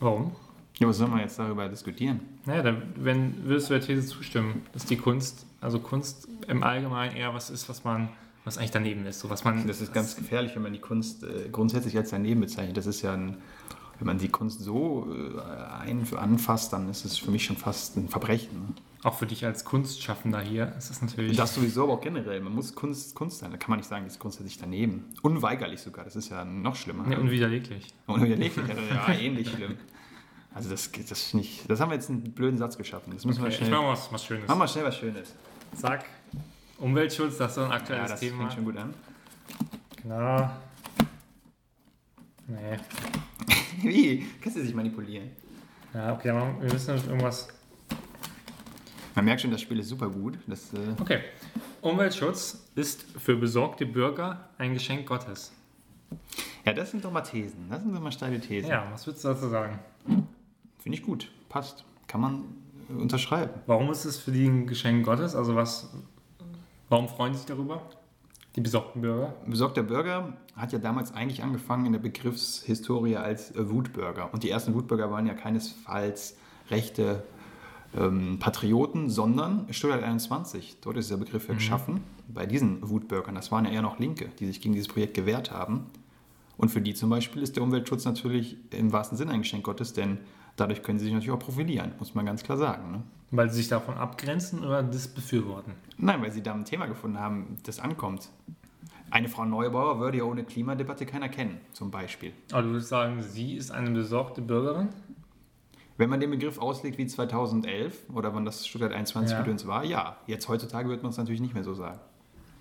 [0.00, 0.32] Warum?
[0.78, 2.20] Ja, was soll man jetzt darüber diskutieren?
[2.44, 7.16] Naja, dann wenn, würdest du der These zustimmen, dass die Kunst, also Kunst im Allgemeinen
[7.16, 8.08] eher was ist, was man,
[8.44, 9.20] was eigentlich daneben ist.
[9.20, 12.40] So was man, Das ist ganz gefährlich, wenn man die Kunst äh, grundsätzlich als daneben
[12.40, 12.76] bezeichnet.
[12.76, 13.36] Das ist ja ein,
[13.98, 15.40] wenn man die Kunst so äh,
[15.82, 18.50] ein, anfasst, dann ist es für mich schon fast ein Verbrechen.
[18.60, 18.74] Ne?
[19.04, 21.36] Auch für dich als Kunstschaffender hier ist das natürlich.
[21.36, 22.40] Das sowieso, aber auch generell.
[22.40, 23.50] Man muss Kunst Kunst sein.
[23.50, 25.06] Da kann man nicht sagen, die ist grundsätzlich daneben.
[25.22, 26.04] Unweigerlich sogar.
[26.04, 27.04] Das ist ja noch schlimmer.
[27.06, 27.86] nee, unwiderleglich.
[28.06, 29.76] Unwiderleglich, ja, ähnlich schlimm.
[30.54, 31.68] Also das geht das nicht.
[31.68, 33.12] Das haben wir jetzt einen blöden Satz geschaffen.
[33.14, 33.70] Das müssen Okay, wir ich schnell.
[33.70, 34.46] mache mal was, was Schönes.
[34.46, 35.34] Machen wir schnell was Schönes.
[35.74, 36.04] Zack.
[36.78, 38.38] Umweltschutz, das ist so ein Ja, aktuelles das Thema.
[38.38, 38.92] fängt schon gut an.
[40.02, 40.50] Genau.
[42.46, 42.76] Nee.
[43.82, 44.26] Wie?
[44.40, 45.30] Kannst du sich manipulieren?
[45.94, 47.48] Ja, okay, wir müssen irgendwas.
[49.14, 50.38] Man merkt schon, das Spiel ist super gut.
[50.46, 51.20] Das, äh, Okay.
[51.80, 55.52] Umweltschutz ist für besorgte Bürger ein Geschenk Gottes.
[56.64, 57.66] ja, das sind doch mal Thesen.
[57.70, 58.70] Das sind doch mal steile Thesen.
[58.70, 59.78] Ja, was würdest du dazu sagen?
[60.78, 61.30] Finde ich gut.
[61.48, 61.84] Passt.
[62.06, 62.44] Kann man
[62.88, 63.50] äh, unterschreiben.
[63.66, 65.34] Warum ist es für die ein Geschenk Gottes?
[65.34, 65.90] Also was.
[66.88, 67.82] Warum freuen sie sich darüber?
[68.54, 69.34] Die besorgten Bürger?
[69.46, 74.28] Besorgter Bürger hat ja damals eigentlich angefangen in der Begriffshistorie als Wutbürger.
[74.32, 76.36] Und die ersten Wutbürger waren ja keinesfalls
[76.70, 77.22] rechte
[77.96, 80.78] ähm, Patrioten, sondern Stuttgart 21.
[80.80, 82.00] Dort ist der Begriff ja geschaffen.
[82.28, 85.50] Bei diesen Wutbürgern, das waren ja eher noch Linke, die sich gegen dieses Projekt gewehrt
[85.50, 85.86] haben.
[86.56, 89.92] Und für die zum Beispiel ist der Umweltschutz natürlich im wahrsten Sinne ein Geschenk Gottes,
[89.92, 90.18] denn
[90.56, 92.92] dadurch können sie sich natürlich auch profilieren, muss man ganz klar sagen.
[92.92, 93.02] Ne?
[93.30, 95.72] Weil sie sich davon abgrenzen oder das befürworten?
[95.98, 98.28] Nein, weil sie da ein Thema gefunden haben, das ankommt.
[99.10, 102.32] Eine Frau Neubauer würde ja ohne Klimadebatte keiner kennen, zum Beispiel.
[102.50, 104.88] Aber du würdest sagen, sie ist eine besorgte Bürgerin?
[105.98, 109.42] Wenn man den Begriff auslegt wie 2011 oder wann das Stuttgart 21 Ja.
[109.42, 110.16] Gedöns war, ja.
[110.26, 112.00] Jetzt heutzutage wird man es natürlich nicht mehr so sagen.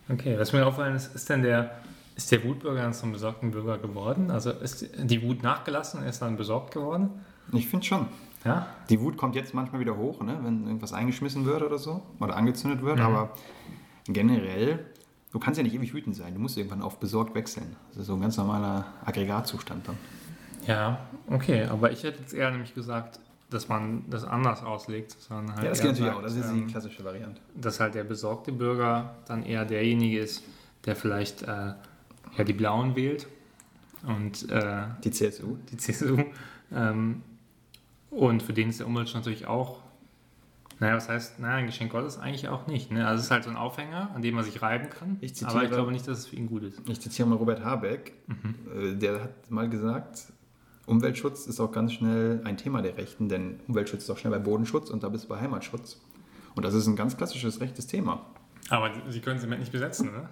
[0.09, 1.71] Okay, was mir auffallen ist, ist denn der,
[2.17, 4.29] ist der Wutbürger dann zum besorgten Bürger geworden?
[4.31, 7.09] Also ist die Wut nachgelassen, er ist dann besorgt geworden?
[7.53, 8.07] Ich finde schon.
[8.43, 8.67] Ja?
[8.89, 10.37] Die Wut kommt jetzt manchmal wieder hoch, ne?
[10.43, 13.03] wenn irgendwas eingeschmissen wird oder so oder angezündet wird, Mhm.
[13.05, 13.29] aber
[14.05, 14.85] generell,
[15.31, 16.33] du kannst ja nicht ewig wütend sein.
[16.33, 17.75] Du musst irgendwann auf besorgt wechseln.
[17.89, 19.97] Das ist so ein ganz normaler Aggregatzustand dann.
[20.67, 25.15] Ja, okay, aber ich hätte jetzt eher nämlich gesagt, dass man das anders auslegt.
[25.19, 26.23] Sondern halt Ja, das geht natürlich sagt, auch.
[26.23, 27.41] Das ist ähm, die klassische Variante.
[27.55, 30.43] dass halt der besorgte Bürger dann eher derjenige ist,
[30.85, 31.47] der vielleicht äh,
[32.37, 33.27] ja, die Blauen wählt
[34.03, 35.57] und äh, Die CSU.
[35.71, 36.17] die CSU.
[36.73, 37.21] Ähm,
[38.09, 39.79] und für den ist der Umweltschutz natürlich auch,
[40.79, 42.89] naja, was heißt, naja, ein Geschenk Gottes eigentlich auch nicht.
[42.91, 43.05] Ne?
[43.07, 45.17] Also es ist halt so ein Aufhänger, an dem man sich reiben kann.
[45.21, 46.81] Ich zitiere- aber ich glaube nicht, dass es für ihn gut ist.
[46.89, 48.13] Ich zitiere mal Robert Habeck,
[48.75, 50.31] äh, der hat mal gesagt,
[50.91, 54.39] Umweltschutz ist auch ganz schnell ein Thema der Rechten, denn Umweltschutz ist auch schnell bei
[54.39, 55.99] Bodenschutz und da bist du bei Heimatschutz.
[56.55, 58.25] Und das ist ein ganz klassisches rechtes Thema.
[58.69, 60.29] Aber die- sie können sie mit nicht besetzen, oder?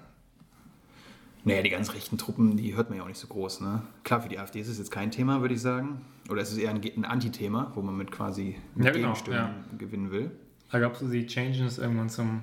[1.45, 3.61] Naja, die ganz rechten Truppen, die hört man ja auch nicht so groß.
[3.61, 3.81] Ne?
[4.03, 6.01] Klar, für die AfD ist es jetzt kein Thema, würde ich sagen.
[6.29, 9.39] Oder es ist eher ein, ein Antithema, wo man mit quasi mit Ja, genau, Gegenstimmen
[9.39, 9.77] ja.
[9.77, 10.31] gewinnen will.
[10.69, 12.41] Aber glaubst du, sie changen es irgendwann zum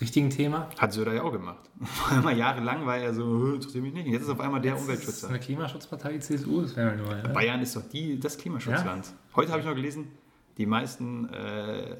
[0.00, 0.68] richtigen Thema?
[0.78, 1.68] Hat Söder ja auch gemacht.
[1.80, 4.06] Vor allem jahrelang war er so, "Äh, interessiert mich nicht.
[4.06, 5.28] Und Jetzt ist auf einmal der Ist Umweltschützer.
[5.28, 7.16] eine Klimaschutzpartei, die CSU, das wäre nur.
[7.16, 7.28] Ja?
[7.28, 9.12] Bayern ist doch die, das Klimaschutzland.
[9.34, 10.10] Heute habe ich noch gelesen,
[10.56, 11.96] die meisten, äh,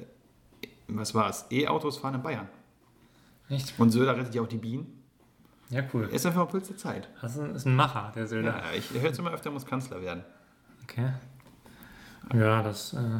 [0.87, 2.47] was war es, E-Autos fahren in Bayern.
[3.49, 3.73] Echt?
[3.79, 4.95] Und Söder rettet ja auch die Bienen.
[5.69, 6.03] Ja, cool.
[6.09, 7.09] Er ist einfach am Puls der Zeit.
[7.21, 8.49] Das ist ein, ist Macher, der Söder.
[8.57, 10.23] Ja, ich höre jetzt immer öfter, er muss Kanzler werden.
[10.83, 11.09] Okay.
[12.33, 13.19] Ja, das äh,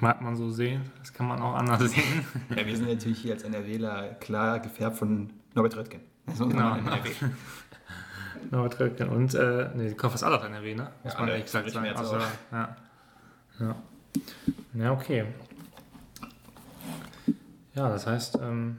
[0.00, 0.82] mag man so sehen.
[1.00, 2.24] Das kann man auch anders sehen.
[2.54, 6.00] Ja, wir sind natürlich hier als NRWler klar gefärbt von Norbert Röttgen.
[6.26, 6.76] Man Genau.
[8.50, 10.90] Norbert Röttgen und, äh, nee, fast alle aus NRW, ne?
[11.02, 11.88] Muss Ja, man ehrlich gesagt sagen.
[11.96, 12.22] Also, auch.
[12.52, 12.76] ja.
[13.60, 13.76] Ja.
[14.74, 15.24] Ja, okay.
[17.74, 18.78] Ja, das heißt, ähm,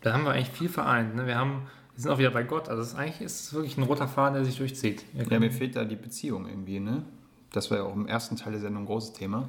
[0.00, 1.14] da haben wir eigentlich viel vereint.
[1.16, 1.26] Ne?
[1.26, 1.62] Wir, haben,
[1.94, 2.68] wir sind auch wieder bei Gott.
[2.68, 5.04] Also ist eigentlich ist es wirklich ein roter Faden, der sich durchzieht.
[5.14, 7.04] Ja, mir fehlt da die Beziehung irgendwie, ne?
[7.52, 9.48] Das war ja auch im ersten Teil der Sendung ein großes Thema.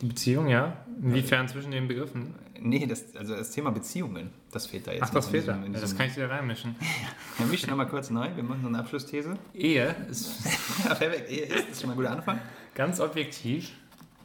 [0.00, 0.76] Die Beziehung, ja.
[1.02, 2.34] Inwiefern zwischen den Begriffen?
[2.60, 5.02] Nee, das, also das Thema Beziehungen, das fehlt da jetzt.
[5.04, 5.52] Ach, das fehlt da.
[5.54, 6.74] diesem- Ja, das kann ich wieder reinmischen.
[7.38, 9.36] Wir mischen nochmal kurz neu, wir machen noch eine Abschlussthese.
[9.54, 10.42] Ehe ist
[10.84, 12.38] perfekt, Ehe ist, ist schon mal ein guter Anfang.
[12.74, 13.72] ganz objektiv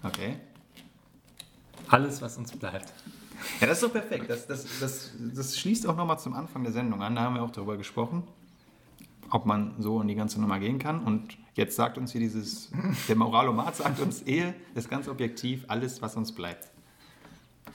[0.04, 0.38] Okay.
[1.90, 2.92] alles, was uns bleibt.
[3.60, 4.30] Ja, das ist doch perfekt.
[4.30, 7.16] Das, das, das, das schließt auch nochmal zum Anfang der Sendung an.
[7.16, 8.24] Da haben wir auch darüber gesprochen,
[9.30, 11.04] ob man so in die ganze Nummer gehen kann.
[11.04, 12.72] Und jetzt sagt uns hier dieses,
[13.08, 16.70] der Moralomat sagt uns, Ehe ist ganz objektiv alles, was uns bleibt.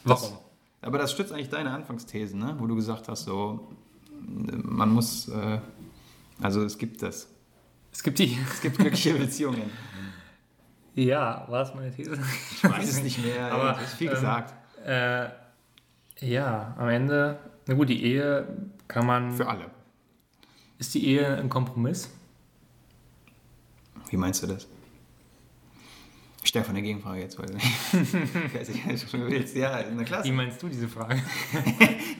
[0.04, 0.38] Warum?
[0.82, 2.54] Aber das stützt eigentlich deine Anfangsthese, ne?
[2.58, 3.68] wo du gesagt hast, so,
[4.20, 5.58] man muss, äh,
[6.40, 7.28] also es gibt das.
[7.92, 8.38] Es gibt die.
[8.52, 9.70] Es gibt glückliche Beziehungen.
[10.94, 12.18] Ja, war das meine These?
[12.52, 14.54] Ich weiß es nicht mehr, Aber, aber ist viel ähm, gesagt.
[14.84, 15.28] Äh,
[16.20, 18.46] ja, am Ende, na gut, die Ehe
[18.88, 19.32] kann man.
[19.32, 19.70] Für alle.
[20.78, 22.10] Ist die Ehe ein Kompromiss?
[24.10, 24.66] Wie meinst du das?
[26.46, 29.56] Ich stelle von der Gegenfrage jetzt, weil ich weiß nicht, du willst.
[29.56, 30.22] Ja, na klar.
[30.22, 31.20] Wie meinst du diese Frage?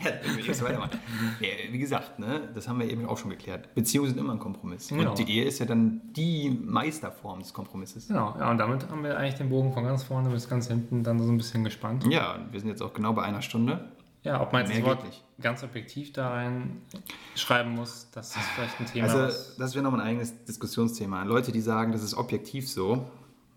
[0.05, 0.99] Ja, dann will ich weitermachen.
[1.41, 3.75] Ja, wie gesagt, ne, das haben wir eben auch schon geklärt.
[3.75, 4.89] Beziehungen sind immer ein Kompromiss.
[4.89, 5.11] Genau.
[5.11, 8.07] Und die Ehe ist ja dann die Meisterform des Kompromisses.
[8.09, 11.03] Genau, ja, und damit haben wir eigentlich den Bogen von ganz vorne bis ganz hinten
[11.03, 12.07] dann so ein bisschen gespannt.
[12.09, 13.89] Ja, und wir sind jetzt auch genau bei einer Stunde.
[14.27, 15.05] Ja, ob man jetzt das Wort
[15.41, 16.83] ganz objektiv da rein
[17.37, 19.07] schreiben muss, das ist vielleicht ein Thema.
[19.07, 21.23] Also, das wäre nochmal ein eigenes Diskussionsthema.
[21.23, 23.09] Leute, die sagen, das ist objektiv so,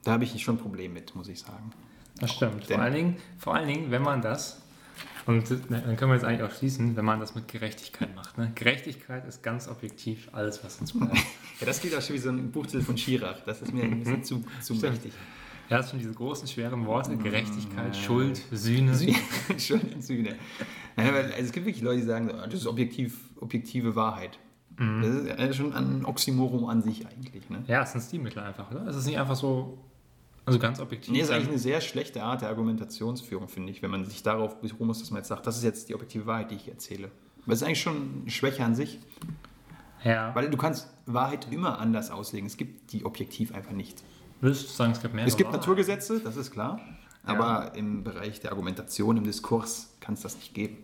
[0.03, 1.71] da habe ich schon ein Problem mit, muss ich sagen.
[2.19, 2.65] das stimmt.
[2.65, 4.61] Vor allen, Dingen, vor allen Dingen, wenn man das,
[5.25, 8.37] und dann können wir jetzt eigentlich auch schließen, wenn man das mit Gerechtigkeit macht.
[8.37, 8.51] Ne?
[8.53, 11.15] Gerechtigkeit ist ganz objektiv alles, was uns bleibt.
[11.15, 13.37] Ja, das geht auch schon wie so ein Buchtitel von Schirach.
[13.43, 15.13] Das ist mir ein bisschen zu, zu mächtig.
[15.69, 18.97] Ja, das sind diese großen, schweren Worte: Mm, Gerechtigkeit, Schuld, Sühne.
[19.57, 20.35] Schon in Sühne.
[20.95, 24.39] Weil, also es gibt wirklich Leute, die sagen, das ist objektiv, objektive Wahrheit.
[24.77, 25.01] Mhm.
[25.01, 27.49] Das ist ja schon ein Oxymoron an sich eigentlich.
[27.49, 27.63] Ne?
[27.67, 28.87] Ja, es ein Stilmittel einfach, oder?
[28.87, 29.77] Es ist nicht einfach so,
[30.45, 31.13] also ganz objektiv.
[31.13, 34.59] Nee, ist eigentlich eine sehr schlechte Art der Argumentationsführung, finde ich, wenn man sich darauf
[34.61, 37.11] beruhen muss, dass man jetzt sagt, das ist jetzt die objektive Wahrheit, die ich erzähle.
[37.43, 38.99] Aber es ist eigentlich schon eine Schwäche an sich,
[40.03, 40.33] ja.
[40.33, 42.47] weil du kannst Wahrheit immer anders auslegen.
[42.47, 44.03] Es gibt die objektiv einfach nicht.
[44.41, 45.25] Würdest du sagen, es gibt mehr?
[45.25, 46.79] Es gibt Naturgesetze, das ist klar,
[47.23, 50.77] aber im Bereich der Argumentation, im Diskurs kann es das nicht geben.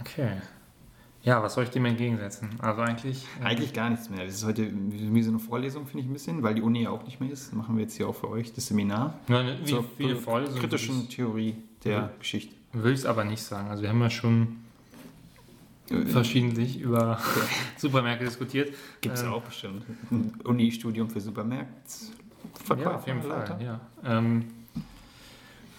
[0.00, 0.40] Okay.
[1.22, 2.50] Ja, was soll ich dem entgegensetzen?
[2.58, 3.24] Also eigentlich.
[3.40, 4.24] äh, Eigentlich gar nichts mehr.
[4.24, 6.90] Das ist heute wie so eine Vorlesung, finde ich ein bisschen, weil die Uni ja
[6.90, 7.52] auch nicht mehr ist.
[7.54, 10.58] Machen wir jetzt hier auch für euch das Seminar Nur eine, wie zur viele Vorlesungen?
[10.60, 11.54] kritischen Theorie
[11.84, 12.10] der.
[12.18, 12.56] Geschichte.
[12.72, 13.68] Würde ich es aber nicht sagen.
[13.68, 14.56] Also wir haben ja schon
[16.06, 17.18] verschiedentlich über
[17.76, 18.72] Supermärkte diskutiert.
[19.00, 19.84] Gibt es Ähm, auch bestimmt.
[20.10, 21.72] Ein Uni-Studium für Supermärkte.
[22.78, 23.58] Ja, auf jeden Fall.
[23.60, 24.44] Ja, ähm,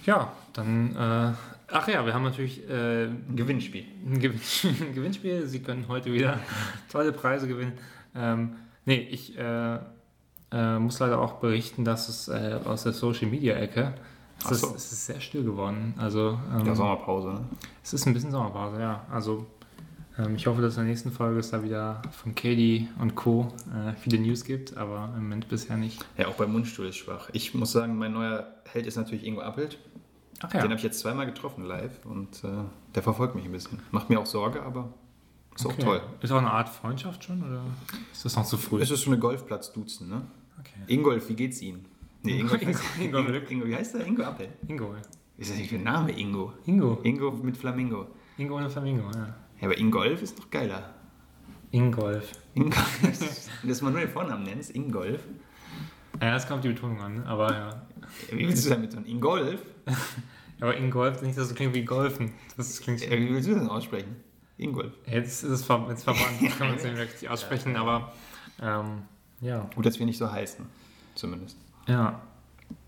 [0.05, 0.95] ja dann.
[0.95, 1.33] Äh,
[1.71, 3.85] ach ja, wir haben natürlich äh, Gewinnspiel.
[4.05, 5.47] ein Gewinn ein Gewinnspiel.
[5.47, 6.39] Sie können heute wieder
[6.91, 7.73] tolle Preise gewinnen.
[8.15, 9.79] Ähm, nee, ich äh,
[10.51, 13.93] äh, muss leider auch berichten, dass es äh, aus der Social Media Ecke.
[14.39, 14.73] Es Ach ist, so.
[14.75, 15.93] es ist sehr still geworden.
[15.97, 17.45] Also ähm, Ja, Sommerpause, ne?
[17.83, 19.05] es ist ein bisschen Sommerpause, ja.
[19.09, 19.45] Also
[20.35, 23.51] ich hoffe, dass in der nächsten Folge es da wieder von Katie und Co.
[23.73, 26.05] Äh, viele News gibt, aber im Moment bisher nicht.
[26.17, 27.29] Ja, auch beim Mundstuhl ist schwach.
[27.33, 29.79] Ich muss sagen, mein neuer Held ist natürlich Ingo Appelt.
[30.41, 32.47] Ach Den habe ich jetzt zweimal getroffen live und äh,
[32.93, 33.79] der verfolgt mich ein bisschen.
[33.91, 34.93] Macht mir auch Sorge, aber
[35.55, 35.81] ist Okay.
[35.81, 36.01] auch toll.
[36.21, 37.61] Ist auch eine Art Freundschaft schon oder
[38.11, 38.81] ist das noch zu früh?
[38.81, 40.21] Es ist so eine Golfplatz-Duzen, ne?
[40.59, 40.93] Okay.
[40.93, 41.85] Ingolf, wie geht's Ihnen?
[42.23, 44.05] Nee, Ingo, Ingo- Ingo Ingo, wie heißt der?
[44.05, 44.49] Ingo Appel.
[44.67, 44.95] Ingo.
[45.37, 46.53] Ist das nicht ein Name, Ingo?
[46.65, 46.99] Ingo.
[47.03, 48.07] Ingo mit Flamingo.
[48.37, 49.35] Ingo ohne Flamingo, ja.
[49.63, 50.89] Ja, aber Ingolf ist noch geiler.
[51.71, 52.33] Ingolf.
[52.53, 52.99] Ingolf,
[53.63, 55.21] dass man nur den Vornamen nennt, ist Ingolf.
[56.21, 57.25] Ja, das kommt die Betonung an, ne?
[57.25, 57.69] aber ja.
[57.69, 59.05] Ja, Wie willst du damit tun?
[59.05, 59.61] Ingolf?
[60.59, 62.31] Aber Ingolf, nicht, dass es klingt wie Golfen.
[62.55, 63.01] Das klingt.
[63.01, 64.15] Ja, Wie willst du das denn aussprechen?
[64.57, 64.93] Ingolf.
[65.05, 68.13] Jetzt ist es ver jetzt verbannt, kann man es nicht wirklich aussprechen, aber
[68.61, 69.01] ähm,
[69.41, 69.69] ja.
[69.75, 70.65] Gut, dass wir nicht so heißen.
[71.15, 71.57] Zumindest.
[71.87, 72.21] Ja.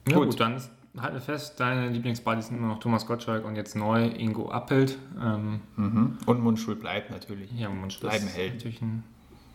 [0.08, 0.30] Ja, Gut.
[0.30, 0.40] gut.
[0.40, 0.70] dann ist,
[1.00, 4.98] halten wir fest, deine Lieblingsbuddies sind immer noch Thomas Gottschalk und jetzt neu Ingo Appelt.
[5.22, 6.18] Ähm, Mhm.
[6.26, 7.52] Und Mundschul bleibt natürlich.
[7.54, 8.56] ja, Mundschutz Bleiben ist Helden.
[8.58, 9.04] natürlich ein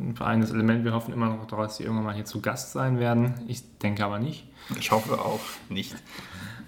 [0.03, 0.82] ein eigenes Element.
[0.82, 3.34] Wir hoffen immer noch darauf, dass sie irgendwann mal hier zu Gast sein werden.
[3.49, 4.47] Ich denke aber nicht.
[4.78, 5.95] Ich hoffe auch nicht.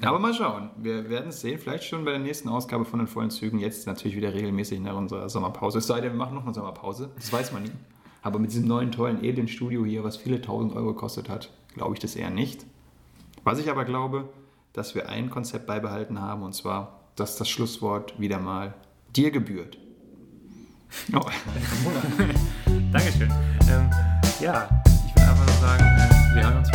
[0.02, 0.68] Aber mal schauen.
[0.76, 1.58] Wir werden es sehen.
[1.58, 3.58] Vielleicht schon bei der nächsten Ausgabe von den vollen Zügen.
[3.58, 5.78] Jetzt natürlich wieder regelmäßig nach unserer Sommerpause.
[5.78, 7.08] Es sei denn, wir machen noch eine Sommerpause.
[7.16, 7.70] Das weiß man nie.
[8.20, 12.00] Aber mit diesem neuen tollen Edlen-Studio hier, was viele tausend Euro gekostet hat, glaube ich
[12.00, 12.66] das eher nicht.
[13.44, 14.28] Was ich aber glaube,
[14.72, 18.74] dass wir ein Konzept beibehalten haben, und zwar, dass das Schlusswort wieder mal
[19.14, 19.78] dir gebührt.
[21.14, 21.20] Oh.
[22.92, 23.32] Dankeschön.
[23.70, 23.90] Ähm,
[24.40, 24.68] ja,
[25.06, 25.84] ich will einfach nur sagen,
[26.34, 26.70] wir hören uns